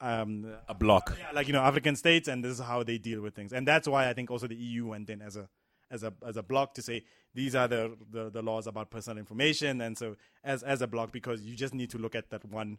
um, 0.02 0.52
a 0.68 0.74
block, 0.74 1.16
yeah, 1.20 1.32
like 1.34 1.48
you 1.48 1.54
know, 1.54 1.62
African 1.62 1.96
states, 1.96 2.28
and 2.28 2.44
this 2.44 2.54
is 2.54 2.60
how 2.60 2.84
they 2.84 2.98
deal 2.98 3.22
with 3.22 3.36
things." 3.36 3.54
And 3.54 3.68
that's 3.68 3.88
why 3.88 4.10
I 4.10 4.14
think 4.14 4.32
also 4.32 4.48
the 4.48 4.56
EU 4.56 4.88
went 4.88 5.10
in 5.10 5.22
as 5.22 5.36
a 5.36 5.48
as 5.92 6.04
a 6.04 6.14
as 6.26 6.38
a 6.38 6.44
block 6.44 6.74
to 6.76 6.82
say 6.82 7.04
these 7.34 7.56
are 7.56 7.68
the, 7.68 7.96
the, 8.12 8.30
the 8.30 8.42
laws 8.42 8.68
about 8.68 8.90
personal 8.90 9.18
information, 9.18 9.82
and 9.82 9.98
so 9.98 10.16
as 10.44 10.64
as 10.64 10.82
a 10.82 10.88
block 10.88 11.12
because 11.12 11.42
you 11.42 11.56
just 11.56 11.74
need 11.74 11.90
to 11.92 11.98
look 11.98 12.16
at 12.16 12.30
that 12.30 12.46
one 12.46 12.78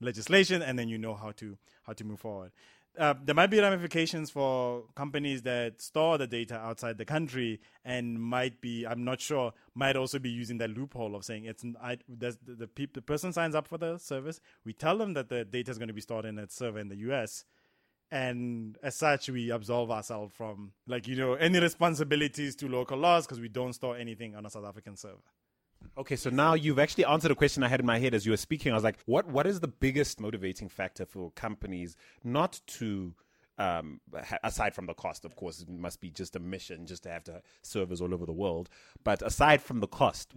legislation, 0.00 0.62
and 0.62 0.78
then 0.78 0.88
you 0.88 0.98
know 0.98 1.14
how 1.14 1.32
to 1.32 1.56
how 1.84 1.92
to 1.92 2.04
move 2.04 2.20
forward 2.20 2.52
uh, 2.98 3.14
there 3.24 3.34
might 3.34 3.48
be 3.50 3.60
ramifications 3.60 4.30
for 4.30 4.84
companies 4.94 5.42
that 5.42 5.80
store 5.80 6.18
the 6.18 6.26
data 6.26 6.56
outside 6.56 6.98
the 6.98 7.04
country 7.04 7.60
and 7.84 8.20
might 8.20 8.60
be 8.60 8.84
i'm 8.86 9.04
not 9.04 9.20
sure 9.20 9.52
might 9.74 9.96
also 9.96 10.18
be 10.18 10.30
using 10.30 10.58
that 10.58 10.70
loophole 10.70 11.14
of 11.14 11.24
saying 11.24 11.44
it's 11.44 11.64
I, 11.82 11.98
the, 12.08 12.36
the, 12.44 12.66
pe- 12.66 12.86
the 12.92 13.02
person 13.02 13.32
signs 13.32 13.54
up 13.54 13.68
for 13.68 13.78
the 13.78 13.98
service 13.98 14.40
we 14.64 14.72
tell 14.72 14.98
them 14.98 15.14
that 15.14 15.28
the 15.28 15.44
data 15.44 15.70
is 15.70 15.78
going 15.78 15.88
to 15.88 15.94
be 15.94 16.00
stored 16.00 16.24
in 16.24 16.38
a 16.38 16.48
server 16.48 16.78
in 16.78 16.88
the 16.88 16.96
us 16.96 17.44
and 18.10 18.76
as 18.82 18.96
such 18.96 19.28
we 19.28 19.50
absolve 19.50 19.90
ourselves 19.90 20.32
from 20.34 20.72
like 20.86 21.06
you 21.06 21.16
know 21.16 21.34
any 21.34 21.60
responsibilities 21.60 22.56
to 22.56 22.68
local 22.68 22.98
laws 22.98 23.24
because 23.26 23.40
we 23.40 23.48
don't 23.48 23.74
store 23.74 23.96
anything 23.96 24.34
on 24.34 24.44
a 24.44 24.50
south 24.50 24.64
african 24.64 24.96
server 24.96 25.22
Okay, 25.98 26.16
so 26.16 26.30
now 26.30 26.54
you've 26.54 26.78
actually 26.78 27.04
answered 27.04 27.30
a 27.30 27.34
question 27.34 27.62
I 27.62 27.68
had 27.68 27.80
in 27.80 27.86
my 27.86 27.98
head 27.98 28.14
as 28.14 28.24
you 28.24 28.32
were 28.32 28.38
speaking. 28.38 28.72
I 28.72 28.74
was 28.74 28.84
like, 28.84 28.98
what 29.06 29.26
what 29.28 29.46
is 29.46 29.60
the 29.60 29.68
biggest 29.68 30.20
motivating 30.20 30.68
factor 30.68 31.04
for 31.04 31.30
companies 31.32 31.96
not 32.24 32.60
to 32.78 33.14
um, 33.60 34.00
aside 34.42 34.74
from 34.74 34.86
the 34.86 34.94
cost, 34.94 35.26
of 35.26 35.36
course, 35.36 35.60
it 35.60 35.68
must 35.68 36.00
be 36.00 36.10
just 36.10 36.34
a 36.34 36.38
mission 36.38 36.86
just 36.86 37.02
to 37.02 37.10
have 37.10 37.24
to 37.24 37.42
servers 37.60 38.00
all 38.00 38.14
over 38.14 38.24
the 38.24 38.32
world. 38.32 38.70
But 39.04 39.20
aside 39.20 39.60
from 39.60 39.80
the 39.80 39.86
cost, 39.86 40.32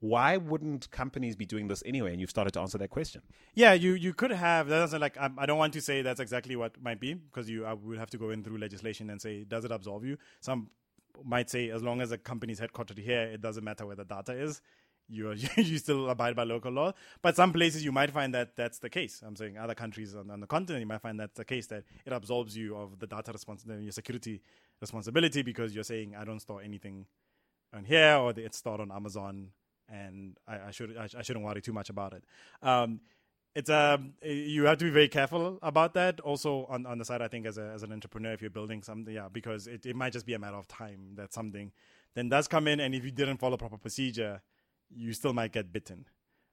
why 0.00 0.38
wouldn't 0.38 0.90
companies 0.90 1.36
be 1.36 1.44
doing 1.44 1.68
this 1.68 1.82
anyway? 1.84 2.12
And 2.12 2.20
you've 2.20 2.30
started 2.30 2.52
to 2.54 2.60
answer 2.60 2.78
that 2.78 2.88
question. 2.88 3.20
Yeah, 3.54 3.74
you 3.74 3.92
you 3.92 4.14
could 4.14 4.30
have. 4.30 4.68
That's 4.68 4.94
like 4.94 5.18
I 5.18 5.44
don't 5.44 5.58
want 5.58 5.74
to 5.74 5.82
say 5.82 6.00
that's 6.00 6.20
exactly 6.20 6.56
what 6.56 6.82
might 6.82 6.98
be 6.98 7.12
because 7.12 7.50
you 7.50 7.66
I 7.66 7.74
would 7.74 7.98
have 7.98 8.10
to 8.10 8.18
go 8.18 8.30
in 8.30 8.42
through 8.42 8.56
legislation 8.56 9.10
and 9.10 9.20
say 9.20 9.44
does 9.44 9.66
it 9.66 9.70
absolve 9.70 10.06
you? 10.06 10.16
Some 10.40 10.70
might 11.22 11.50
say 11.50 11.68
as 11.68 11.82
long 11.82 12.00
as 12.00 12.10
a 12.10 12.16
company's 12.16 12.58
headquartered 12.58 12.98
here, 12.98 13.20
it 13.20 13.42
doesn't 13.42 13.64
matter 13.64 13.84
where 13.84 13.96
the 13.96 14.04
data 14.04 14.32
is 14.32 14.62
you 15.08 15.32
you 15.56 15.78
still 15.78 16.08
abide 16.08 16.36
by 16.36 16.44
local 16.44 16.72
law. 16.72 16.92
But 17.20 17.36
some 17.36 17.52
places 17.52 17.84
you 17.84 17.92
might 17.92 18.10
find 18.10 18.34
that 18.34 18.56
that's 18.56 18.78
the 18.78 18.90
case. 18.90 19.22
I'm 19.26 19.36
saying 19.36 19.58
other 19.58 19.74
countries 19.74 20.14
on, 20.14 20.30
on 20.30 20.40
the 20.40 20.46
continent 20.46 20.80
you 20.80 20.86
might 20.86 21.00
find 21.00 21.18
that's 21.18 21.36
the 21.36 21.44
case 21.44 21.66
that 21.68 21.84
it 22.04 22.12
absolves 22.12 22.56
you 22.56 22.76
of 22.76 22.98
the 22.98 23.06
data 23.06 23.32
responsibility, 23.32 23.84
your 23.84 23.92
security 23.92 24.40
responsibility 24.80 25.42
because 25.42 25.74
you're 25.74 25.84
saying 25.84 26.14
I 26.18 26.24
don't 26.24 26.40
store 26.40 26.62
anything 26.62 27.06
on 27.74 27.84
here 27.84 28.16
or 28.16 28.32
it's 28.36 28.58
stored 28.58 28.80
on 28.80 28.90
Amazon 28.90 29.48
and 29.88 30.38
I, 30.46 30.68
I 30.68 30.70
should 30.70 30.96
I, 30.96 31.08
I, 31.16 31.22
shouldn't 31.22 31.44
worry 31.44 31.60
too 31.60 31.72
much 31.72 31.90
about 31.90 32.14
it. 32.14 32.24
Um, 32.62 33.00
it's 33.54 33.68
um 33.68 34.14
you 34.22 34.64
have 34.64 34.78
to 34.78 34.84
be 34.86 34.90
very 34.90 35.08
careful 35.08 35.58
about 35.62 35.94
that. 35.94 36.20
Also 36.20 36.66
on, 36.68 36.86
on 36.86 36.98
the 36.98 37.04
side, 37.04 37.20
I 37.20 37.28
think 37.28 37.46
as 37.46 37.58
a 37.58 37.70
as 37.74 37.82
an 37.82 37.92
entrepreneur, 37.92 38.32
if 38.32 38.40
you're 38.40 38.50
building 38.50 38.82
something, 38.82 39.12
yeah, 39.14 39.28
because 39.30 39.66
it, 39.66 39.84
it 39.84 39.94
might 39.94 40.12
just 40.12 40.26
be 40.26 40.34
a 40.34 40.38
matter 40.38 40.56
of 40.56 40.66
time 40.68 41.14
that 41.16 41.32
something 41.34 41.70
then 42.14 42.28
does 42.28 42.48
come 42.48 42.68
in, 42.68 42.80
and 42.80 42.94
if 42.94 43.04
you 43.04 43.10
didn't 43.10 43.38
follow 43.38 43.56
proper 43.56 43.78
procedure, 43.78 44.42
you 44.96 45.12
still 45.12 45.32
might 45.32 45.52
get 45.52 45.72
bitten. 45.72 46.06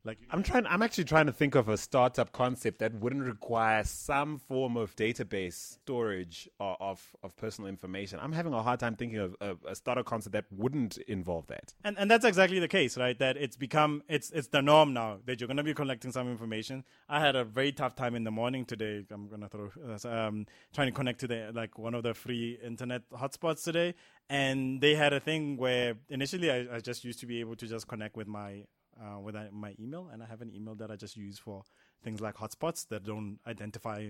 Like 0.05 0.17
I'm 0.31 0.43
trying. 0.43 0.65
I'm 0.65 0.81
actually 0.81 1.03
trying 1.03 1.25
to 1.25 1.33
think 1.33 1.55
of 1.55 1.67
a 1.67 1.77
startup 1.77 2.31
concept 2.31 2.79
that 2.79 2.93
wouldn't 2.95 3.23
require 3.23 3.83
some 3.83 4.37
form 4.37 4.77
of 4.77 4.95
database 4.95 5.53
storage 5.53 6.47
of 6.57 6.77
of, 6.79 7.15
of 7.21 7.35
personal 7.35 7.67
information. 7.69 8.17
I'm 8.21 8.31
having 8.31 8.53
a 8.53 8.63
hard 8.63 8.79
time 8.79 8.95
thinking 8.95 9.19
of 9.19 9.35
a, 9.41 9.57
a 9.67 9.75
startup 9.75 10.05
concept 10.05 10.31
that 10.33 10.45
wouldn't 10.51 10.97
involve 10.99 11.47
that. 11.47 11.73
and 11.83 11.97
and 11.99 12.09
that's 12.09 12.23
exactly 12.23 12.59
the 12.59 12.69
case, 12.69 12.97
right? 12.97 13.19
That 13.19 13.35
it's 13.35 13.57
become 13.57 14.01
it's 14.07 14.31
it's 14.31 14.47
the 14.47 14.61
norm 14.61 14.93
now 14.93 15.17
that 15.25 15.41
you're 15.41 15.47
going 15.47 15.57
to 15.57 15.63
be 15.63 15.73
collecting 15.73 16.13
some 16.13 16.29
information. 16.31 16.85
I 17.09 17.19
had 17.19 17.35
a 17.35 17.43
very 17.43 17.73
tough 17.73 17.95
time 17.95 18.15
in 18.15 18.23
the 18.23 18.31
morning 18.31 18.63
today. 18.63 19.05
I'm 19.11 19.27
going 19.27 19.41
to 19.41 19.49
throw 19.49 19.69
um 20.09 20.45
trying 20.73 20.87
to 20.87 20.93
connect 20.93 21.19
to 21.19 21.27
the 21.27 21.51
like 21.53 21.77
one 21.77 21.93
of 21.93 22.03
the 22.03 22.13
free 22.13 22.57
internet 22.63 23.01
hotspots 23.11 23.65
today, 23.65 23.95
and 24.29 24.79
they 24.79 24.95
had 24.95 25.11
a 25.11 25.19
thing 25.19 25.57
where 25.57 25.95
initially 26.07 26.49
I, 26.49 26.77
I 26.77 26.79
just 26.79 27.03
used 27.03 27.19
to 27.19 27.25
be 27.25 27.41
able 27.41 27.57
to 27.57 27.67
just 27.67 27.85
connect 27.89 28.15
with 28.15 28.27
my 28.27 28.63
uh, 29.01 29.19
with 29.19 29.35
my 29.51 29.75
email, 29.79 30.09
and 30.11 30.21
I 30.21 30.25
have 30.25 30.41
an 30.41 30.53
email 30.53 30.75
that 30.75 30.91
I 30.91 30.95
just 30.95 31.17
use 31.17 31.39
for 31.39 31.63
things 32.03 32.21
like 32.21 32.35
hotspots 32.35 32.87
that 32.89 33.03
don't 33.03 33.39
identify 33.47 34.09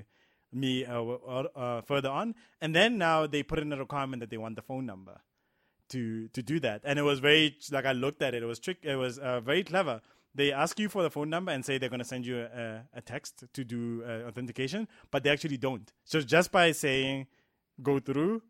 me 0.51 0.85
uh, 0.85 1.03
uh, 1.03 1.81
further 1.81 2.09
on. 2.09 2.35
And 2.61 2.75
then 2.75 2.97
now 2.97 3.27
they 3.27 3.43
put 3.43 3.59
in 3.59 3.71
a 3.71 3.77
requirement 3.77 4.19
that 4.21 4.29
they 4.29 4.37
want 4.37 4.55
the 4.55 4.61
phone 4.61 4.85
number 4.85 5.21
to 5.89 6.27
to 6.29 6.41
do 6.41 6.59
that. 6.61 6.81
And 6.83 6.97
it 6.97 7.03
was 7.03 7.19
very 7.19 7.57
like 7.71 7.85
I 7.85 7.91
looked 7.91 8.21
at 8.21 8.33
it. 8.33 8.43
It 8.43 8.45
was 8.45 8.59
trick. 8.59 8.77
It 8.83 8.95
was 8.95 9.19
uh, 9.19 9.41
very 9.41 9.63
clever. 9.63 10.01
They 10.35 10.51
ask 10.51 10.79
you 10.79 10.89
for 10.89 11.01
the 11.01 11.09
phone 11.09 11.29
number 11.29 11.51
and 11.51 11.65
say 11.65 11.77
they're 11.77 11.89
going 11.89 11.99
to 11.99 12.05
send 12.05 12.25
you 12.25 12.41
a, 12.41 12.83
a 12.93 13.01
text 13.01 13.43
to 13.51 13.63
do 13.63 14.03
uh, 14.05 14.27
authentication, 14.27 14.87
but 15.09 15.23
they 15.23 15.31
actually 15.31 15.57
don't. 15.57 15.91
So 16.05 16.21
just 16.21 16.51
by 16.51 16.71
saying 16.71 17.25
go 17.81 17.99
through, 17.99 18.43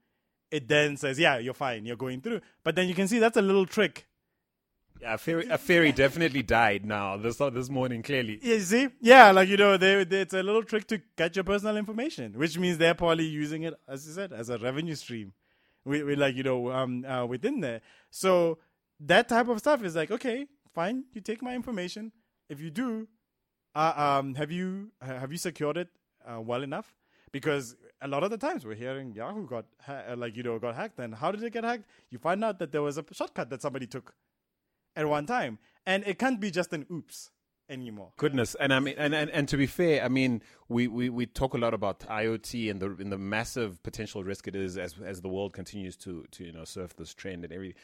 it 0.52 0.68
then 0.68 0.98
says 0.98 1.18
yeah 1.18 1.38
you're 1.38 1.54
fine, 1.54 1.86
you're 1.86 1.96
going 1.96 2.22
through. 2.22 2.42
But 2.64 2.76
then 2.76 2.88
you 2.88 2.96
can 2.96 3.08
see 3.08 3.20
that's 3.20 3.38
a 3.38 3.42
little 3.42 3.66
trick. 3.66 4.09
Yeah, 5.02 5.14
a 5.14 5.18
fairy, 5.18 5.48
a 5.50 5.58
fairy 5.58 5.92
definitely 5.94 6.44
died 6.44 6.86
now 6.86 7.16
this 7.16 7.38
this 7.38 7.70
morning. 7.70 8.04
Clearly, 8.04 8.40
You 8.42 8.60
see, 8.60 8.90
yeah, 9.00 9.32
like 9.32 9.48
you 9.48 9.56
know, 9.56 9.78
they, 9.78 10.04
they, 10.04 10.22
it's 10.22 10.34
a 10.34 10.44
little 10.44 10.64
trick 10.64 10.88
to 10.88 11.02
get 11.16 11.36
your 11.36 11.46
personal 11.46 11.78
information, 11.78 12.34
which 12.38 12.58
means 12.58 12.78
they're 12.78 12.94
probably 12.94 13.24
using 13.26 13.64
it, 13.64 13.76
as 13.88 14.06
you 14.06 14.14
said, 14.14 14.34
as 14.34 14.50
a 14.50 14.58
revenue 14.58 14.96
stream. 14.96 15.34
We, 15.86 16.04
we 16.04 16.16
like 16.18 16.36
you 16.36 16.44
know 16.44 16.72
um 16.72 17.06
uh, 17.06 17.26
within 17.26 17.62
there. 17.62 17.82
So 18.10 18.58
that 19.00 19.30
type 19.30 19.48
of 19.48 19.60
stuff 19.60 19.84
is 19.84 19.96
like 19.96 20.12
okay, 20.12 20.48
fine, 20.74 21.06
you 21.14 21.22
take 21.22 21.42
my 21.42 21.56
information. 21.56 22.12
If 22.50 22.60
you 22.60 22.70
do, 22.70 23.08
uh, 23.76 23.94
um, 23.96 24.36
have 24.36 24.52
you 24.52 24.92
have 25.02 25.32
you 25.32 25.38
secured 25.38 25.78
it 25.78 25.88
uh, 26.30 26.42
well 26.42 26.62
enough? 26.64 26.94
Because 27.32 27.76
a 28.02 28.08
lot 28.08 28.24
of 28.24 28.32
the 28.32 28.38
times 28.38 28.66
we're 28.66 28.76
hearing 28.76 29.14
Yahoo 29.14 29.48
got 29.48 29.66
ha- 29.82 30.04
uh, 30.12 30.16
like 30.18 30.36
you 30.36 30.44
know 30.44 30.60
got 30.60 30.76
hacked, 30.76 31.00
and 31.00 31.16
how 31.16 31.32
did 31.32 31.42
it 31.44 31.54
get 31.54 31.64
hacked? 31.64 31.86
You 32.10 32.18
find 32.18 32.44
out 32.44 32.60
that 32.60 32.74
there 32.74 32.82
was 32.82 32.98
a 32.98 33.06
shortcut 33.14 33.50
that 33.52 33.62
somebody 33.62 33.88
took 33.88 34.14
at 34.96 35.08
one 35.08 35.26
time, 35.26 35.60
and 35.86 36.04
it 36.06 36.20
can't 36.20 36.40
be 36.40 36.52
just 36.52 36.74
an 36.74 36.86
oops 36.92 37.32
anymore. 37.70 38.12
goodness, 38.18 38.56
and 38.60 38.74
I 38.74 38.80
mean, 38.80 38.96
and, 38.98 39.14
and, 39.14 39.30
and 39.30 39.48
to 39.50 39.58
be 39.58 39.68
fair, 39.68 40.04
I 40.04 40.10
mean, 40.10 40.42
we, 40.68 40.88
we, 40.88 41.10
we 41.10 41.26
talk 41.26 41.54
a 41.54 41.58
lot 41.58 41.74
about 41.74 42.00
IoT 42.00 42.72
and 42.72 42.80
the 42.80 42.88
and 43.00 43.12
the 43.12 43.18
massive 43.18 43.82
potential 43.84 44.24
risk 44.24 44.48
it 44.48 44.56
is 44.56 44.78
as 44.78 44.96
as 45.04 45.22
the 45.22 45.30
world 45.30 45.54
continues 45.54 45.96
to 45.98 46.26
to 46.32 46.44
you 46.44 46.52
know 46.52 46.64
surf 46.64 46.96
this 46.96 47.14
trend 47.14 47.44
and 47.44 47.54
everything. 47.54 47.78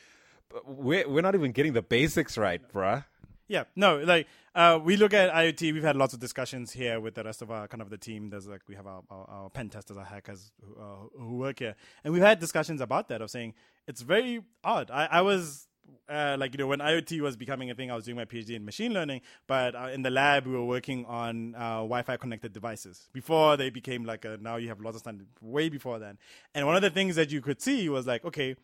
But 0.50 0.68
we're 0.68 1.08
we're 1.08 1.22
not 1.22 1.36
even 1.36 1.52
getting 1.52 1.74
the 1.74 1.82
basics 1.82 2.38
right, 2.38 2.62
bruh. 2.72 3.06
Yeah, 3.48 3.66
no, 3.76 3.98
like 3.98 4.28
uh, 4.56 4.80
we 4.84 4.98
look 4.98 5.14
at 5.14 5.32
IoT. 5.32 5.72
We've 5.74 5.84
had 5.84 5.96
lots 5.96 6.16
of 6.16 6.20
discussions 6.20 6.72
here 6.72 7.00
with 7.00 7.14
the 7.14 7.24
rest 7.24 7.44
of 7.44 7.52
our 7.52 7.68
kind 7.68 7.82
of 7.82 7.92
the 7.92 7.98
team. 7.98 8.32
There's 8.32 8.48
like 8.48 8.62
we 8.68 8.74
have 8.74 8.88
our, 8.88 9.04
our, 9.12 9.30
our 9.30 9.50
pen 9.52 9.70
testers, 9.70 9.98
our 9.98 10.06
hackers 10.06 10.52
who, 10.64 10.82
uh, 10.82 11.20
who 11.20 11.38
work 11.38 11.60
here, 11.60 11.76
and 12.04 12.12
we've 12.12 12.24
had 12.24 12.40
discussions 12.40 12.82
about 12.82 13.08
that 13.10 13.22
of 13.22 13.30
saying 13.30 13.54
it's 13.88 14.02
very 14.02 14.42
odd. 14.64 14.90
I, 14.90 15.06
I 15.06 15.22
was 15.22 15.68
uh, 16.10 16.36
like 16.40 16.54
you 16.54 16.58
know 16.60 16.68
when 16.68 16.80
IoT 16.80 17.22
was 17.22 17.36
becoming 17.36 17.72
a 17.72 17.76
thing, 17.76 17.92
I 17.92 17.96
was 17.96 18.06
doing 18.06 18.18
my 18.18 18.26
PhD 18.26 18.52
in 18.52 18.66
machine 18.66 18.94
learning, 18.94 19.22
but 19.48 19.76
uh, 19.76 19.90
in 19.94 20.02
the 20.02 20.10
lab 20.10 20.46
we 20.46 20.54
were 20.54 20.66
working 20.66 21.06
on 21.06 21.56
uh, 21.56 21.78
Wi-Fi 21.78 22.18
connected 22.18 22.54
devices 22.54 23.10
before 23.14 23.58
they 23.58 23.70
became 23.70 24.06
like 24.06 24.26
a, 24.26 24.38
now 24.42 24.58
you 24.58 24.68
have 24.68 24.80
lots 24.80 24.96
of 24.96 25.02
standard 25.02 25.28
way 25.42 25.70
before 25.70 26.00
then. 26.00 26.18
And 26.54 26.66
one 26.66 26.76
of 26.76 26.82
the 26.82 26.90
things 26.90 27.16
that 27.16 27.32
you 27.32 27.42
could 27.42 27.62
see 27.62 27.90
was 27.90 28.06
like, 28.06 28.24
okay, 28.26 28.56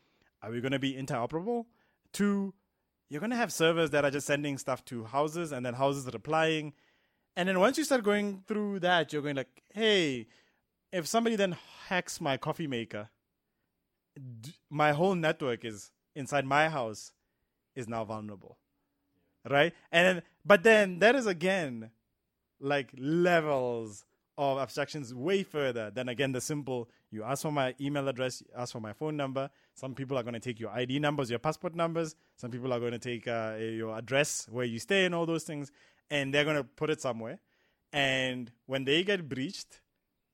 are 0.42 0.52
we 0.52 0.62
going 0.62 0.72
to 0.72 0.80
be 0.80 0.94
interoperable? 0.94 1.66
Two, 2.14 2.54
you're 3.10 3.20
going 3.20 3.32
to 3.32 3.36
have 3.36 3.52
servers 3.52 3.90
that 3.92 4.06
are 4.06 4.12
just 4.12 4.28
sending 4.28 4.58
stuff 4.58 4.86
to 4.86 5.04
houses 5.06 5.52
and 5.52 5.66
then 5.66 5.74
houses 5.74 6.08
are 6.08 6.12
replying. 6.12 6.74
And 7.36 7.48
then 7.48 7.60
once 7.60 7.78
you 7.78 7.84
start 7.84 8.04
going 8.04 8.44
through 8.48 8.80
that, 8.80 9.14
you're 9.14 9.22
going 9.22 9.36
like, 9.36 9.64
hey, 9.74 10.28
if 10.92 11.08
somebody 11.08 11.36
then 11.36 11.58
hacks 11.88 12.20
my 12.20 12.38
coffee 12.38 12.68
maker, 12.68 13.10
d- 14.16 14.54
my 14.70 14.92
whole 14.92 15.16
network 15.16 15.64
is 15.64 15.92
inside 16.16 16.46
my 16.46 16.70
house 16.70 17.12
is 17.76 17.88
now 17.88 18.04
vulnerable. 18.04 18.58
Right? 19.50 19.74
And 19.92 20.18
then, 20.18 20.24
but 20.46 20.64
then 20.64 21.00
that 21.00 21.16
is 21.16 21.26
again 21.26 21.92
like 22.60 22.92
levels 22.98 24.06
of 24.38 24.60
abstractions 24.60 25.14
way 25.14 25.44
further 25.44 25.90
than 25.90 26.10
again 26.10 26.32
the 26.32 26.42
simple 26.42 26.90
you 27.12 27.24
ask 27.24 27.42
for 27.42 27.52
my 27.52 27.76
email 27.82 28.08
address, 28.08 28.42
ask 28.58 28.72
for 28.72 28.80
my 28.80 28.94
phone 28.94 29.18
number. 29.18 29.50
Some 29.74 29.94
people 29.94 30.18
are 30.18 30.24
going 30.24 30.34
to 30.34 30.40
take 30.40 30.62
your 30.62 30.70
ID 30.70 31.00
numbers, 31.00 31.30
your 31.30 31.40
passport 31.40 31.76
numbers. 31.76 32.16
Some 32.38 32.52
people 32.52 32.72
are 32.72 32.80
going 32.80 32.94
to 32.94 33.00
take 33.00 33.28
uh, 33.28 33.56
your 33.60 33.98
address, 33.98 34.48
where 34.50 34.66
you 34.66 34.80
stay, 34.80 35.04
and 35.04 35.14
all 35.14 35.26
those 35.26 35.44
things, 35.44 35.72
and 36.10 36.34
they're 36.34 36.46
going 36.46 36.56
to 36.56 36.64
put 36.64 36.90
it 36.90 37.02
somewhere. 37.02 37.40
And 37.92 38.50
when 38.66 38.86
they 38.86 39.04
get 39.04 39.28
breached, 39.28 39.82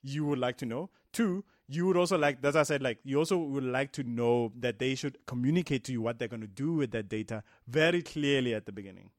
you 0.03 0.25
would 0.25 0.37
like 0.37 0.57
to 0.57 0.67
know. 0.67 0.91
Two, 1.11 1.43
you 1.67 1.85
would 1.87 1.97
also 1.97 2.17
like, 2.17 2.37
as 2.43 2.55
I 2.55 2.63
said, 2.63 2.81
like 2.81 2.99
you 3.03 3.17
also 3.17 3.37
would 3.37 3.63
like 3.63 3.91
to 3.93 4.03
know 4.03 4.51
that 4.59 4.79
they 4.79 4.95
should 4.95 5.17
communicate 5.25 5.83
to 5.85 5.91
you 5.91 6.01
what 6.01 6.19
they're 6.19 6.27
going 6.27 6.41
to 6.41 6.47
do 6.47 6.73
with 6.73 6.91
that 6.91 7.09
data 7.09 7.43
very 7.67 8.01
clearly 8.01 8.53
at 8.53 8.65
the 8.65 8.71
beginning 8.71 9.09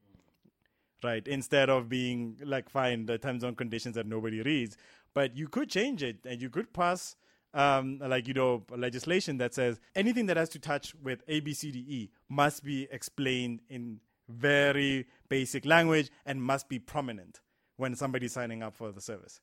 right? 1.03 1.27
Instead 1.27 1.69
of 1.69 1.89
being 1.89 2.37
like, 2.43 2.69
fine, 2.69 3.05
the 3.05 3.17
time 3.17 3.39
zone 3.39 3.55
conditions 3.55 3.95
that 3.95 4.07
nobody 4.07 4.41
reads, 4.41 4.77
but 5.13 5.35
you 5.35 5.47
could 5.47 5.69
change 5.69 6.03
it 6.03 6.17
and 6.25 6.41
you 6.41 6.49
could 6.49 6.73
pass, 6.73 7.15
um, 7.53 7.99
like 7.99 8.27
you 8.27 8.33
know, 8.33 8.63
legislation 8.75 9.37
that 9.37 9.53
says 9.53 9.79
anything 9.95 10.27
that 10.27 10.37
has 10.37 10.49
to 10.49 10.59
touch 10.59 10.93
with 11.01 11.23
A, 11.27 11.39
B, 11.39 11.53
C, 11.53 11.71
D, 11.71 11.79
E 11.79 12.09
must 12.27 12.63
be 12.63 12.87
explained 12.91 13.61
in 13.69 13.99
very 14.27 15.07
basic 15.27 15.65
language 15.65 16.11
and 16.25 16.41
must 16.43 16.69
be 16.69 16.77
prominent 16.77 17.41
when 17.77 17.95
somebody's 17.95 18.33
signing 18.33 18.61
up 18.61 18.75
for 18.75 18.91
the 18.91 19.01
service. 19.01 19.39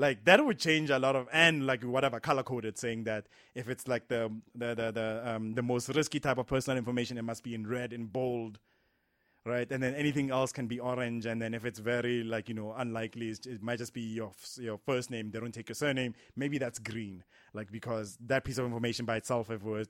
Like 0.00 0.24
that 0.24 0.42
would 0.42 0.58
change 0.58 0.88
a 0.88 0.98
lot 0.98 1.14
of 1.14 1.28
and 1.30 1.66
like 1.66 1.82
whatever 1.82 2.20
color 2.20 2.42
coded 2.42 2.78
saying 2.78 3.04
that 3.04 3.26
if 3.54 3.68
it's 3.68 3.86
like 3.86 4.08
the 4.08 4.32
the 4.54 4.74
the 4.74 4.90
the, 4.92 5.22
um, 5.30 5.52
the 5.52 5.62
most 5.62 5.90
risky 5.90 6.18
type 6.18 6.38
of 6.38 6.46
personal 6.46 6.78
information, 6.78 7.18
it 7.18 7.22
must 7.22 7.44
be 7.44 7.54
in 7.54 7.66
red 7.66 7.92
in 7.92 8.06
bold 8.06 8.58
right? 9.46 9.70
And 9.72 9.82
then 9.82 9.94
anything 9.94 10.30
else 10.30 10.52
can 10.52 10.66
be 10.66 10.78
orange. 10.80 11.26
And 11.26 11.40
then 11.40 11.54
if 11.54 11.64
it's 11.64 11.78
very 11.78 12.22
like 12.22 12.48
you 12.48 12.54
know 12.54 12.72
unlikely, 12.76 13.28
it 13.28 13.62
might 13.62 13.78
just 13.78 13.92
be 13.92 14.00
your 14.00 14.32
your 14.56 14.78
first 14.78 15.10
name. 15.10 15.30
They 15.30 15.40
don't 15.40 15.52
take 15.52 15.68
your 15.68 15.76
surname. 15.76 16.14
Maybe 16.34 16.56
that's 16.56 16.78
green, 16.78 17.22
like 17.52 17.70
because 17.70 18.16
that 18.26 18.44
piece 18.44 18.58
of 18.58 18.64
information 18.64 19.04
by 19.04 19.16
itself, 19.16 19.50
if 19.50 19.60
it 19.60 19.66
were 19.66 19.84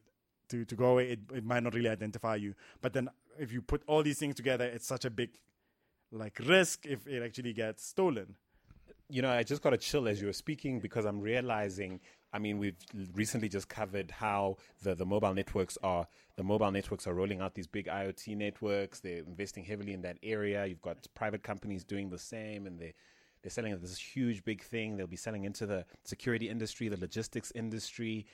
to 0.48 0.64
to 0.64 0.74
go 0.74 0.86
away, 0.86 1.12
it 1.12 1.20
it 1.32 1.44
might 1.44 1.62
not 1.62 1.74
really 1.74 1.88
identify 1.88 2.34
you. 2.34 2.54
But 2.80 2.94
then 2.94 3.10
if 3.38 3.52
you 3.52 3.62
put 3.62 3.82
all 3.86 4.02
these 4.02 4.18
things 4.18 4.34
together, 4.34 4.64
it's 4.64 4.86
such 4.86 5.04
a 5.04 5.10
big 5.10 5.30
like 6.10 6.40
risk 6.40 6.86
if 6.86 7.06
it 7.06 7.22
actually 7.22 7.52
gets 7.52 7.86
stolen. 7.86 8.34
You 9.10 9.22
know, 9.22 9.30
I 9.30 9.42
just 9.42 9.62
got 9.62 9.74
a 9.74 9.76
chill 9.76 10.06
as 10.06 10.20
you 10.20 10.26
were 10.26 10.32
speaking 10.32 10.80
because 10.80 11.04
I'm 11.04 11.20
realizing. 11.20 12.00
I 12.32 12.38
mean, 12.38 12.58
we've 12.58 12.76
recently 13.14 13.48
just 13.48 13.68
covered 13.68 14.12
how 14.12 14.58
the, 14.82 14.94
the 14.94 15.04
mobile 15.04 15.34
networks 15.34 15.76
are 15.82 16.06
the 16.36 16.44
mobile 16.44 16.70
networks 16.70 17.06
are 17.06 17.12
rolling 17.12 17.40
out 17.40 17.54
these 17.54 17.66
big 17.66 17.86
IoT 17.86 18.36
networks. 18.36 19.00
They're 19.00 19.18
investing 19.18 19.64
heavily 19.64 19.92
in 19.92 20.02
that 20.02 20.16
area. 20.22 20.64
You've 20.64 20.80
got 20.80 21.06
private 21.14 21.42
companies 21.42 21.84
doing 21.84 22.08
the 22.08 22.18
same, 22.18 22.66
and 22.66 22.78
they 22.78 22.94
they're 23.42 23.50
selling 23.50 23.76
this 23.78 23.98
huge 23.98 24.44
big 24.44 24.62
thing. 24.62 24.96
They'll 24.96 25.06
be 25.06 25.16
selling 25.16 25.44
into 25.44 25.66
the 25.66 25.84
security 26.04 26.48
industry, 26.48 26.88
the 26.88 26.96
logistics 26.96 27.50
industry. 27.54 28.26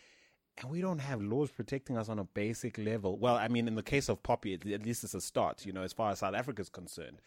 And 0.59 0.70
we 0.70 0.81
don't 0.81 1.01
have 1.01 1.20
laws 1.20 1.51
protecting 1.51 1.99
us 1.99 2.09
on 2.09 2.18
a 2.18 2.24
basic 2.24 2.79
level. 2.79 3.18
Well, 3.18 3.37
I 3.37 3.49
mean, 3.49 3.66
in 3.66 3.74
the 3.74 3.83
case 3.83 4.09
of 4.09 4.22
POPI, 4.22 4.74
at 4.74 4.85
least 4.85 5.05
it's 5.05 5.14
a 5.14 5.20
start, 5.20 5.66
you 5.66 5.72
know, 5.72 5.83
as 5.83 5.93
far 5.93 6.12
as 6.12 6.20
South 6.20 6.35
Africa 6.35 6.62
is 6.62 6.68
concerned 6.68 7.20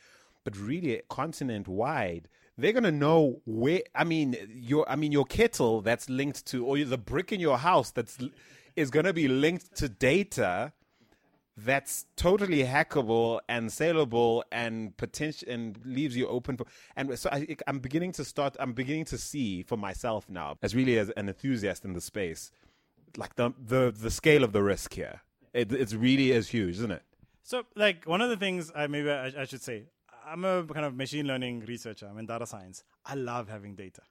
but 0.44 0.58
really 0.58 1.02
continent 1.10 1.68
wide 1.68 2.28
they're 2.62 2.74
to 2.84 2.92
know 2.92 3.42
where 3.46 3.82
i 3.96 4.04
mean 4.04 4.36
your 4.50 4.90
i 4.90 4.96
mean 4.96 5.12
your 5.12 5.26
kettle 5.26 5.82
that's 5.82 6.10
linked 6.10 6.46
to 6.46 6.66
or 6.66 6.78
the 6.78 6.98
brick 6.98 7.32
in 7.32 7.40
your 7.40 7.58
house 7.58 7.92
that's 7.92 8.18
is 8.76 8.92
to 9.06 9.14
be 9.14 9.28
linked 9.28 9.76
to 9.76 9.90
data 9.90 10.72
that's 11.58 12.06
totally 12.16 12.64
hackable 12.64 13.40
and 13.50 13.70
saleable 13.70 14.44
and 14.50 14.96
potential 14.96 15.50
and 15.50 15.78
leaves 15.84 16.16
you 16.16 16.26
open 16.28 16.56
for 16.56 16.66
and 16.96 17.18
so 17.20 17.30
I, 17.32 17.58
i'm 17.68 17.80
beginning 17.80 18.14
to 18.14 18.24
start 18.24 18.56
i'm 18.60 18.74
beginning 18.74 19.06
to 19.06 19.18
see 19.18 19.64
for 19.64 19.78
myself 19.78 20.30
now 20.30 20.58
as 20.62 20.76
really 20.76 20.98
as 20.98 21.10
an 21.12 21.28
enthusiast 21.28 21.84
in 21.84 21.94
the 21.94 22.02
space 22.02 22.52
like 23.18 23.36
the 23.36 23.54
the 23.60 23.94
the 23.98 24.12
scale 24.12 24.44
of 24.44 24.54
the 24.54 24.64
risk 24.64 24.94
here. 24.94 25.22
It, 25.54 25.72
it's 25.72 25.94
really 25.94 26.32
is 26.32 26.50
huge 26.50 26.76
isn't 26.76 26.92
it? 26.92 27.04
So, 27.44 27.64
like, 27.76 28.06
one 28.06 28.22
of 28.22 28.30
the 28.30 28.38
things 28.38 28.72
I 28.76 28.88
maybe 28.88 29.10
I, 29.10 29.34
I 29.40 29.46
should 29.46 29.62
say, 29.62 29.86
I'm 30.26 30.46
a 30.46 30.64
kind 30.64 30.86
of 30.86 30.96
machine 30.96 31.28
learning 31.28 31.62
researcher. 31.62 32.08
I'm 32.08 32.18
in 32.18 32.26
data 32.26 32.46
science. 32.46 32.84
I 33.06 33.16
love 33.16 33.50
having 33.50 33.76
data. 33.76 34.02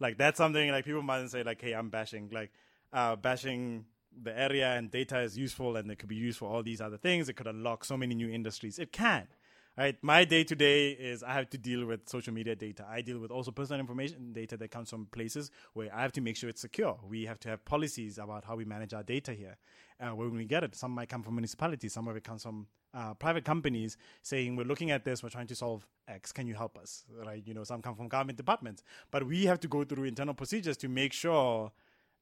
Like, 0.00 0.18
that's 0.18 0.38
something 0.38 0.70
like 0.70 0.84
people 0.84 1.02
might 1.02 1.28
say, 1.30 1.42
like, 1.42 1.60
hey, 1.60 1.72
I'm 1.72 1.90
bashing, 1.90 2.30
like, 2.32 2.52
uh, 2.92 3.16
bashing 3.16 3.86
the 4.20 4.38
area 4.38 4.72
and 4.72 4.90
data 4.90 5.20
is 5.20 5.38
useful 5.38 5.76
and 5.76 5.90
it 5.90 5.98
could 5.98 6.08
be 6.08 6.16
used 6.16 6.38
for 6.38 6.50
all 6.50 6.62
these 6.62 6.80
other 6.80 6.98
things. 6.98 7.28
It 7.28 7.34
could 7.34 7.46
unlock 7.46 7.84
so 7.84 7.96
many 7.96 8.14
new 8.14 8.28
industries. 8.28 8.78
It 8.78 8.92
can. 8.92 9.28
Right, 9.74 9.96
my 10.02 10.26
day 10.26 10.44
to 10.44 10.54
day 10.54 10.90
is 10.90 11.22
I 11.22 11.32
have 11.32 11.48
to 11.48 11.56
deal 11.56 11.86
with 11.86 12.06
social 12.06 12.34
media 12.34 12.54
data. 12.54 12.84
I 12.86 13.00
deal 13.00 13.18
with 13.18 13.30
also 13.30 13.50
personal 13.50 13.80
information 13.80 14.34
data 14.34 14.58
that 14.58 14.70
comes 14.70 14.90
from 14.90 15.06
places 15.06 15.50
where 15.72 15.88
I 15.94 16.02
have 16.02 16.12
to 16.12 16.20
make 16.20 16.36
sure 16.36 16.50
it's 16.50 16.60
secure. 16.60 16.98
We 17.08 17.24
have 17.24 17.40
to 17.40 17.48
have 17.48 17.64
policies 17.64 18.18
about 18.18 18.44
how 18.44 18.54
we 18.54 18.66
manage 18.66 18.92
our 18.92 19.02
data 19.02 19.32
here. 19.32 19.56
Uh, 19.98 20.14
when 20.14 20.34
we 20.34 20.44
get 20.44 20.62
it, 20.62 20.74
some 20.74 20.90
might 20.90 21.08
come 21.08 21.22
from 21.22 21.36
municipalities, 21.36 21.94
some 21.94 22.06
of 22.06 22.16
it 22.16 22.22
comes 22.22 22.42
from 22.42 22.66
uh, 22.92 23.14
private 23.14 23.46
companies 23.46 23.96
saying 24.20 24.56
we're 24.56 24.66
looking 24.66 24.90
at 24.90 25.06
this, 25.06 25.22
we're 25.22 25.30
trying 25.30 25.46
to 25.46 25.54
solve 25.54 25.86
X. 26.06 26.32
Can 26.32 26.46
you 26.46 26.54
help 26.54 26.76
us? 26.76 27.04
Right? 27.24 27.42
You 27.46 27.54
know, 27.54 27.64
some 27.64 27.80
come 27.80 27.94
from 27.94 28.08
government 28.08 28.36
departments, 28.36 28.82
but 29.10 29.26
we 29.26 29.46
have 29.46 29.60
to 29.60 29.68
go 29.68 29.84
through 29.84 30.04
internal 30.04 30.34
procedures 30.34 30.76
to 30.78 30.88
make 30.88 31.14
sure 31.14 31.72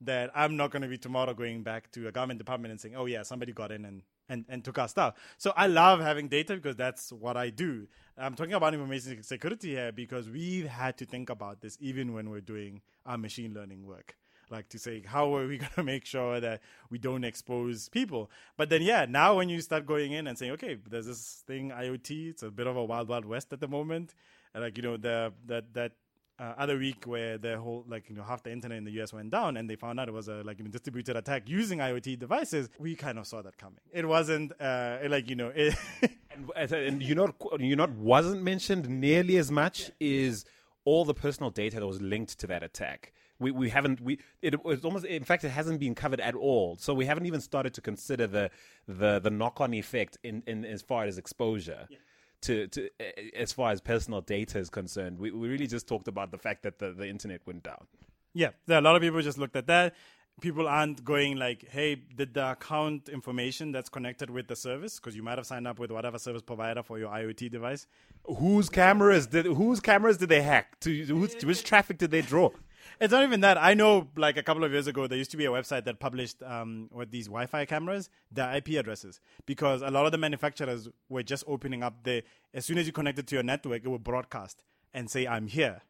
that 0.02 0.30
I'm 0.36 0.56
not 0.56 0.70
going 0.70 0.82
to 0.82 0.88
be 0.88 0.98
tomorrow 0.98 1.34
going 1.34 1.64
back 1.64 1.90
to 1.92 2.06
a 2.06 2.12
government 2.12 2.38
department 2.38 2.70
and 2.70 2.80
saying, 2.80 2.94
"Oh 2.94 3.06
yeah, 3.06 3.22
somebody 3.24 3.52
got 3.52 3.72
in 3.72 3.84
and 3.84 4.02
and, 4.30 4.44
and 4.48 4.64
took 4.64 4.78
our 4.78 4.88
stuff. 4.88 5.14
So 5.36 5.52
I 5.56 5.66
love 5.66 6.00
having 6.00 6.28
data 6.28 6.54
because 6.54 6.76
that's 6.76 7.12
what 7.12 7.36
I 7.36 7.50
do. 7.50 7.88
I'm 8.16 8.34
talking 8.34 8.54
about 8.54 8.72
information 8.72 9.22
security 9.22 9.70
here 9.70 9.92
because 9.92 10.28
we've 10.28 10.66
had 10.66 10.96
to 10.98 11.04
think 11.04 11.28
about 11.28 11.60
this 11.60 11.76
even 11.80 12.14
when 12.14 12.30
we're 12.30 12.40
doing 12.40 12.80
our 13.04 13.18
machine 13.18 13.52
learning 13.52 13.84
work. 13.86 14.16
Like 14.50 14.68
to 14.70 14.78
say, 14.78 15.02
how 15.04 15.34
are 15.36 15.46
we 15.46 15.58
going 15.64 15.72
to 15.74 15.82
make 15.82 16.06
sure 16.06 16.40
that 16.40 16.60
we 16.90 16.98
don't 16.98 17.24
expose 17.24 17.88
people? 17.88 18.30
But 18.56 18.68
then, 18.68 18.82
yeah, 18.82 19.04
now 19.08 19.36
when 19.36 19.48
you 19.48 19.60
start 19.60 19.84
going 19.84 20.12
in 20.12 20.26
and 20.26 20.38
saying, 20.38 20.52
okay, 20.52 20.78
there's 20.88 21.06
this 21.06 21.42
thing 21.46 21.70
IoT, 21.70 22.30
it's 22.30 22.42
a 22.42 22.50
bit 22.50 22.66
of 22.66 22.76
a 22.76 22.84
wild, 22.84 23.08
wild 23.08 23.24
west 23.24 23.52
at 23.52 23.60
the 23.60 23.68
moment. 23.68 24.14
And 24.54 24.62
like, 24.62 24.76
you 24.76 24.82
know, 24.82 24.96
the, 24.96 25.32
that, 25.46 25.72
that 25.74 25.92
uh, 26.40 26.54
other 26.56 26.78
week 26.78 27.04
where 27.04 27.36
the 27.36 27.58
whole 27.58 27.84
like 27.86 28.08
you 28.08 28.16
know 28.16 28.22
half 28.22 28.42
the 28.42 28.50
internet 28.50 28.78
in 28.78 28.84
the 28.84 28.92
US 29.02 29.12
went 29.12 29.30
down 29.30 29.58
and 29.58 29.68
they 29.68 29.76
found 29.76 30.00
out 30.00 30.08
it 30.08 30.14
was 30.14 30.28
a 30.28 30.42
like 30.42 30.58
a 30.58 30.62
distributed 30.62 31.16
attack 31.16 31.48
using 31.48 31.78
IoT 31.78 32.18
devices, 32.18 32.70
we 32.78 32.96
kind 32.96 33.18
of 33.18 33.26
saw 33.26 33.42
that 33.42 33.58
coming. 33.58 33.80
It 33.92 34.06
wasn't 34.08 34.52
uh, 34.58 34.98
like 35.08 35.28
you 35.28 35.36
know. 35.36 35.52
It 35.54 35.74
and, 36.56 36.72
and 36.72 37.02
you 37.02 37.14
know 37.14 37.34
you 37.58 37.76
know 37.76 37.86
wasn't 37.98 38.42
mentioned 38.42 38.88
nearly 38.88 39.36
as 39.36 39.50
much 39.50 39.90
is 40.00 40.46
all 40.84 41.04
the 41.04 41.14
personal 41.14 41.50
data 41.50 41.78
that 41.78 41.86
was 41.86 42.00
linked 42.00 42.38
to 42.40 42.46
that 42.46 42.62
attack. 42.62 43.12
We, 43.38 43.50
we 43.50 43.70
haven't 43.70 44.00
we 44.00 44.18
it 44.42 44.64
was 44.64 44.84
almost 44.84 45.04
in 45.04 45.24
fact 45.24 45.44
it 45.44 45.50
hasn't 45.50 45.80
been 45.80 45.94
covered 45.94 46.20
at 46.20 46.34
all 46.34 46.76
so 46.78 46.92
we 46.92 47.06
haven't 47.06 47.24
even 47.24 47.40
started 47.40 47.72
to 47.72 47.80
consider 47.80 48.26
the 48.26 48.50
the 48.86 49.18
the 49.18 49.30
knock 49.30 49.62
on 49.62 49.72
effect 49.72 50.18
in, 50.22 50.42
in 50.46 50.66
as 50.66 50.82
far 50.82 51.04
as 51.04 51.16
exposure 51.16 51.86
yeah 51.88 51.96
to, 52.42 52.66
to 52.68 52.88
as 53.34 53.52
far 53.52 53.70
as 53.70 53.80
personal 53.80 54.20
data 54.20 54.58
is 54.58 54.70
concerned. 54.70 55.18
We, 55.18 55.30
we 55.30 55.48
really 55.48 55.66
just 55.66 55.86
talked 55.86 56.08
about 56.08 56.30
the 56.30 56.38
fact 56.38 56.62
that 56.62 56.78
the, 56.78 56.92
the 56.92 57.08
internet 57.08 57.40
went 57.46 57.62
down. 57.62 57.86
Yeah, 58.32 58.50
there 58.66 58.76
are 58.76 58.80
a 58.80 58.82
lot 58.82 58.96
of 58.96 59.02
people 59.02 59.20
just 59.22 59.38
looked 59.38 59.56
at 59.56 59.66
that. 59.66 59.94
People 60.40 60.66
aren't 60.66 61.04
going 61.04 61.36
like, 61.36 61.68
"Hey, 61.68 61.96
did 61.96 62.32
the 62.32 62.52
account 62.52 63.10
information 63.10 63.72
that's 63.72 63.90
connected 63.90 64.30
with 64.30 64.46
the 64.48 64.56
service 64.56 64.98
because 64.98 65.14
you 65.14 65.22
might 65.22 65.36
have 65.36 65.46
signed 65.46 65.66
up 65.66 65.78
with 65.78 65.90
whatever 65.90 66.18
service 66.18 66.40
provider 66.40 66.82
for 66.82 66.98
your 66.98 67.10
IoT 67.10 67.50
device." 67.50 67.86
Whose 68.24 68.70
cameras 68.70 69.26
did 69.26 69.44
whose 69.44 69.80
cameras 69.80 70.16
did 70.16 70.30
they 70.30 70.40
hack? 70.40 70.80
To, 70.80 71.04
whose, 71.04 71.44
which 71.44 71.62
traffic 71.62 71.98
did 71.98 72.10
they 72.10 72.22
draw? 72.22 72.50
It's 72.98 73.12
not 73.12 73.22
even 73.22 73.40
that. 73.40 73.58
I 73.58 73.74
know, 73.74 74.08
like 74.16 74.36
a 74.36 74.42
couple 74.42 74.64
of 74.64 74.72
years 74.72 74.86
ago, 74.86 75.06
there 75.06 75.18
used 75.18 75.30
to 75.30 75.36
be 75.36 75.44
a 75.44 75.50
website 75.50 75.84
that 75.84 76.00
published 76.00 76.42
um, 76.42 76.88
with 76.92 77.10
these 77.10 77.26
Wi-Fi 77.26 77.64
cameras, 77.66 78.10
their 78.30 78.54
IP 78.56 78.70
addresses, 78.70 79.20
because 79.46 79.82
a 79.82 79.90
lot 79.90 80.06
of 80.06 80.12
the 80.12 80.18
manufacturers 80.18 80.88
were 81.08 81.22
just 81.22 81.44
opening 81.46 81.82
up 81.82 82.04
the. 82.04 82.22
As 82.52 82.64
soon 82.64 82.78
as 82.78 82.86
you 82.86 82.92
connected 82.92 83.26
to 83.28 83.36
your 83.36 83.44
network, 83.44 83.84
it 83.84 83.88
would 83.88 84.04
broadcast 84.04 84.64
and 84.92 85.10
say, 85.10 85.26
"I'm 85.26 85.46
here." 85.46 85.82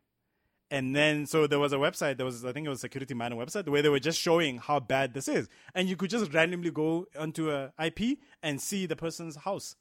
And 0.72 0.94
then, 0.94 1.26
so 1.26 1.48
there 1.48 1.58
was 1.58 1.72
a 1.72 1.76
website. 1.76 2.16
There 2.16 2.26
was, 2.26 2.44
I 2.44 2.52
think, 2.52 2.66
it 2.66 2.70
was 2.70 2.78
a 2.78 2.82
Security 2.82 3.12
Miner 3.12 3.34
website 3.34 3.68
where 3.68 3.82
they 3.82 3.88
were 3.88 3.98
just 3.98 4.20
showing 4.20 4.58
how 4.58 4.78
bad 4.78 5.14
this 5.14 5.26
is, 5.26 5.48
and 5.74 5.88
you 5.88 5.96
could 5.96 6.10
just 6.10 6.32
randomly 6.32 6.70
go 6.70 7.06
onto 7.18 7.50
a 7.50 7.72
IP 7.84 8.18
and 8.42 8.60
see 8.60 8.86
the 8.86 8.96
person's 8.96 9.36
house. 9.36 9.74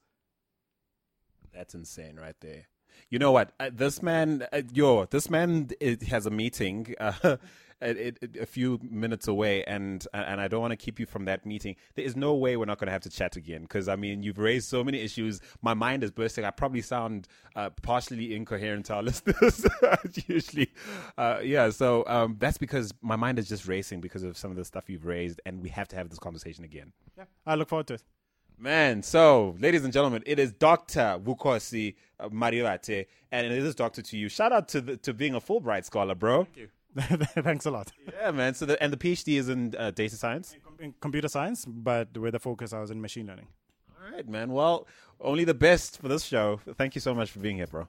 That's 1.54 1.76
insane, 1.76 2.16
right 2.16 2.36
there. 2.42 2.68
You 3.10 3.20
know 3.20 3.32
what? 3.32 3.52
Uh, 3.60 3.70
this 3.74 4.02
man, 4.02 4.48
uh, 4.52 4.62
yo, 4.74 5.06
this 5.06 5.30
man 5.30 5.70
it, 5.80 6.04
has 6.04 6.26
a 6.26 6.32
meeting. 6.32 6.96
Uh, 7.82 7.88
it, 7.88 8.18
it, 8.22 8.38
a 8.38 8.46
few 8.46 8.80
minutes 8.84 9.28
away, 9.28 9.64
and 9.64 10.06
and 10.14 10.42
I 10.42 10.50
don't 10.50 10.60
want 10.60 10.72
to 10.72 10.78
keep 10.78 11.00
you 11.00 11.06
from 11.06 11.26
that 11.26 11.46
meeting. 11.46 11.78
There 11.96 12.04
is 12.04 12.16
no 12.16 12.34
way 12.36 12.58
we're 12.58 12.66
not 12.66 12.78
going 12.78 12.88
to 12.88 12.92
have 12.92 13.04
to 13.04 13.10
chat 13.10 13.38
again 13.38 13.62
because 13.62 13.88
I 13.88 13.96
mean 13.96 14.22
you've 14.22 14.38
raised 14.38 14.68
so 14.68 14.84
many 14.84 15.00
issues. 15.00 15.40
My 15.62 15.74
mind 15.74 16.04
is 16.04 16.12
bursting. 16.12 16.44
I 16.44 16.52
probably 16.52 16.82
sound 16.82 17.28
uh, 17.56 17.70
partially 17.82 18.36
incoherent 18.36 18.88
to 18.88 18.96
our 18.96 19.04
listeners 19.04 19.66
usually. 20.28 20.74
Uh, 21.18 21.40
yeah, 21.42 21.70
so 21.70 22.04
um, 22.08 22.36
that's 22.38 22.58
because 22.58 22.94
my 23.02 23.16
mind 23.16 23.40
is 23.40 23.48
just 23.48 23.68
racing 23.68 24.02
because 24.02 24.24
of 24.24 24.38
some 24.38 24.52
of 24.52 24.58
the 24.58 24.66
stuff 24.66 24.90
you've 24.90 25.06
raised, 25.06 25.40
and 25.46 25.62
we 25.62 25.70
have 25.70 25.88
to 25.90 25.96
have 25.96 26.10
this 26.10 26.20
conversation 26.20 26.66
again. 26.66 26.92
Yeah, 27.18 27.26
I 27.46 27.56
look 27.56 27.70
forward 27.70 27.88
to 27.88 27.94
it. 27.94 28.04
Man, 28.62 29.04
so 29.04 29.56
ladies 29.58 29.86
and 29.86 29.94
gentlemen, 29.94 30.22
it 30.26 30.38
is 30.38 30.52
Dr. 30.52 31.18
Vukosi 31.24 31.96
uh, 32.20 32.28
Marivate, 32.28 33.06
and 33.32 33.46
it 33.48 33.54
is 33.54 33.74
Doctor 33.74 34.02
to 34.02 34.18
you. 34.18 34.28
Shout 34.28 34.52
out 34.52 34.68
to 34.70 34.82
the, 34.82 34.98
to 34.98 35.14
being 35.14 35.34
a 35.34 35.40
Fulbright 35.40 35.86
scholar, 35.86 36.14
bro. 36.14 36.44
Thank 36.44 36.58
you. 36.58 36.70
Thanks 37.42 37.66
a 37.66 37.72
lot. 37.72 37.94
Yeah, 38.12 38.32
man. 38.32 38.54
So 38.56 38.66
the, 38.66 38.82
and 38.84 38.92
the 38.92 38.98
PhD 38.98 39.40
is 39.40 39.48
in 39.48 39.76
uh, 39.78 39.92
data 39.92 40.18
science, 40.18 40.54
in, 40.54 40.60
com- 40.60 40.76
in 40.82 40.94
computer 41.00 41.30
science, 41.30 41.64
but 41.66 42.18
with 42.18 42.36
a 42.36 42.40
focus 42.40 42.74
I 42.74 42.82
was 42.82 42.92
in 42.92 43.00
machine 43.00 43.28
learning. 43.28 43.48
All 44.04 44.12
right, 44.12 44.28
man. 44.28 44.52
Well, 44.52 44.88
only 45.22 45.46
the 45.46 45.54
best 45.54 46.02
for 46.02 46.10
this 46.10 46.26
show. 46.26 46.60
Thank 46.78 46.96
you 46.96 47.02
so 47.02 47.14
much 47.14 47.32
for 47.32 47.40
being 47.40 47.56
here, 47.56 47.68
bro. 47.68 47.88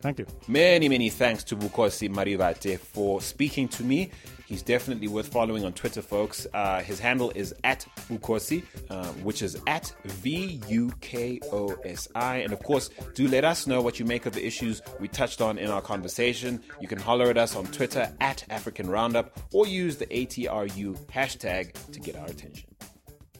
Thank 0.00 0.18
you. 0.18 0.26
Many, 0.46 0.88
many 0.88 1.10
thanks 1.10 1.42
to 1.44 1.56
Vukosi 1.56 2.08
Marivate 2.08 2.78
for 2.78 3.20
speaking 3.20 3.66
to 3.68 3.82
me. 3.82 4.10
He's 4.46 4.62
definitely 4.62 5.08
worth 5.08 5.26
following 5.26 5.64
on 5.64 5.72
Twitter, 5.72 6.00
folks. 6.02 6.46
Uh, 6.54 6.80
his 6.80 7.00
handle 7.00 7.32
is 7.34 7.52
at 7.64 7.84
Vukosi, 8.08 8.62
uh, 8.90 9.06
which 9.24 9.42
is 9.42 9.60
at 9.66 9.92
V 10.04 10.60
U 10.68 10.92
K 11.00 11.40
O 11.50 11.74
S 11.84 12.06
I. 12.14 12.36
And 12.36 12.52
of 12.52 12.62
course, 12.62 12.90
do 13.14 13.26
let 13.26 13.44
us 13.44 13.66
know 13.66 13.80
what 13.80 13.98
you 13.98 14.04
make 14.06 14.24
of 14.26 14.34
the 14.34 14.46
issues 14.46 14.82
we 15.00 15.08
touched 15.08 15.40
on 15.40 15.58
in 15.58 15.70
our 15.70 15.82
conversation. 15.82 16.62
You 16.80 16.86
can 16.86 17.00
holler 17.00 17.28
at 17.28 17.38
us 17.38 17.56
on 17.56 17.66
Twitter 17.66 18.12
at 18.20 18.44
African 18.48 18.88
Roundup 18.88 19.36
or 19.52 19.66
use 19.66 19.96
the 19.96 20.06
ATRU 20.06 20.94
hashtag 21.06 21.72
to 21.90 21.98
get 21.98 22.14
our 22.14 22.26
attention. 22.26 22.68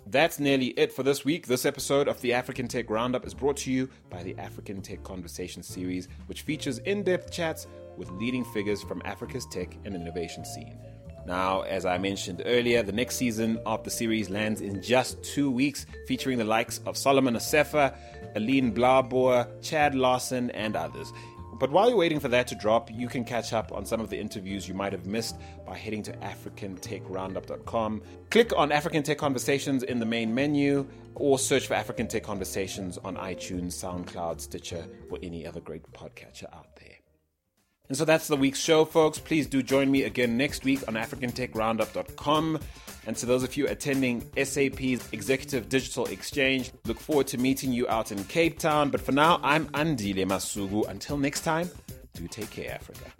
That's 0.09 0.39
nearly 0.39 0.69
it 0.69 0.93
for 0.93 1.03
this 1.03 1.25
week. 1.25 1.49
This 1.49 1.67
episode 1.67 2.07
of 2.07 2.21
the 2.21 2.33
African 2.33 2.69
Tech 2.69 2.89
Roundup 2.91 3.27
is 3.27 3.35
brought 3.35 3.57
to 3.59 3.73
you 3.73 3.91
by 4.09 4.23
the 4.23 4.39
African 4.39 4.81
Tech 4.81 5.03
Conversation 5.03 5.65
series, 5.65 6.07
which 6.27 6.43
features 6.43 6.79
in 6.79 7.03
depth 7.03 7.33
chats 7.33 7.67
with 7.97 8.09
leading 8.13 8.45
figures 8.45 8.85
from 8.85 9.03
Africa's 9.05 9.47
tech 9.47 9.77
and 9.85 9.97
innovation 9.97 10.45
scene. 10.45 10.79
Now, 11.27 11.63
as 11.63 11.85
I 11.85 11.99
mentioned 11.99 12.43
earlier, 12.47 12.85
the 12.85 12.93
next 12.93 13.17
season 13.17 13.59
of 13.67 13.83
the 13.83 13.91
series 13.91 14.31
lands 14.31 14.61
in 14.61 14.81
just 14.81 15.21
two 15.25 15.51
weeks, 15.51 15.87
featuring 16.07 16.39
the 16.39 16.45
likes 16.45 16.81
of 16.87 16.97
Solomon 16.97 17.35
Assefa, 17.35 17.97
Eline 18.37 18.73
Blaauboer, 18.73 19.49
Chad 19.61 19.97
Lawson, 19.97 20.53
and 20.53 20.77
others. 20.77 21.13
But 21.59 21.71
while 21.71 21.89
you're 21.89 21.99
waiting 21.99 22.21
for 22.21 22.29
that 22.29 22.47
to 22.49 22.55
drop, 22.55 22.91
you 22.91 23.09
can 23.09 23.25
catch 23.25 23.53
up 23.53 23.73
on 23.73 23.87
some 23.87 24.01
of 24.01 24.11
the 24.11 24.19
interviews 24.19 24.69
you 24.69 24.75
might 24.75 24.93
have 24.93 25.07
missed 25.07 25.37
by 25.67 25.77
heading 25.77 26.03
to 26.05 26.13
africantechroundup.com. 26.13 28.03
Click 28.31 28.53
on 28.57 28.73
African 28.73 29.03
Tech 29.03 29.19
Conversations 29.19 29.83
in 29.83 29.99
the 29.99 30.07
main 30.07 30.35
menu 30.35 30.87
or 31.15 31.39
search 31.39 31.67
for 31.67 31.75
African 31.75 32.07
Tech 32.07 32.23
Conversations 32.23 32.99
on 32.99 33.17
iTunes, 33.17 33.73
SoundCloud, 33.73 34.41
Stitcher, 34.41 34.87
or 35.11 35.19
any 35.23 35.47
other 35.47 35.61
great 35.61 35.83
podcatcher 35.93 36.45
out 36.55 36.77
there. 36.77 36.96
And 37.89 37.97
so 37.97 38.05
that's 38.05 38.27
the 38.29 38.37
week's 38.37 38.61
show, 38.61 38.85
folks. 38.85 39.19
Please 39.19 39.47
do 39.47 39.63
join 39.63 39.91
me 39.91 40.03
again 40.03 40.37
next 40.37 40.65
week 40.65 40.81
on 40.89 40.95
AfricanTechRoundup.com. 40.95 42.59
And 43.07 43.17
to 43.17 43.27
those 43.27 43.45
of 43.45 43.57
you 43.57 43.69
attending 43.69 44.23
SAP's 44.37 45.09
Executive 45.13 45.69
Digital 45.69 46.07
Exchange, 46.07 46.73
look 46.85 46.99
forward 46.99 47.29
to 47.29 47.39
meeting 47.39 47.73
you 47.73 47.87
out 47.89 48.11
in 48.11 48.25
Cape 48.25 48.59
Town. 48.59 48.91
But 48.91 49.01
for 49.01 49.13
now, 49.13 49.39
I'm 49.45 49.67
Andile 49.69 50.27
Masuku. 50.27 50.89
Until 50.89 51.17
next 51.17 51.43
time, 51.43 51.71
do 52.15 52.27
take 52.27 52.51
care, 52.51 52.75
Africa. 52.75 53.13